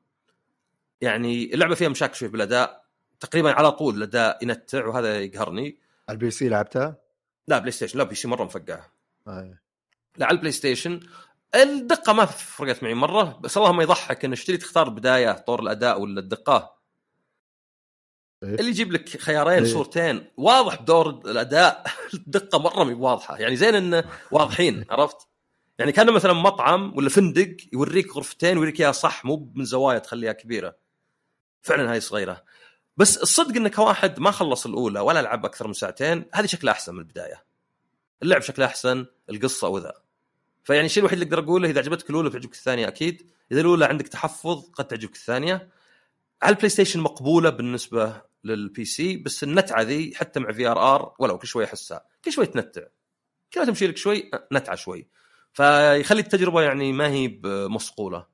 يعني 1.01 1.55
اللعبة 1.55 1.75
فيها 1.75 1.89
مشاكل 1.89 2.15
شوي 2.15 2.29
بالأداء 2.29 2.85
تقريبا 3.21 3.53
على 3.53 3.73
طول 3.73 3.97
الأداء 3.97 4.39
ينتع 4.43 4.87
وهذا 4.87 5.21
يقهرني 5.21 5.79
ال 6.11 6.31
PC 6.31 6.49
لعبتها؟ 6.49 6.97
لا 7.49 7.59
PlayStation 7.59 7.99
لا 7.99 8.05
PC 8.05 8.29
مرة 8.29 8.45
مفقعة 8.45 8.93
آه. 9.29 9.59
لا 10.17 10.27
على 10.27 10.35
ال 10.35 10.53
PlayStation 10.53 11.01
الدقة 11.55 12.13
ما 12.13 12.25
فرقت 12.25 12.83
معي 12.83 12.95
مرة 12.95 13.39
بس 13.41 13.57
اللهم 13.57 13.81
يضحك 13.81 14.25
إن 14.25 14.33
اشتري 14.33 14.57
تختار 14.57 14.89
بداية 14.89 15.33
طور 15.33 15.61
الأداء 15.61 16.01
ولا 16.01 16.21
الدقه؟ 16.21 16.78
اللي 18.43 18.69
يجيب 18.71 18.93
لك 18.93 19.09
خيارين 19.09 19.65
إيه؟ 19.65 19.73
صورتين 19.73 20.25
واضح 20.37 20.83
بدور 20.83 21.09
الأداء. 21.09 21.85
الدقة 22.15 22.59
مرة 22.59 22.85
مي 22.85 22.95
واضحة. 22.95 23.39
يعني 23.39 23.57
زين 23.57 23.75
انه 23.75 24.05
واضحين 24.31 24.85
عرفت؟ 24.91 25.17
يعني 25.79 25.93
كأنه 25.93 26.13
مثلا 26.13 26.33
مطعم 26.33 26.93
ولا 26.97 27.09
فندق 27.09 27.57
يوريك 27.73 28.17
غرفتين 28.17 28.59
ويوريك 28.59 28.81
إياها 28.81 28.93
صح 28.93 29.25
مو 29.25 29.53
من 29.55 29.65
زوايا 29.65 29.99
تخليها 29.99 30.33
كبيرة. 30.33 30.77
فعلا 31.63 31.93
هاي 31.93 32.01
صغيرة. 32.01 32.45
بس 32.97 33.17
الصدق 33.17 33.57
انك 33.57 33.75
كواحد 33.75 34.21
ما 34.21 34.31
خلص 34.31 34.67
الأولى 34.67 35.01
ولا 35.01 35.23
لعب 35.23 35.45
أكثر 35.45 35.67
من 35.67 35.73
ساعتين 35.73 36.25
هذه 36.35 36.47
شكلها 36.47 36.73
أحسن 36.73 36.95
من 36.95 37.01
البداية. 37.01 37.45
اللعب 38.23 38.43
شكلها 38.43 38.69
أحسن 38.69 39.07
القصة 39.31 39.69
وذا 39.69 39.93
فيعني 40.65 40.87
الشيء 40.87 41.01
الوحيد 41.01 41.23
اللي 41.23 41.35
أقدر 41.35 41.45
أقوله 41.45 41.71
إذا 41.71 41.81
عجبتك 41.81 42.11
الأولى 42.11 42.29
بتعجبك 42.29 42.55
الثانية 42.55 42.89
أكيد. 42.89 43.31
إذا 43.53 43.61
الأولى 43.61 43.85
عندك 43.85 44.09
تحفظ 44.09 44.71
قد 44.71 44.87
تعجبك 44.89 45.15
الثانية. 45.15 45.69
على 46.43 46.53
ال 46.53 46.69
PlayStation 46.69 47.01
مقبولة 47.01 47.51
بالنسبة 47.51 48.23
لل 48.45 48.85
PC 48.85 49.17
بس 49.17 49.45
النتعة 49.45 49.83
ذي 49.83 50.15
حتى 50.15 50.41
مع 50.41 50.53
VRR 50.53 51.15
ولو 51.19 51.39
كل 51.39 51.47
شوي 51.47 51.65
أحسها. 51.65 52.05
كل 52.25 52.33
شوي 52.33 52.47
تنتع. 52.47 52.83
كل 53.53 53.67
تمشي 53.67 53.87
لك 53.87 53.97
شوي 53.97 54.31
نتعة 54.53 54.77
شوي. 54.77 55.09
فيخلي 55.53 56.21
التجربة 56.21 56.63
يعني 56.63 56.93
ما 56.93 57.09
هي 57.09 57.41
مصقوله 57.45 58.27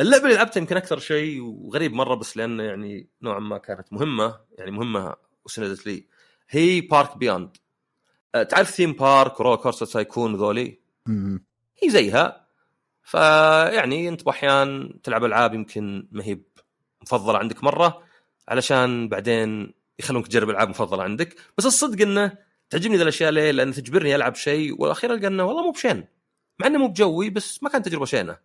اللعبة 0.00 0.24
اللي 0.24 0.34
لعبتها 0.34 0.60
يمكن 0.60 0.76
أكثر 0.76 0.98
شيء 0.98 1.40
وغريب 1.42 1.92
مرة 1.92 2.14
بس 2.14 2.36
لأنه 2.36 2.62
يعني 2.62 3.08
نوعا 3.22 3.38
ما 3.38 3.58
كانت 3.58 3.92
مهمة 3.92 4.40
يعني 4.58 4.70
مهمة 4.70 5.14
وسندت 5.44 5.86
لي 5.86 6.06
هي 6.48 6.80
Park 6.80 7.16
Beyond 7.16 7.56
تعرف 8.32 8.70
Theme 8.70 8.92
Park 8.92 9.40
و 9.40 9.56
RollerCoaster 9.56 9.86
Tycoon 9.86 10.36
ذولي. 10.36 10.80
هي 11.82 11.90
زيها. 11.90 12.46
فيعني 13.02 14.08
أنت 14.08 14.24
بأحيان 14.24 15.00
تلعب 15.02 15.24
ألعاب 15.24 15.54
يمكن 15.54 16.08
ما 16.12 16.24
هي 16.24 16.38
مفضله 17.06 17.38
عندك 17.38 17.64
مرة 17.64 18.02
علشان 18.48 19.08
بعدين 19.08 19.74
يخلونك 19.98 20.26
تجرب 20.28 20.50
ألعاب 20.50 20.68
مفضلة 20.68 21.02
عندك. 21.02 21.36
بس 21.58 21.66
الصدق 21.66 22.02
إنه 22.02 22.32
تعجبني 22.70 23.02
الأشياء 23.02 23.30
ليه؟ 23.30 23.50
لأن 23.50 23.72
تجبرني 23.72 24.14
ألعب 24.14 24.34
شيء 24.34 24.82
والأخير 24.82 25.14
ألقى 25.14 25.26
إنه 25.26 25.44
والله 25.44 25.62
مو 25.62 25.70
بشين. 25.70 26.04
مع 26.60 26.66
إنه 26.66 26.78
مو 26.78 26.88
بجوي 26.88 27.30
بس 27.30 27.62
ما 27.62 27.68
كانت 27.68 27.86
تجربة 27.86 28.04
شينة. 28.04 28.38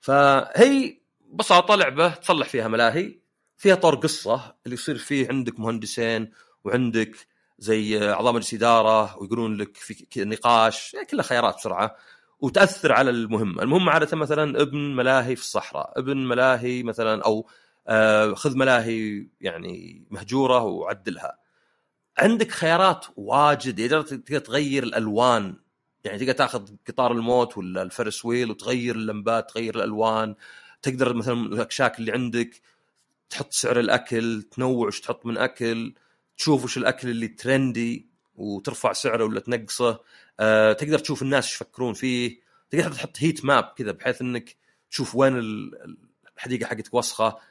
فهي 0.00 1.00
ببساطة 1.20 1.74
لعبة 1.74 2.08
تصلح 2.08 2.48
فيها 2.48 2.68
ملاهي 2.68 3.20
فيها 3.56 3.74
طور 3.74 3.94
قصة 3.94 4.56
اللي 4.64 4.74
يصير 4.74 4.98
فيه 4.98 5.28
عندك 5.28 5.60
مهندسين 5.60 6.30
وعندك 6.64 7.16
زي 7.58 8.10
اعضاء 8.12 8.32
مجلس 8.32 8.54
اداره 8.54 9.18
ويقولون 9.18 9.56
لك 9.56 9.76
في 9.76 10.06
نقاش 10.16 10.94
يعني 10.94 11.06
كلها 11.06 11.22
خيارات 11.24 11.56
بسرعة 11.56 11.96
وتأثر 12.40 12.92
على 12.92 13.10
المهمة، 13.10 13.62
المهمة 13.62 13.92
عادة 13.92 14.16
مثلا 14.16 14.62
ابن 14.62 14.96
ملاهي 14.96 15.36
في 15.36 15.42
الصحراء، 15.42 15.98
ابن 15.98 16.16
ملاهي 16.16 16.82
مثلا 16.82 17.22
أو 17.24 17.48
خذ 18.34 18.56
ملاهي 18.56 19.26
يعني 19.40 20.04
مهجورة 20.10 20.62
وعدلها. 20.62 21.38
عندك 22.18 22.50
خيارات 22.50 23.06
واجد. 23.16 24.04
تقدر 24.04 24.38
تغير 24.38 24.82
الألوان. 24.82 25.56
يعني 26.04 26.18
تقدر 26.18 26.32
تاخذ 26.32 26.68
قطار 26.88 27.12
الموت 27.12 27.58
ولا 27.58 27.82
الفرس 27.82 28.24
ويل 28.24 28.50
وتغير 28.50 28.94
اللمبات 28.94 29.50
تغير 29.50 29.76
الألوان. 29.76 30.34
تقدر 30.82 31.14
مثلا 31.14 31.34
الأكشاك 31.46 31.98
اللي 31.98 32.12
عندك 32.12 32.60
تحط 33.30 33.52
سعر 33.52 33.80
الأكل 33.80 34.42
تنوع 34.42 34.86
وش 34.86 35.00
تحط 35.00 35.26
من 35.26 35.36
أكل 35.36 35.94
تشوف 36.36 36.64
وش 36.64 36.78
الأكل 36.78 37.08
اللي 37.08 37.28
ترندي 37.28 38.08
وترفع 38.36 38.92
سعره 38.92 39.24
ولا 39.24 39.40
تنقصه. 39.40 40.00
أه 40.40 40.72
تقدر 40.72 40.98
تشوف 40.98 41.22
الناس 41.22 41.44
إيش 41.44 41.54
يفكرون 41.54 41.94
فيه. 41.94 42.40
تقدر 42.70 42.92
تحط 42.92 43.16
هيت 43.18 43.44
ماب 43.44 43.64
كذا 43.76 43.92
بحيث 43.92 44.20
إنك 44.22 44.56
تشوف 44.90 45.14
وين 45.14 45.38
ال- 45.38 45.96
الحديقة 46.36 46.66
حقتك 46.66 46.94
وسخة. 46.94 47.49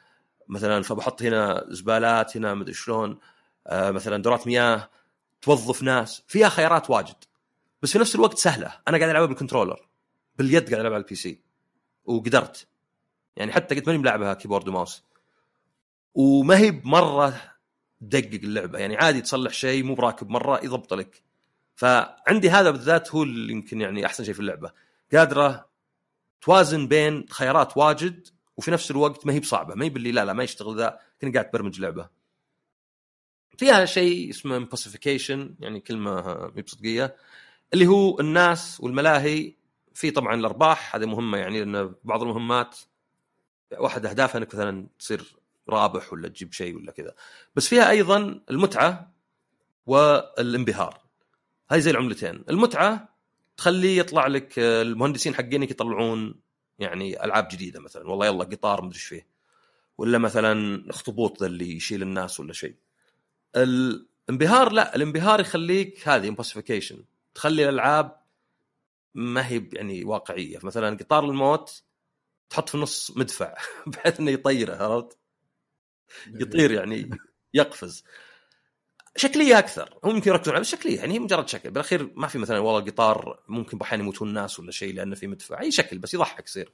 مثلا 0.50 0.84
فبحط 0.84 1.22
هنا 1.22 1.66
زبالات 1.68 2.38
هنا 2.38 2.54
مدري 2.54 2.74
شلون 2.74 3.20
أه 3.68 3.92
مثلا 3.92 4.22
دورات 4.22 4.48
مياه 4.48 4.90
توظف 5.42 5.84
ناس. 5.84 6.24
فيها 6.28 6.50
خيارات 6.50 6.90
واجد. 6.90 7.16
بس 7.82 7.92
في 7.92 8.00
نفس 8.00 8.16
الوقت 8.16 8.38
سهلة. 8.38 8.80
أنا 8.88 8.98
قاعد 8.98 9.10
ألعبها 9.10 9.28
بال 9.28 9.37
controller. 9.37 9.88
باليد 10.36 10.64
قاعد 10.64 10.80
ألعبها 10.80 10.96
على 10.96 11.04
ال 11.04 11.16
PC 11.16 11.42
وقدرت. 12.06 12.68
يعني 13.36 13.52
حتى 13.52 13.76
قلت 13.76 13.88
ماني 13.88 14.00
ملاعبها 14.00 14.34
keyboard 14.34 14.68
و 14.68 14.73
mouse. 14.73 15.04
وما 16.14 16.58
هي 16.58 16.72
بمرة 16.72 17.42
تدقق 18.02 18.40
اللعبة. 18.44 18.80
يعني 18.80 18.98
عادي 18.98 19.22
تصلح 19.22 19.54
شيء 19.54 19.84
مو 19.84 19.96
براكب 19.96 20.30
مرة 20.30 20.60
يضبط 20.64 20.94
لك. 20.94 21.24
فعندي 21.76 22.50
هذا 22.50 22.72
بالذات 22.72 23.16
هو 23.16 23.24
اللي 23.24 23.54
يمكن 23.54 23.82
يعني 23.82 24.06
أحسن 24.06 24.24
شيء 24.24 24.34
في 24.34 24.40
اللعبة. 24.40 24.72
قادرة 25.14 25.70
توازن 26.42 26.88
بين 26.88 27.26
خيارات 27.30 27.78
واجد 27.78 28.28
وفي 28.60 28.72
نفس 28.72 28.92
الوقت 28.92 29.26
ما 29.26 29.34
هي 29.34 29.40
بصعبة 29.40 29.76
ما 29.76 29.86
هي 29.86 29.90
باللي 29.90 30.12
لا 30.12 30.26
لا 30.26 30.34
ما 30.34 30.44
يشتغل 30.44 30.78
ذا 30.78 31.00
كني 31.22 31.32
قاعد 31.32 31.50
تبرمج 31.50 31.80
لعبة. 31.80 32.10
فيها 33.58 33.86
شيء 33.86 34.30
اسمه 34.30 34.58
امبوسيفيكيشن 34.58 35.56
يعني 35.60 35.80
كلمة 35.80 36.22
بصدقية 36.48 37.16
اللي 37.74 37.88
هو 37.88 38.20
الناس 38.20 38.82
والملاهي 38.82 39.54
في 39.94 40.12
طبعا 40.12 40.36
الأرباح 40.36 40.96
هذه 40.96 41.06
مهمة 41.06 41.38
يعني 41.38 41.60
لأن 41.64 41.94
بعض 42.04 42.22
المهمات 42.22 42.78
واحد 43.78 44.06
أهدافها 44.06 44.40
إنك 44.40 44.56
مثلا 44.56 44.88
تصير 45.00 45.36
رابح 45.70 46.14
ولا 46.14 46.28
تجيب 46.28 46.54
شيء 46.54 46.76
ولا 46.76 46.92
كذا. 46.92 47.16
بس 47.56 47.68
فيها 47.68 47.90
أيضا 47.90 48.42
المتعة 48.50 49.14
والانبهار. 49.86 51.02
هاي 51.72 51.82
زي 51.82 51.92
العملتين. 51.92 52.44
المتعة 52.50 53.16
تخلي 53.58 53.98
يطلع 53.98 54.28
لك 54.28 54.60
آه، 54.60 54.82
المهندسين 54.82 55.36
حقينك 55.36 55.72
يطلعون 55.72 56.49
يعني 56.80 57.24
ألعاب 57.24 57.48
جديدة 57.52 57.80
مثلا 57.80 58.10
والله 58.10 58.26
يلا 58.26 58.44
قطار 58.44 58.82
مدري 58.82 58.96
إيش 58.96 59.06
فيه. 59.06 59.28
ولا 59.98 60.18
مثلا 60.18 60.84
اخطبوط 60.90 61.40
ذا 61.42 61.48
اللي 61.48 61.76
يشيل 61.76 62.02
الناس 62.02 62.40
ولا 62.40 62.54
شيء. 62.54 62.76
الانبهار 63.56 64.72
لا 64.72 64.96
الانبهار 64.96 65.40
يخليك 65.40 66.08
هذه 66.08 66.28
impossification 66.28 67.04
تخلي 67.36 67.70
الألعاب 67.70 68.20
ما 69.16 69.48
هي 69.48 69.70
يعني 69.74 70.04
واقعية. 70.04 70.60
مثلا 70.64 70.98
قطار 70.98 71.26
الموت 71.26 71.84
تحط 72.50 72.70
في 72.70 72.76
النص 72.76 73.18
مدفع 73.18 73.56
بحيث 73.88 74.20
إنه 74.20 74.32
يطيره 74.32 74.76
عرفت؟ 74.84 75.18
يطير 76.28 76.72
يعني 76.72 77.10
يقفز. 77.54 78.04
شكلية 79.16 79.60
أكثر. 79.60 80.00
هم 80.04 80.16
يمكن 80.16 80.32
يركزون 80.32 80.54
على 80.54 80.62
بس 80.62 80.70
شكليه 80.70 80.98
يعني 81.00 81.14
هي 81.14 81.20
مجرد 81.20 81.50
شكل. 81.50 81.72
بالأخير 81.72 82.12
ما 82.16 82.28
في 82.28 82.38
مثلا 82.38 82.60
والله 82.60 82.80
القطار 82.80 83.40
ممكن 83.48 83.78
بأحيان 83.78 84.00
يموتون 84.02 84.34
ناس 84.34 84.60
ولا 84.60 84.72
شيء 84.72 84.94
لأنه 84.94 85.16
في 85.16 85.28
مدفع. 85.28 85.62
أي 85.62 85.72
شكل 85.72 85.98
بس 85.98 86.14
يضحك 86.14 86.48
يصير. 86.48 86.72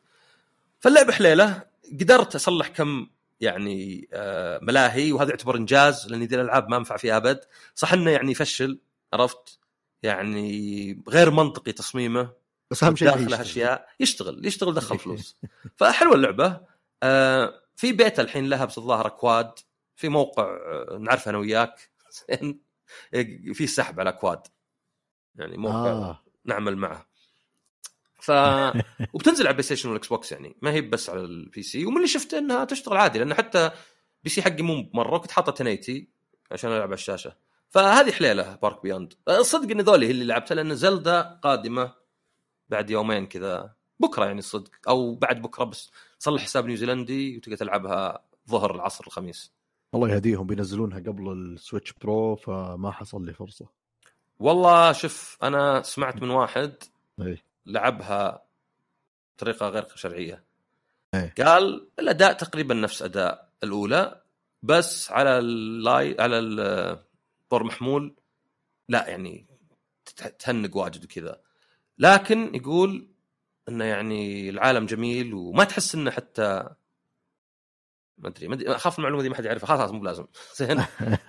فاللعبه 0.80 1.14
حليلة. 1.14 1.62
قدرت 2.02 2.36
أصلح 2.36 2.68
كم 2.68 3.08
يعني 3.42 4.08
آه 4.14 4.60
ملاهي 4.62 5.12
وهذا 5.12 5.30
يعتبر 5.30 5.56
إنجاز 5.56 6.08
لأن 6.08 6.24
ذي 6.24 6.36
الألعاب 6.36 6.70
ما 6.70 6.78
أنفع 6.78 6.98
فيها 6.98 7.18
أبد. 7.18 7.40
صح 7.76 7.94
إنه 7.94 8.12
يعني 8.12 8.32
يفشل 8.32 8.80
عرفت؟ 9.14 9.60
يعني 10.04 11.04
غير 11.10 11.32
منطقي 11.32 11.72
تصميمه. 11.72 12.30
بس 12.72 12.84
أهم 12.84 12.96
شيء 12.96 13.08
داخله 13.08 13.26
يشتغل. 13.26 13.42
أشياء 13.42 13.88
يشتغل 14.00 14.46
يشتغل 14.46 14.74
دخل 14.74 15.00
فلوس. 15.00 15.36
فحلوة 15.78 16.16
اللعبة. 16.16 16.62
آه 17.04 17.62
في 17.76 17.92
بيتا 17.92 18.22
الحين 18.22 18.50
لها 18.50 18.66
بس 18.66 18.78
الظاهر 18.78 19.08
اكواد 19.08 19.52
في 19.96 20.10
موقع 20.10 20.44
آه، 20.44 20.98
نعرفه 21.02 21.30
أنا 21.30 21.38
وياك. 21.38 21.95
زين 22.16 22.60
في 23.54 23.68
سحب 23.68 24.00
على 24.00 24.10
اكواد 24.10 24.48
يعني 25.36 25.58
موقع 25.58 25.92
آه. 25.92 26.24
نعمل 26.46 26.78
معه. 26.78 27.08
ف 28.20 28.32
وبتنزل 29.14 29.44
على 29.44 29.50
ال 29.50 29.64
PlayStation 29.64 29.90
وال 29.90 30.08
Xbox 30.08 30.32
يعني. 30.32 30.56
ما 30.62 30.72
هي 30.72 30.82
بس 30.82 31.10
على 31.10 31.20
ال 31.20 31.64
PC 31.64 31.86
ومن 31.86 31.98
اللي 31.98 32.08
شفته 32.08 32.38
إنها 32.38 32.66
تشتغل 32.66 32.98
عادي 32.98 33.20
لأن 33.20 33.34
حتى 33.34 33.72
PC 34.24 34.42
حقي 34.42 34.64
مو 34.64 34.90
مرة 34.94 35.18
كنت 35.18 35.32
حاطة 35.32 35.62
1080 35.62 36.08
عشان 36.52 36.70
ألعب 36.70 36.84
على 36.84 36.94
الشاشة. 36.94 37.36
فهذه 37.70 38.12
حليلة 38.12 38.56
Park 38.56 38.84
Beyond 38.84 39.14
الصدق 39.30 39.72
إن 39.72 39.82
ذولي 39.82 40.12
اللي 40.12 40.26
لعبتها 40.26 40.56
لأن 40.56 40.76
Zelda 40.76 41.22
قادمة 41.22 41.94
بعد 42.70 42.90
يومين 42.90 43.28
كذا. 43.28 43.76
بكرة 44.00 44.26
يعني 44.26 44.40
الصدق 44.40 44.72
أو 44.88 45.16
بعد 45.16 45.42
بكرة 45.42 45.64
بس. 45.64 45.92
صلح 46.20 46.44
حساب 46.44 46.66
نيوزيلندي 46.66 47.38
وتقدر 47.38 47.56
تلعبها 47.58 48.26
ظهر 48.50 48.76
العصر 48.76 49.04
الخميس. 49.08 49.54
الله 49.94 50.10
يهديهم 50.10 50.48
بينزلونها 50.48 51.00
قبل 51.00 51.32
ال 51.32 51.41
Switch 51.41 51.94
Pro 51.94 52.36
فما 52.36 52.92
حصل 52.92 53.26
لي 53.26 53.34
فرصة. 53.34 53.68
والله 54.40 54.92
شوف 54.92 55.38
أنا 55.44 55.82
سمعت 55.82 56.22
من 56.22 56.30
واحد 56.30 56.74
إي. 57.22 57.38
لعبها 57.66 58.46
بطريقة 59.36 59.70
غير 59.70 59.88
شرعية. 59.96 60.44
إيه. 61.14 61.34
قال 61.46 61.88
الأداء 62.00 62.34
تقريبا 62.34 62.74
نفس 62.74 63.02
أداء 63.02 63.50
الأولى 63.64 64.22
بس 64.64 65.12
على 65.12 65.40
اللاي 65.40 66.16
على 66.20 66.40
الطور 66.40 67.64
محمول 67.64 68.16
لا 68.90 69.10
يعني 69.10 69.46
تهنق 70.40 70.78
واجد 70.78 71.04
وكذا. 71.04 71.42
لكن 72.00 72.56
يقول 72.56 73.08
إنه 73.70 73.86
يعني 73.86 74.50
العالم 74.50 74.86
جميل 74.86 75.34
وما 75.34 75.64
تحس 75.64 75.96
إنه 75.96 76.12
حتى 76.12 76.70
ما 78.18 78.30
أدري 78.30 78.48
ما 78.48 78.58
أدري- 78.58 78.70
اخاف 78.70 79.00
المعلومة 79.00 79.22
دي 79.24 79.30
ما 79.30 79.36
حد 79.36 79.46
يعرفها. 79.46 79.78
خلاص 79.78 79.92
مو 79.92 80.00
بلازم. 80.00 80.26
زين. 80.58 80.84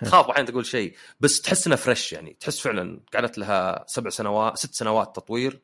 تخاف 0.04 0.26
أحيانا 0.30 0.48
تقول 0.50 0.66
شيء 0.66 0.96
بس 1.20 1.40
تحس 1.40 1.66
إنها 1.66 1.76
fresh 1.76 2.12
يعني. 2.12 2.36
تحس 2.40 2.60
فعلا 2.60 3.00
قعدت 3.14 3.38
لها 3.38 3.84
سبع 3.88 4.10
سنوات 4.10 4.58
ست 4.58 4.74
سنوات 4.74 5.16
تطوير. 5.16 5.62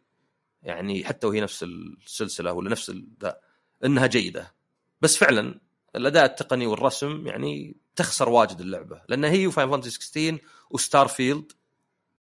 يعني 0.63 1.05
حتى 1.05 1.27
وهي 1.27 1.41
نفس 1.41 1.63
السلسلة 1.63 2.53
ولا 2.53 2.71
نفس 2.71 2.93
ذا 3.23 3.41
إنها 3.85 4.07
جيدة. 4.07 4.55
بس 5.01 5.17
فعلا 5.17 5.61
الأداء 5.97 6.25
التقني 6.25 6.67
والرسم 6.67 7.27
يعني 7.27 7.77
تخسر 7.97 8.29
واجد 8.29 8.61
اللعبة. 8.61 9.03
لأن 9.09 9.25
هي 9.25 9.47
وفاينل 9.47 9.71
فانتسي 9.71 9.91
16 9.91 10.39
وستار 10.71 11.09
فيلد 11.09 11.53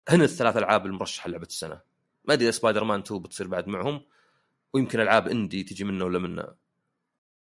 هن 0.09 0.23
الثلاث 0.23 0.57
العاب 0.57 0.87
المرشحة 0.87 1.31
لعبة 1.31 1.47
السنة. 1.47 1.81
ما 2.25 2.35
أدري 2.35 2.53
سبايدر 2.53 2.85
مان 2.85 3.01
2 3.01 3.23
بتصير 3.23 3.47
بعد 3.49 3.69
معهم 3.69 4.01
ويمكن 4.73 5.01
ألعاب 5.01 5.29
indie 5.29 5.63
تجي 5.63 5.85
منه 5.85 6.05
ولا 6.05 6.19
منه. 6.19 6.66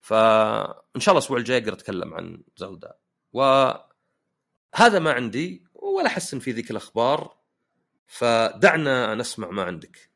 فإن 0.02 0.99
شاء 0.99 1.12
الله 1.14 1.20
الأسبوع 1.20 1.38
الجاي 1.38 1.58
أقدر 1.58 1.74
أتكلم 1.74 2.14
عن 2.14 2.43
زلدا 2.58 2.93
وهذا 3.34 4.99
ما 4.99 5.12
عندي 5.12 5.64
ولا 5.74 6.08
أحس 6.08 6.34
إن 6.34 6.39
في 6.39 6.52
ذيك 6.52 6.72
الأخبار. 6.72 7.38
فدعنا 8.08 9.16
نسمع 9.16 9.49
ما 9.52 9.64
عندك. 9.64 10.12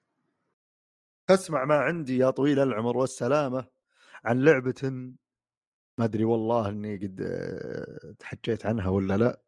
أسمع 1.29 1.65
ما 1.65 1.75
عندي 1.75 2.17
يا 2.17 2.29
طويل 2.29 2.59
العمر 2.59 2.97
والسلامة 2.97 3.67
عن 4.25 4.41
لعبة 4.43 4.91
ما 5.97 6.05
أدري 6.05 6.23
والله 6.23 6.69
إني 6.69 6.97
قد 6.97 7.21
آه، 7.21 8.15
تحكيت 8.19 8.65
عنها 8.65 8.89
ولا 8.89 9.17
لا. 9.17 9.41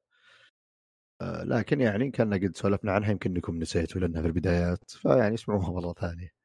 آه، 1.22 1.44
لكن 1.44 1.82
يعني 1.82 2.12
كنا 2.12 2.36
قد 2.36 2.56
سولفنا 2.56 2.92
عنها 2.92 3.12
يمكن 3.12 3.36
إنكم 3.36 3.60
نسيتوا 3.60 4.02
لأنها 4.02 4.22
في 4.22 4.28
البدايات. 4.28 4.92
فيعني 4.92 5.36
اسمعوها 5.36 5.72
مرة 5.72 5.94
ثانية. 5.94 6.37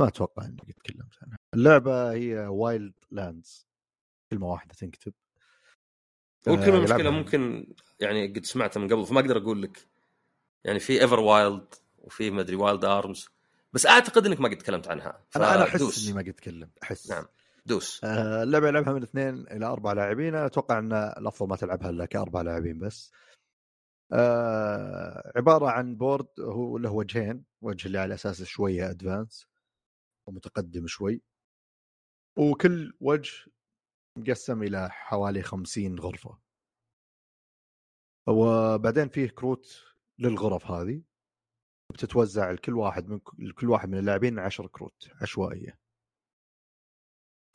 ما 0.00 0.08
أتوقع 0.08 0.44
اني 0.44 0.56
قد 0.56 0.72
تكلمت 0.72 1.14
عنها 1.22 1.38
اللعبة 1.54 2.12
هي 2.12 2.46
وايلد 2.46 2.94
لاندز 3.10 3.66
كلمة 4.30 4.46
واحدة 4.46 4.74
تنكتب. 4.74 5.12
والكلمة 6.46 6.74
آه، 6.74 6.78
المشكلة. 6.78 7.10
ممكن 7.10 7.74
يعني 8.00 8.26
قد 8.26 8.44
سمعتها 8.44 8.80
من 8.80 8.88
قبل 8.92 9.06
فما 9.06 9.20
أقدر 9.20 9.36
أقول 9.38 9.62
لك. 9.62 9.86
يعني 10.64 10.78
في 10.80 11.00
ايفر 11.00 11.20
وايلد 11.20 11.74
وفي 11.98 12.30
ما 12.30 12.40
أدري 12.40 12.56
وايلد 12.56 12.84
ارمز 12.84 13.28
بس 13.72 13.86
أعتقد 13.86 14.26
إنك 14.26 14.40
ما 14.40 14.48
قد 14.48 14.56
تكلمت 14.56 14.88
عنها. 14.88 15.24
أنا 15.36 15.54
أنا 15.54 15.64
أحس. 15.64 16.04
إني 16.04 16.16
ما 16.16 16.22
قد 16.22 16.32
تكلمت 16.32 16.78
أحس. 16.82 17.10
نعم. 17.10 17.24
دوس. 17.66 18.00
آه، 18.04 18.42
اللعبة 18.42 18.68
يلعبها 18.68 18.92
من 18.92 19.02
اثنين 19.02 19.34
إلى 19.34 19.66
أربع 19.66 19.92
لاعبين. 19.92 20.34
أتوقع 20.34 20.78
إن 20.78 20.92
الأفضل 20.92 21.48
ما 21.48 21.56
تلعبها 21.56 21.90
إلا 21.90 22.06
كأربع 22.06 22.42
لاعبين 22.42 22.78
بس. 22.78 23.12
آه 24.12 25.32
عبارة 25.36 25.70
عن 25.70 25.96
board 25.96 26.26
هو 26.40 26.78
له 26.78 26.90
وجهين 26.92 27.44
وجه 27.62 27.86
اللي 27.86 27.98
على 27.98 28.14
أساس 28.14 28.42
شوية 28.42 28.90
advance 28.90 29.46
ومتقدم 30.26 30.86
شوي. 30.86 31.22
وكل 32.38 32.92
وجه 33.00 33.32
مقسم 34.18 34.62
إلى 34.62 34.90
حوالي 34.90 35.42
50 35.42 35.98
غرفة. 35.98 36.38
وبعدين 38.28 39.08
فيه 39.08 39.28
كروت 39.28 39.94
للغرف 40.18 40.70
هذه 40.70 41.02
بتتوزع 41.92 42.50
لكل 42.50 42.74
واحد 42.74 43.08
من 43.08 43.18
كل 43.52 43.70
واحد 43.70 43.88
من 43.88 43.98
اللاعبين 43.98 44.38
10 44.38 44.66
كروت 44.66 45.10
عشوائية. 45.22 45.78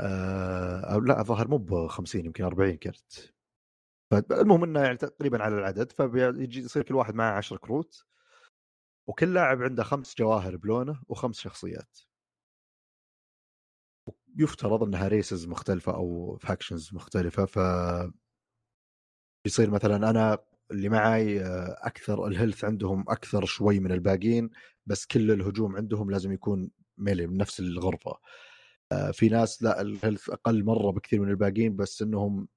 آه، 0.02 0.94
أو 0.94 1.00
لا 1.00 1.24
ظهر 1.24 1.48
مو 1.48 1.58
ب 1.58 1.88
50 1.88 2.26
يمكن 2.26 2.44
40 2.44 2.78
كرت. 2.78 3.34
فالمهم 4.12 4.64
إنه 4.64 4.80
يعني 4.80 4.98
تقريبا 4.98 5.44
على 5.44 5.56
العدد 5.56 5.92
فبيجي 5.92 6.60
يصير 6.60 6.84
كل 6.84 6.96
واحد 6.96 7.16
معه 7.16 7.38
10 7.38 7.58
كروت. 7.58 8.06
وكل 9.10 9.34
لاعب 9.34 9.62
عنده 9.62 9.84
خمس 9.84 10.16
جواهر 10.18 10.58
بلونه 10.58 11.02
وخمس 11.08 11.40
شخصيات. 11.40 11.98
يفترض 14.38 14.84
انها 14.84 15.08
races 15.08 15.48
مختلفة 15.48 15.96
أو 15.96 16.38
factions 16.42 16.90
مختلفة 16.94 17.46
ف 17.46 17.60
يصير 19.48 19.70
مثلا 19.70 20.10
أنا 20.10 20.38
اللي 20.72 20.90
معي 20.90 21.42
آه، 21.42 21.78
أكثر 21.82 22.28
ال 22.28 22.33
health 22.33 22.66
عندهم 22.66 23.06
أكثر 23.10 23.46
شوي 23.46 23.80
من 23.80 23.92
الباقيين 23.92 24.50
بس 24.86 25.06
كل 25.06 25.32
الهجوم 25.32 25.76
عندهم 25.76 26.12
لازم 26.12 26.32
يكون 26.32 26.70
melee 26.98 27.28
من 27.28 27.38
نفس 27.38 27.60
الغرفة. 27.60 28.18
آه، 28.92 29.12
في 29.12 29.30
ناس 29.30 29.64
لا 29.64 29.82
ال 29.82 29.89
health 29.89 30.30
أقل 30.30 30.64
مرة 30.64 30.92
بكثير 30.92 31.22
من 31.22 31.30
الباقيين 31.30 31.76
بس 31.76 32.02
إنهم 32.02 32.48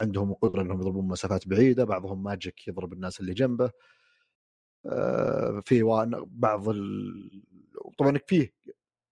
عندهم 0.00 0.34
قدره 0.34 0.62
إنهم 0.62 0.80
يضربون 0.80 1.08
مسافات 1.08 1.48
بعيدة 1.48 1.84
بعضهم 1.84 2.22
magic 2.22 2.68
يضرب 2.68 2.92
الناس 2.92 3.20
اللي 3.20 3.34
جنبه. 3.34 3.70
آه، 4.86 5.62
في 5.66 5.82
بعض 6.26 6.68
ال... 6.68 7.42
طبعا 7.98 8.18
فيه 8.26 8.54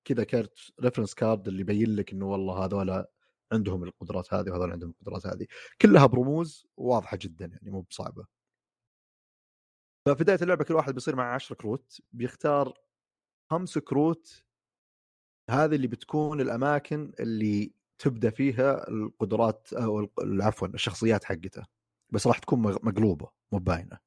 كذا 0.07 0.25
كارت 0.25 0.59
reference 0.81 1.15
card 1.15 1.49
اللي 1.49 1.61
يبين 1.61 1.97
لك 1.97 2.13
إنه 2.13 2.27
والله 2.27 2.65
هذول 2.65 3.05
عندهم 3.53 3.85
القدرات 3.85 4.35
هذه 4.35 4.51
وهذول 4.51 4.73
عندهم 4.73 4.91
القدرات 4.91 5.27
هذه. 5.27 5.47
كلها 5.83 6.07
برموز 6.07 6.67
واضحة 6.77 7.19
جدا 7.21 7.47
يعني 7.47 7.71
مو 7.71 7.81
بصعبة. 7.81 8.27
ففي 10.07 10.25
بدايه 10.25 10.39
اللعبة 10.43 10.65
كل 10.65 10.75
واحد 10.75 10.95
بيصير 10.95 11.17
معه 11.17 11.35
10 11.35 11.57
كروت 11.57 12.01
بيختار 12.13 12.75
خمس 13.51 13.79
كروت 13.79 14.45
هذه 15.51 15.75
اللي 15.75 15.87
بتكون 15.87 16.41
الأماكن 16.41 17.13
اللي 17.21 17.73
تبدأ 17.99 18.31
فيها 18.31 18.89
القدرات 18.89 19.73
أو 19.73 20.09
عفوا 20.41 20.69
الشخصيات 20.69 21.25
حقته. 21.25 21.67
بس 22.11 22.27
راح 22.27 22.39
تكون 22.39 22.61
مقلوبة 22.63 23.31
مو 23.53 23.59
باينة. 23.59 23.99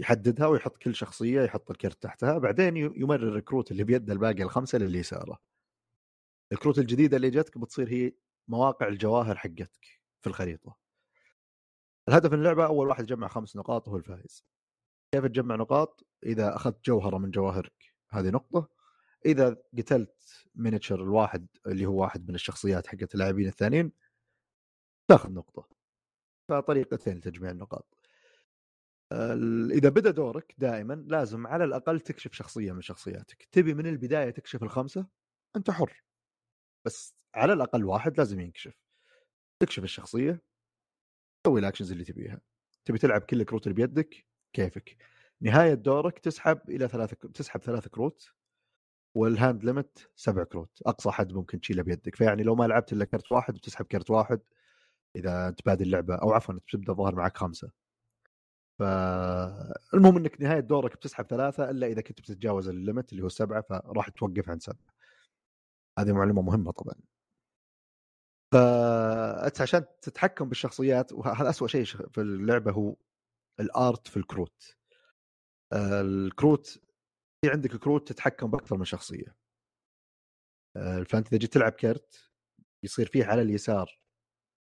يحددها 0.00 0.46
ويحط 0.46 0.76
كل 0.76 0.94
شخصية 0.94 1.42
يحط 1.42 1.70
الكرت 1.70 2.02
تحتها 2.02 2.38
بعدين 2.38 2.76
يمرر 2.76 3.36
الكروت 3.36 3.70
اللي 3.70 3.84
بيده 3.84 4.12
الباقي 4.12 4.42
الخمسة 4.42 4.78
للي 4.78 4.98
يساره 4.98 5.38
الكروت 6.52 6.78
الجديدة 6.78 7.16
اللي 7.16 7.30
جتك 7.30 7.58
بتصير 7.58 7.88
هي 7.88 8.12
مواقع 8.48 8.88
الجواهر 8.88 9.36
حقتك 9.36 10.00
في 10.20 10.26
الخريطة. 10.26 10.76
الهدف 12.08 12.32
من 12.32 12.38
اللعبة 12.38 12.66
أول 12.66 12.88
واحد 12.88 13.04
يجمع 13.04 13.28
خمس 13.28 13.56
نقاط 13.56 13.88
هو 13.88 13.96
الفائز. 13.96 14.44
كيف 15.14 15.24
تجمع 15.24 15.56
نقاط؟ 15.56 16.06
إذا 16.26 16.56
أخذت 16.56 16.84
جوهرة 16.84 17.18
من 17.18 17.30
جواهرك 17.30 17.94
هذه 18.10 18.30
نقطة. 18.30 18.68
إذا 19.26 19.56
قتلت 19.78 20.46
miniature 20.54 21.02
الواحد 21.02 21.46
اللي 21.66 21.86
هو 21.86 22.00
واحد 22.02 22.28
من 22.28 22.34
الشخصيات 22.34 22.86
حقت 22.86 23.14
اللاعبين 23.14 23.46
الثانيين 23.48 23.92
تاخذ 25.08 25.32
نقطة. 25.32 25.68
فطريقتين 26.48 27.16
لتجميع 27.16 27.50
النقاط. 27.50 27.86
ال- 27.94 27.99
إذا 29.72 29.88
بدأ 29.88 30.10
دورك 30.10 30.54
دائما 30.58 30.94
لازم 30.94 31.46
على 31.46 31.64
الأقل 31.64 32.00
تكشف 32.00 32.32
شخصية 32.32 32.72
من 32.72 32.80
شخصياتك. 32.80 33.48
تبي 33.52 33.74
من 33.74 33.86
البداية 33.86 34.30
تكشف 34.30 34.62
الخمسة 34.62 35.06
أنت 35.56 35.70
حر. 35.70 36.02
بس 36.86 37.14
على 37.34 37.52
الأقل 37.52 37.84
واحد 37.84 38.18
لازم 38.18 38.40
ينكشف. 38.40 38.74
تكشف 39.62 39.84
الشخصية 39.84 40.42
تسوي 41.44 41.60
ال 41.60 41.64
actions 41.64 41.92
اللي 41.92 42.04
تبيها. 42.04 42.40
تبي 42.84 42.98
تلعب 42.98 43.20
كل 43.20 43.40
الكروت 43.40 43.66
اللي 43.66 43.74
بيدك 43.74 44.26
كيفك. 44.52 44.96
نهاية 45.40 45.74
دورك 45.74 46.18
تسحب 46.18 46.70
إلى 46.70 46.88
ثلاث 46.88 47.14
تسحب 47.14 47.60
ثلاث 47.60 47.88
كروت 47.88 48.32
وال 49.16 49.32
hand 49.32 49.64
limit 49.64 50.10
سبع 50.16 50.44
كروت. 50.44 50.82
أقصى 50.86 51.10
حد 51.10 51.32
ممكن 51.32 51.60
تشيله 51.60 51.82
بيدك. 51.82 52.16
فيعني 52.16 52.42
لو 52.42 52.54
ما 52.54 52.64
لعبت 52.64 52.92
إلا 52.92 53.04
كرت 53.04 53.32
واحد 53.32 53.54
بتسحب 53.54 53.86
كرت 53.86 54.10
واحد. 54.10 54.40
إذا 55.16 55.48
انت 55.48 55.66
بادئ 55.66 55.84
اللعبه 55.84 56.14
أو 56.14 56.32
عفوا 56.32 56.54
بتبدا 56.54 56.92
تظهر 56.92 57.14
معك 57.14 57.36
خمسة. 57.36 57.79
فالمهم 58.80 60.16
إنك 60.16 60.40
نهاية 60.40 60.60
دورك 60.60 60.96
بتسحب 60.96 61.26
ثلاثة 61.26 61.70
إلا 61.70 61.86
إذا 61.86 62.00
كنت 62.00 62.20
بتتجاوز 62.20 62.68
ال 62.68 62.75
limit 62.75 63.12
اللي 63.12 63.22
هو 63.22 63.26
السبعة 63.26 63.62
فراح 63.62 64.08
توقف 64.08 64.48
عند 64.48 64.62
سبعة. 64.62 64.94
هذه 65.98 66.12
معلومة 66.12 66.42
مهمة 66.42 66.72
طبعا. 66.72 66.94
فأنت 68.52 69.60
عشان 69.60 69.84
تتحكم 70.02 70.48
بالشخصيات 70.48 71.12
وهذا 71.12 71.50
اسوء 71.50 71.68
شيء 71.68 71.84
في 71.84 72.20
اللعبة 72.20 72.72
هو 72.72 72.96
ال 73.60 73.72
art 73.72 74.08
في 74.08 74.16
الكروت. 74.16 74.76
الكروت 75.72 76.66
في 77.44 77.50
عندك 77.50 77.76
كروت 77.76 78.08
تتحكم 78.08 78.50
بأكثر 78.50 78.76
من 78.76 78.84
شخصية. 78.84 79.36
فأنت 81.06 81.26
إذا 81.28 81.36
جيت 81.36 81.52
تلعب 81.52 81.72
كرت 81.72 82.32
يصير 82.84 83.06
فيه 83.06 83.24
على 83.24 83.42
اليسار 83.42 84.00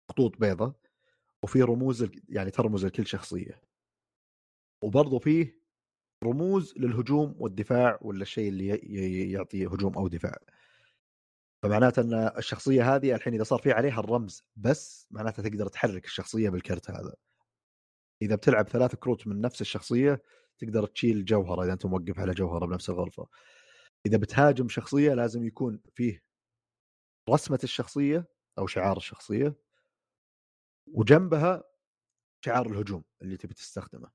خطوط 0.10 0.38
بيضة 0.38 0.76
وفي 1.44 1.62
رموز 1.62 2.10
يعني 2.30 2.52
ترمز 2.52 2.86
لكل 2.86 3.08
شخصية. 3.08 3.67
وبرضه 4.84 5.20
فيه 5.20 5.58
رموز 6.24 6.74
للهجوم 6.78 7.36
والدفاع 7.40 8.00
ولا 8.02 8.22
الشيء 8.22 8.50
اللي 8.50 8.68
يعطي 9.32 9.68
هجوم 9.68 9.98
أو 9.98 10.08
دفاع. 10.08 10.38
فمعناته 11.64 12.02
أن 12.02 12.14
الشخصية 12.38 12.96
هذه 12.96 13.16
الحين 13.16 13.34
إذا 13.34 13.44
صار 13.44 13.60
في 13.60 13.72
عليها 13.72 14.00
الرمز 14.00 14.44
بس 14.56 15.08
معناته 15.12 15.44
تقدر 15.44 15.68
تحرك 15.68 16.06
الشخصية 16.06 16.50
بالكرت 16.50 16.92
هذا. 16.92 17.14
إذا 18.22 18.36
بتلعب 18.36 18.70
ثلاث 18.70 18.96
كروت 18.96 19.28
من 19.28 19.42
نفس 19.42 19.62
الشخصية 19.62 20.22
تقدر 20.60 20.86
تشيل 20.86 21.26
جوهرة 21.26 21.64
إذا 21.64 21.74
أنت 21.74 21.86
موقف 21.86 22.20
على 22.20 22.32
جوهرة 22.34 22.66
بنفس 22.66 22.90
الغرفة. 22.90 23.28
إذا 24.06 24.18
بتهاجم 24.18 24.70
شخصية 24.70 25.14
لازم 25.14 25.46
يكون 25.46 25.82
فيه 25.96 26.24
رسمة 27.30 27.60
الشخصية 27.64 28.28
أو 28.60 28.68
شعار 28.68 28.98
الشخصية 28.98 29.56
وجنبها 30.94 31.64
شعار 32.46 32.68
الهجوم 32.68 33.04
اللي 33.22 33.38
تبي 33.38 33.54
تستخدمه. 33.54 34.12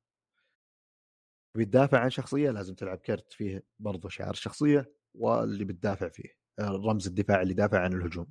تبي 1.55 1.65
تدافع 1.65 1.99
عن 1.99 2.11
شخصية 2.11 2.51
لازم 2.51 2.75
تلعب 2.75 2.99
كرت 2.99 3.33
فيه 3.33 3.65
برضه 3.79 4.09
شعار 4.09 4.31
الشخصيه 4.31 4.93
واللي 5.15 5.65
بتدافع 5.65 6.09
فيه 6.09 6.29
رمز 6.61 7.07
الدفاع 7.07 7.43
اللي 7.43 7.55
دافع 7.55 7.81
عن 7.81 7.93
الهجوم. 7.93 8.27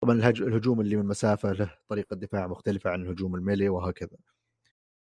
طبعا 0.00 0.14
الهج- 0.14 0.42
الهجوم 0.42 0.80
اللي 0.80 0.96
من 0.96 1.06
مسافة 1.06 1.52
له 1.52 1.74
طريقة 1.88 2.16
دفاع 2.16 2.46
مختلفة 2.46 2.90
عن 2.90 3.02
الهجوم 3.02 3.34
الميلي 3.34 3.68
وهكذا. 3.68 4.16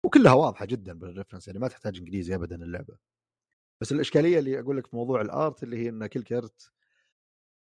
وكلها 0.04 0.32
واضحة 0.32 0.66
جدا 0.66 0.92
بالريفرنس 0.98 1.46
يعني 1.46 1.58
ما 1.60 1.68
تحتاج 1.68 1.98
إنجليزي 1.98 2.34
ابدا 2.34 2.56
اللعبة. 2.56 2.96
بس 3.80 3.92
الإشكالية 3.92 4.38
اللي 4.38 4.60
أقول 4.60 4.76
لك 4.76 4.86
في 4.86 4.96
موضوع 4.96 5.20
ال 5.20 5.31
art 5.31 5.62
اللي 5.62 5.76
هي 5.84 5.88
إن 5.88 6.06
كل 6.06 6.22
كرت 6.22 6.72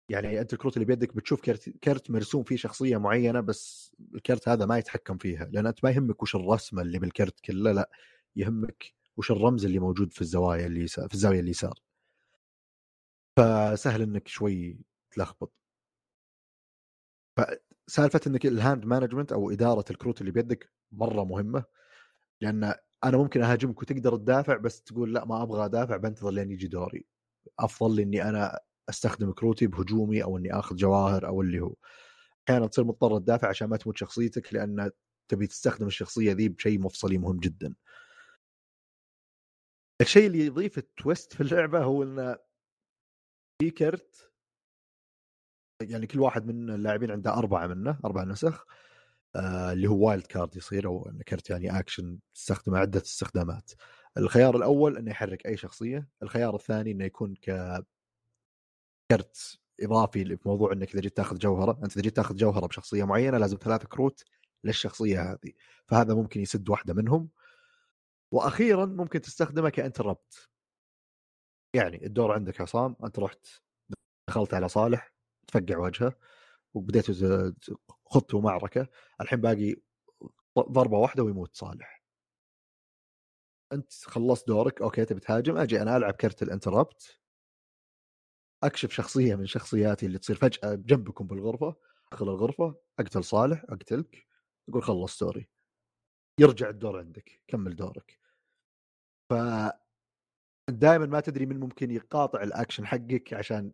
يعني 0.09 0.41
أنت 0.41 0.53
الكروت 0.53 0.77
اللي 0.77 0.85
بيدك 0.85 1.15
بتشوف 1.15 1.41
كرت 1.41 1.69
كرت 1.69 2.11
مرسوم 2.11 2.43
فيه 2.43 2.55
شخصية 2.55 2.97
معينة 2.97 3.39
بس 3.39 3.95
الكرت 4.15 4.49
هذا 4.49 4.65
ما 4.65 4.77
يتحكم 4.77 5.17
فيها 5.17 5.45
لأن 5.45 5.67
أنت 5.67 5.83
ما 5.83 5.91
يهمك 5.91 6.23
وش 6.23 6.35
الرسمة 6.35 6.81
اللي 6.81 6.99
بالكرت 6.99 7.39
كله 7.39 7.71
لأ 7.71 7.89
يهمك 8.35 8.93
وش 9.17 9.31
الرمز 9.31 9.65
اللي 9.65 9.79
موجود 9.79 10.13
في 10.13 10.21
الزوايا 10.21 10.65
اللي 10.67 10.87
في 10.87 11.13
الزاوية 11.13 11.39
اليسار 11.39 11.79
فسهل 13.37 14.01
إنك 14.01 14.27
شوي 14.27 14.79
تلخبط. 15.11 15.53
فسالفه 17.37 18.21
إنك 18.27 18.45
ال 18.45 18.53
hand 18.53 18.85
management 18.85 19.31
أو 19.31 19.51
إدارة 19.51 19.85
الكروت 19.91 20.21
اللي 20.21 20.31
بيدك 20.31 20.71
مرة 20.91 21.23
مهمة 21.23 21.63
لأن 22.41 22.73
أنا 23.03 23.17
ممكن 23.17 23.41
أهاجمك 23.43 23.81
وتقدر 23.81 24.15
تدافع 24.17 24.57
بس 24.57 24.81
تقول 24.83 25.13
لا 25.13 25.25
ما 25.25 25.43
أبغى 25.43 25.65
أدافع 25.65 25.97
بنتظر 25.97 26.31
لين 26.31 26.51
يجي 26.51 26.67
دوري. 26.67 27.05
أفضل 27.59 27.99
إني 27.99 28.23
أنا 28.29 28.59
أستخدم 28.89 29.31
كروتي 29.31 29.67
بهجومي 29.67 30.23
أو 30.23 30.37
إني 30.37 30.53
آخذ 30.59 30.75
جواهر 30.75 31.27
أو 31.27 31.41
اللي 31.41 31.59
هو. 31.59 31.75
أحيانا 32.49 32.67
تصير 32.67 32.85
مضطر 32.85 33.19
تدافع 33.19 33.49
عشان 33.49 33.69
ما 33.69 33.77
تموت 33.77 33.97
شخصيتك 33.97 34.53
لأن 34.53 34.91
تبي 35.27 35.47
تستخدم 35.47 35.87
الشخصية 35.87 36.33
ذي 36.33 36.49
بشيء 36.49 36.79
مفصلي 36.81 37.17
مهم 37.17 37.39
جدا. 37.39 37.75
الشيء 40.01 40.27
اللي 40.27 40.45
يضيف 40.45 40.77
ال 40.77 40.87
twist 40.87 41.33
في 41.33 41.41
اللعبة 41.41 41.83
هو 41.83 42.03
إن 42.03 42.35
في 43.61 43.71
كرت 43.71 44.31
يعني 45.81 46.07
كل 46.07 46.19
واحد 46.19 46.45
من 46.45 46.69
اللاعبين 46.69 47.11
عنده 47.11 47.33
أربعة 47.33 47.67
منه 47.67 47.99
أربع 48.05 48.23
نسخ 48.23 48.65
آه 49.35 49.71
اللي 49.73 49.87
هو 49.87 50.07
wild 50.07 50.27
card 50.27 50.55
يصير 50.57 50.87
أو 50.87 51.11
كرت 51.27 51.49
يعني 51.49 51.79
اكشن 51.79 52.19
تستخدمه 52.33 52.77
عدة 52.77 53.01
استخدامات. 53.01 53.71
الخيار 54.17 54.55
الأول 54.57 54.97
إنه 54.97 55.11
يحرك 55.11 55.45
أي 55.45 55.57
شخصية 55.57 56.07
الخيار 56.23 56.55
الثاني 56.55 56.91
إنه 56.91 57.05
يكون 57.05 57.35
ك 57.35 57.83
كرت 59.11 59.59
إضافي 59.81 60.23
لموضوع 60.23 60.71
إنك 60.73 60.91
إذا 60.91 61.01
جيت 61.01 61.17
تاخذ 61.17 61.37
جوهرة 61.37 61.79
أنت 61.83 61.93
إذا 61.93 62.01
جيت 62.01 62.15
تاخذ 62.15 62.35
جوهرة 62.35 62.67
بشخصية 62.67 63.03
معينة 63.03 63.37
لازم 63.37 63.57
ثلاث 63.57 63.85
كروت 63.85 64.23
للشخصية 64.63 65.21
هذه 65.31 65.53
فهذا 65.87 66.13
ممكن 66.13 66.41
يسد 66.41 66.69
واحدة 66.69 66.93
منهم. 66.93 67.29
وأخيرا 68.31 68.85
ممكن 68.85 69.21
تستخدمه 69.21 69.69
ك 69.69 69.77
interrupt. 69.77 70.49
يعني 71.75 72.05
الدور 72.05 72.31
عندك 72.31 72.61
عصام 72.61 72.95
أنت 73.03 73.19
رحت 73.19 73.47
دخلت 74.29 74.53
على 74.53 74.69
صالح 74.69 75.13
تفقع 75.47 75.77
وجهه 75.77 76.15
وبديت 76.73 77.05
خضتوا 78.05 78.41
معركة 78.41 78.87
الحين 79.21 79.41
باقي 79.41 79.75
ضربة 80.59 80.97
واحدة 80.97 81.23
ويموت 81.23 81.55
صالح. 81.55 82.03
أنت 83.73 83.93
خلصت 83.93 84.47
دورك 84.47 84.81
أوكي 84.81 85.05
تبي 85.05 85.19
تهاجم 85.19 85.57
أجي 85.57 85.81
أنا 85.81 85.97
ألعب 85.97 86.13
كرت 86.13 86.43
الإنتربت. 86.43 87.19
أكشف 88.63 88.91
شخصية 88.91 89.35
من 89.35 89.45
شخصياتي 89.45 90.05
اللي 90.05 90.17
تصير 90.17 90.35
فجأة 90.35 90.75
جنبكم 90.75 91.27
بالغرفة 91.27 91.75
أدخل 92.11 92.29
الغرفة 92.29 92.75
أقتل 92.99 93.23
صالح 93.23 93.63
أقتلك 93.69 94.27
أقول 94.69 94.83
خلص 94.83 95.23
دوري. 95.23 95.49
يرجع 96.39 96.69
الدور 96.69 96.99
عندك 96.99 97.41
كمل 97.47 97.75
دورك. 97.75 98.20
ف 99.31 99.33
دائما 100.69 101.05
ما 101.05 101.19
تدري 101.19 101.45
من 101.45 101.59
ممكن 101.59 101.91
يقاطع 101.91 102.43
الأكشن 102.43 102.85
حقك 102.85 103.33
عشان 103.33 103.71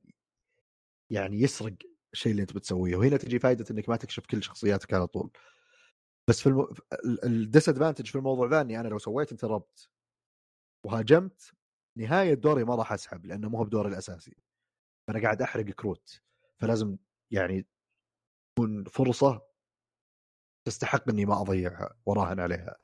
يعني 1.12 1.42
يسرق 1.42 1.76
الشيء 2.14 2.32
اللي 2.32 2.42
أنت 2.42 2.54
بتسويه 2.54 2.96
وهنا 2.96 3.18
تجي 3.18 3.40
فائده 3.40 3.66
إنك 3.72 3.90
ما 3.90 3.96
تكشف 3.96 4.26
كل 4.26 4.44
شخصياتك 4.44 4.94
على 4.94 5.08
طول. 5.08 5.32
بس 6.30 6.42
في. 6.42 6.82
ال 7.24 7.70
disadvantage 7.70 8.08
في 8.08 8.16
الموضوع 8.18 8.48
ذا 8.50 8.62
إني 8.62 8.80
أنا 8.80 8.88
لو 8.88 8.98
سويت 9.00 9.32
interrupt 9.32 9.90
وهاجمت 10.86 11.52
نهاية 11.98 12.34
دوري 12.34 12.64
ما 12.64 12.76
راح 12.76 12.94
أسحب 12.94 13.26
لأنه 13.26 13.50
مو 13.50 13.58
هو 13.58 13.64
بدوري 13.64 13.90
الأساسي. 13.90 14.36
أنا 15.10 15.22
قاعد 15.22 15.42
أحرق 15.42 15.66
كروت. 15.66 16.22
فلازم 16.60 16.98
يعني 17.32 17.68
تكون 18.56 18.84
فرصة 18.84 19.42
تستحق 20.68 21.10
إني 21.10 21.26
ما 21.26 21.42
أضيعها 21.42 21.96
وراهن 22.06 22.40
عليها. 22.40 22.78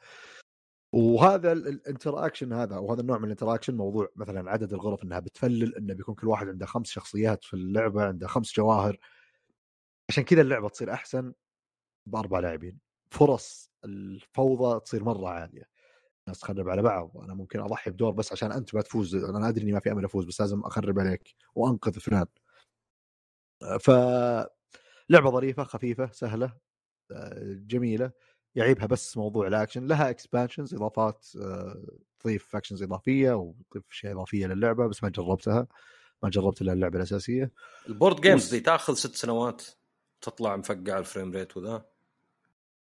وهذا 0.93 1.51
ال 1.51 1.60
interaction 1.60 2.53
هذا 2.53 2.77
وهذا 2.77 3.01
النوع 3.01 3.17
من 3.17 3.25
ال 3.25 3.30
interaction 3.30 3.77
موضوع 3.77 4.09
مثلا 4.15 4.51
عدد 4.51 4.73
الغرف 4.73 5.03
إنها 5.03 5.19
بتفلل 5.19 5.75
إنه 5.75 5.93
بيكون 5.93 6.15
كل 6.15 6.27
واحد 6.27 6.47
عنده 6.47 6.65
خمس 6.65 6.87
شخصيات 6.87 7.43
في 7.43 7.53
اللعبة 7.53 8.03
عنده 8.03 8.27
خمس 8.27 8.53
جواهر. 8.55 8.97
عشان 10.09 10.23
كذا 10.23 10.41
اللعبة 10.41 10.69
تصير 10.69 10.93
أحسن 10.93 11.33
بأربع 12.05 12.39
لاعبين. 12.39 12.79
فرص 13.11 13.71
الفوضى 13.85 14.79
تصير 14.79 15.03
مرة 15.03 15.29
عالية. 15.29 15.69
الناس 16.27 16.39
تخرب 16.39 16.69
على 16.69 16.81
بعض. 16.81 17.17
أنا 17.17 17.33
ممكن 17.33 17.59
أضحي 17.59 17.91
بدور 17.91 18.11
بس 18.11 18.31
عشان 18.31 18.51
أنت 18.51 18.75
ما 18.75 18.81
تفوز. 18.81 19.15
أنا 19.15 19.49
أدري 19.49 19.63
إني 19.63 19.71
ما 19.71 19.79
في 19.79 19.91
أمل 19.91 20.05
أفوز 20.05 20.25
بس 20.25 20.41
لازم 20.41 20.59
أخرب 20.59 20.99
عليك 20.99 21.35
وأنقذ 21.55 21.99
فلان. 21.99 22.25
ف 23.79 23.89
لعبة 25.09 25.31
ظريفة 25.31 25.63
خفيفة 25.63 26.11
سهلة 26.11 26.57
جميلة. 27.43 28.11
يعيبها 28.55 28.85
بس 28.85 29.17
موضوع 29.17 29.47
الاكشن 29.47 29.87
لها 29.87 30.09
expansions 30.09 30.73
إضافات 30.73 31.27
آه، 31.41 31.83
تضيف 32.19 32.55
actions 32.55 32.83
إضافية 32.83 33.31
وتضيف 33.31 33.83
اشياء 33.91 34.13
اضافيه 34.13 34.47
للعبه 34.47 34.87
بس 34.87 35.03
ما 35.03 35.09
جربتها 35.09 35.67
ما 36.23 36.29
جربت 36.29 36.61
إلا 36.61 36.73
اللعبة 36.73 36.97
الأساسية. 36.97 37.51
ال 37.87 37.93
board 37.93 38.21
games 38.21 38.49
دي 38.49 38.59
تأخذ 38.59 38.93
ست 38.93 39.15
سنوات 39.15 39.63
تطلع 40.21 40.55
مفقع 40.55 40.97
الفريم 40.97 41.31
ريت 41.31 41.57
وذا؟ 41.57 41.85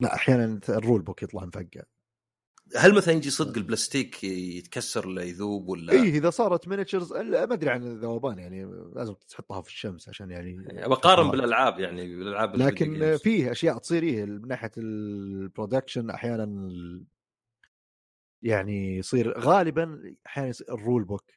لا 0.00 0.14
أحيانا 0.14 0.60
ال 0.68 0.75
rule 0.75 1.02
book 1.02 1.22
يطلع 1.22 1.44
مفقع. 1.44 1.82
هل 2.76 2.94
مثلا 2.94 3.14
يجي 3.14 3.30
صدق 3.30 3.56
البلاستيك 3.56 4.24
يتكسر 4.24 5.08
ولا 5.08 5.22
يذوب 5.22 5.68
ولا؟ 5.68 5.92
اي 5.92 6.08
إذا 6.08 6.30
صارت 6.30 6.68
miniatures 6.68 7.12
ما 7.12 7.42
أدري 7.42 7.70
عن 7.70 7.82
الذوبان 7.82 8.38
يعني 8.38 8.64
لازم 8.94 9.14
تحطها 9.28 9.62
في 9.62 9.68
الشمس 9.68 10.08
عشان 10.08 10.30
يعني, 10.30 10.56
بقارن 10.88 11.30
بالألعاب 11.30 11.80
يعني 11.80 12.16
بالألعاب 12.16 12.56
لكن 12.56 13.16
فيه 13.16 13.50
أشياء 13.50 13.78
تصير 13.78 14.02
إيه 14.02 14.24
من 14.24 14.48
ناحية 14.48 14.70
ال 14.78 14.90
production 14.90 16.10
أحيانا 16.10 16.70
يعني 18.42 18.96
يصير 18.96 19.38
غالبا 19.38 20.14
أحيانا 20.26 20.52
ال 20.70 20.77
rule 20.77 21.04
book 21.04 21.30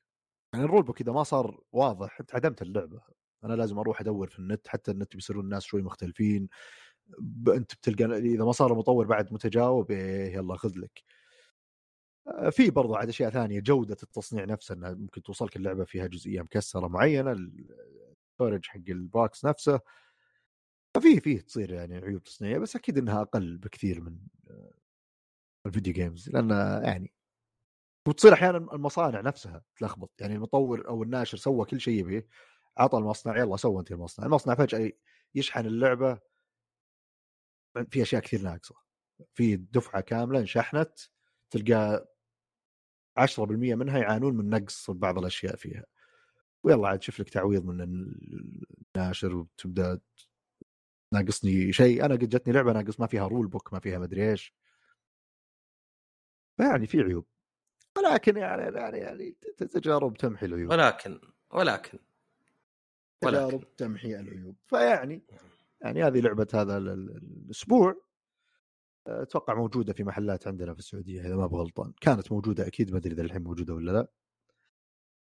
يعني 0.53 0.65
ال 0.65 0.69
rule 0.69 0.84
book 0.84 1.01
إذا 1.01 1.11
ما 1.11 1.23
صار 1.23 1.61
واضح 1.71 2.19
انت 2.19 2.36
عدمت 2.36 2.61
اللعبة. 2.61 3.01
أنا 3.43 3.53
لازم 3.53 3.79
أروح 3.79 4.01
أدور 4.01 4.29
في 4.29 4.39
النت 4.39 4.67
حتى 4.67 4.91
النت 4.91 5.15
بيصيرون 5.15 5.43
الناس 5.43 5.63
شوي 5.63 5.81
مختلفين. 5.81 6.49
أنت 7.47 7.73
بتلقى 7.73 8.17
إذا 8.17 8.45
ما 8.45 8.51
صار 8.51 8.71
المطور 8.73 9.05
بعد 9.05 9.34
متجاوب 9.34 9.91
إيه 9.91 10.34
يلا 10.34 10.57
خذ 10.57 10.71
لك. 10.75 11.03
في 12.51 12.69
برضو 12.69 12.95
عاد 12.95 13.09
أشياء 13.09 13.30
ثانية 13.30 13.59
جودة 13.59 13.97
التصنيع 14.03 14.45
نفسه 14.45 14.76
إنها 14.76 14.93
ممكن 14.93 15.21
توصلك 15.21 15.55
اللعبة 15.55 15.84
فيها 15.86 16.07
جزئية 16.07 16.41
مكسرة 16.41 16.88
معينة 16.88 17.32
ال 17.32 17.48
storage 17.48 18.65
حق 18.65 18.82
ال 18.89 19.03
box 19.03 19.45
نفسه. 19.45 19.80
ففي 20.95 21.19
فيه 21.19 21.41
تصير 21.41 21.74
يعني 21.74 21.97
عيوب 21.97 22.24
تصنيعية 22.24 22.57
بس 22.57 22.76
أكيد 22.76 22.97
إنها 22.97 23.21
أقل 23.21 23.57
بكثير 23.57 24.01
من 24.01 24.17
آه، 24.49 24.74
الفيديو 25.65 25.93
جيمز 25.93 26.30
لأن 26.30 26.49
يعني 26.84 27.13
وتصير 28.07 28.34
أحيانا 28.34 28.57
المصانع 28.57 29.21
نفسها 29.21 29.63
تلخبط. 29.78 30.21
يعني 30.21 30.36
المطور 30.36 30.88
أو 30.88 31.03
الناشر 31.03 31.38
سوى 31.38 31.65
كل 31.65 31.82
شيء 31.82 31.99
يبيه 31.99 32.28
عطى 32.78 32.97
المصنع 32.97 33.38
يلا 33.38 33.57
سوى 33.57 33.80
أنت 33.80 33.91
المصنع. 33.91 34.26
المصنع 34.26 34.55
فجأة 34.55 34.91
يشحن 35.36 35.65
اللعبة. 35.65 36.19
في 37.89 38.01
أشياء 38.01 38.21
كثير 38.21 38.41
ناقصة. 38.41 38.76
في 39.34 39.55
دفعة 39.55 40.01
كاملة 40.01 40.39
انشحنت 40.39 40.99
تلقى 41.49 42.12
10% 43.20 43.76
منها 43.76 43.99
يعانون 43.99 44.38
من 44.38 44.49
نقص 44.49 44.91
بعض 44.91 45.18
الأشياء 45.18 45.55
فيها. 45.55 45.86
ويلا 46.64 46.88
عاد 46.88 47.01
شوف 47.01 47.20
لك 47.20 47.30
تعويض 47.30 47.66
من 47.66 47.82
الناشر 48.95 49.36
وتبدأ 49.36 49.99
ناقصني 51.14 51.74
شيء. 51.74 52.05
أنا 52.05 52.16
قد 52.16 52.30
جتني 52.30 52.53
لعبة 52.53 52.74
ناقص 52.74 52.99
ما 52.99 53.07
فيها 53.07 53.28
رول 53.28 53.47
بوك 53.47 53.74
ما 53.74 53.80
فيها 53.80 53.99
مدري 53.99 54.32
إيش. 54.32 54.53
فيعني 56.57 56.88
في 56.88 57.01
عيوب. 57.01 57.26
ولكن 57.97 58.38
يعني 58.38 58.78
يعني 58.78 58.97
يعني 58.97 59.36
تجارب 59.57 60.18
تمحي 60.18 60.45
العيوب. 60.45 60.72
ولكن 60.72 61.20
ولكن 61.51 61.99
تجارب 63.22 63.76
تمحي 63.76 64.20
العيوب. 64.20 64.55
فيعني 64.68 65.22
يعني 65.82 66.03
هذه 66.03 66.20
لعبة 66.20 66.47
هذا 66.53 66.78
الأسبوع. 66.78 68.12
أتوقع 69.08 69.54
موجودة 69.54 69.93
في 69.93 70.04
محلات 70.04 70.47
عندنا 70.47 70.74
في 70.74 70.80
السعودية 70.80 71.22
إذا 71.22 71.36
ما 71.36 71.47
بغلطان 71.47 71.93
كانت 72.01 72.32
موجودة 72.32 72.68
أكيد 72.68 72.91
ما 72.91 72.97
أدري 72.97 73.14
إذا 73.14 73.22
الحين 73.22 73.43
موجودة 73.43 73.74
ولا 73.74 73.91
لا. 73.91 74.08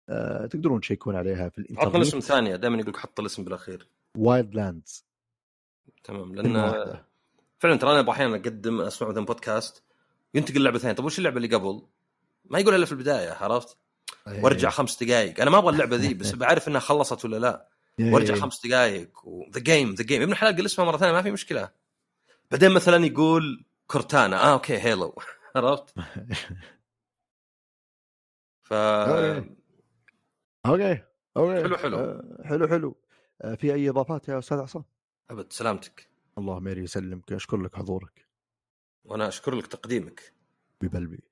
أه 0.09 0.45
تقدرون 0.45 0.81
تشيكون 0.81 1.15
عليها 1.15 1.49
في 1.49 1.57
الإنترنت. 1.57 1.87
حط 1.89 1.95
الاسم 1.95 2.19
ثانية 2.19 2.55
دائما 2.55 2.77
يقول 2.77 2.97
حط 2.97 3.19
الاسم 3.19 3.43
بالأخير. 3.43 3.87
Wildlands 4.17 5.05
تمام 6.03 6.35
لأن 6.35 6.53
فعلا 7.59 7.75
ترى 7.75 7.99
أنا 7.99 8.11
أحيانا 8.11 8.35
أقدم 8.35 8.81
أسمع 8.81 9.09
مثلا 9.09 9.25
بودكاست 9.25 9.83
ينتقل 10.33 10.63
لعبة 10.63 10.79
ثانية. 10.79 10.95
طيب 10.95 11.05
وش 11.05 11.19
اللعبة 11.19 11.37
اللي 11.37 11.55
قبل؟ 11.55 11.81
ما 12.45 12.59
يقول 12.59 12.75
إلا 12.75 12.85
في 12.85 12.91
البداية 12.91 13.31
عرفت؟ 13.31 13.77
أيه. 14.27 14.43
وأرجع 14.43 14.69
خمس 14.69 15.03
دقائق 15.03 15.41
أنا 15.41 15.49
ما 15.49 15.57
أبغى 15.57 15.73
اللعبة 15.73 15.95
ذي 15.95 16.13
بس 16.13 16.35
بعرف 16.35 16.67
إنها 16.67 16.79
خلصت 16.79 17.25
ولا 17.25 17.37
لا. 17.37 17.69
إيه. 17.99 18.13
وأرجع 18.13 18.35
خمس 18.35 18.67
دقائق 18.67 19.09
The 19.53 19.59
Game 19.59 19.93
The 19.93 20.03
Game 20.03 20.21
ابن 20.21 20.31
الحلال 20.31 20.55
قل 20.55 20.65
اسمها 20.65 20.87
مرة 20.87 20.97
ثانية 20.97 21.13
ما 21.13 21.21
في 21.21 21.31
مشكلة. 21.31 21.69
بعدين 22.51 22.71
مثلا 22.71 23.05
يقول 23.05 23.65
كورتانا. 23.87 24.43
آه 24.43 24.53
okay 24.53 24.77
hello. 24.77 25.15
عرفت؟ 25.55 25.99
ف 28.63 28.73
okay. 30.65 31.03
okay 31.37 31.63
حلو 31.63 31.77
حلو. 31.77 31.97
آه 31.97 32.43
حلو 32.45 32.67
حلو. 32.67 32.97
آه 33.41 33.55
في 33.55 33.73
أي 33.73 33.89
إضافات 33.89 34.29
يا 34.29 34.39
أستاذ 34.39 34.57
عصام؟ 34.57 34.83
أبد 35.29 35.53
سلامتك. 35.53 36.09
الله 36.37 36.59
ميري 36.59 36.83
يسلمك 36.83 37.33
أشكر 37.33 37.57
لك 37.57 37.75
حضورك. 37.75 38.27
وأنا 39.03 39.27
أشكر 39.27 39.55
لك 39.55 39.67
تقديمك. 39.67 40.33
ببلبي. 40.81 41.23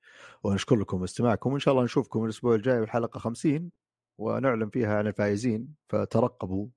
ونشكر 0.42 0.76
لكم 0.76 1.02
استماعكم. 1.02 1.52
وإن 1.52 1.60
شاء 1.60 1.74
الله 1.74 1.84
نشوفكم 1.84 2.24
الأسبوع 2.24 2.54
الجاي 2.54 2.80
بالحلقة 2.80 3.18
50 3.18 3.70
ونعلن 4.18 4.70
فيها 4.70 4.98
عن 4.98 5.06
الفائزين. 5.06 5.74
فترقبوا 5.88 6.68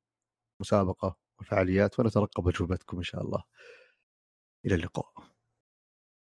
مسابقة 0.59 1.17
وفعاليات 1.39 1.99
ونترقب 1.99 2.47
اجوبتكم 2.47 2.97
إن 2.97 3.03
شاء 3.03 3.21
الله. 3.21 3.43
إلى 4.65 4.75
اللقاء. 4.75 5.30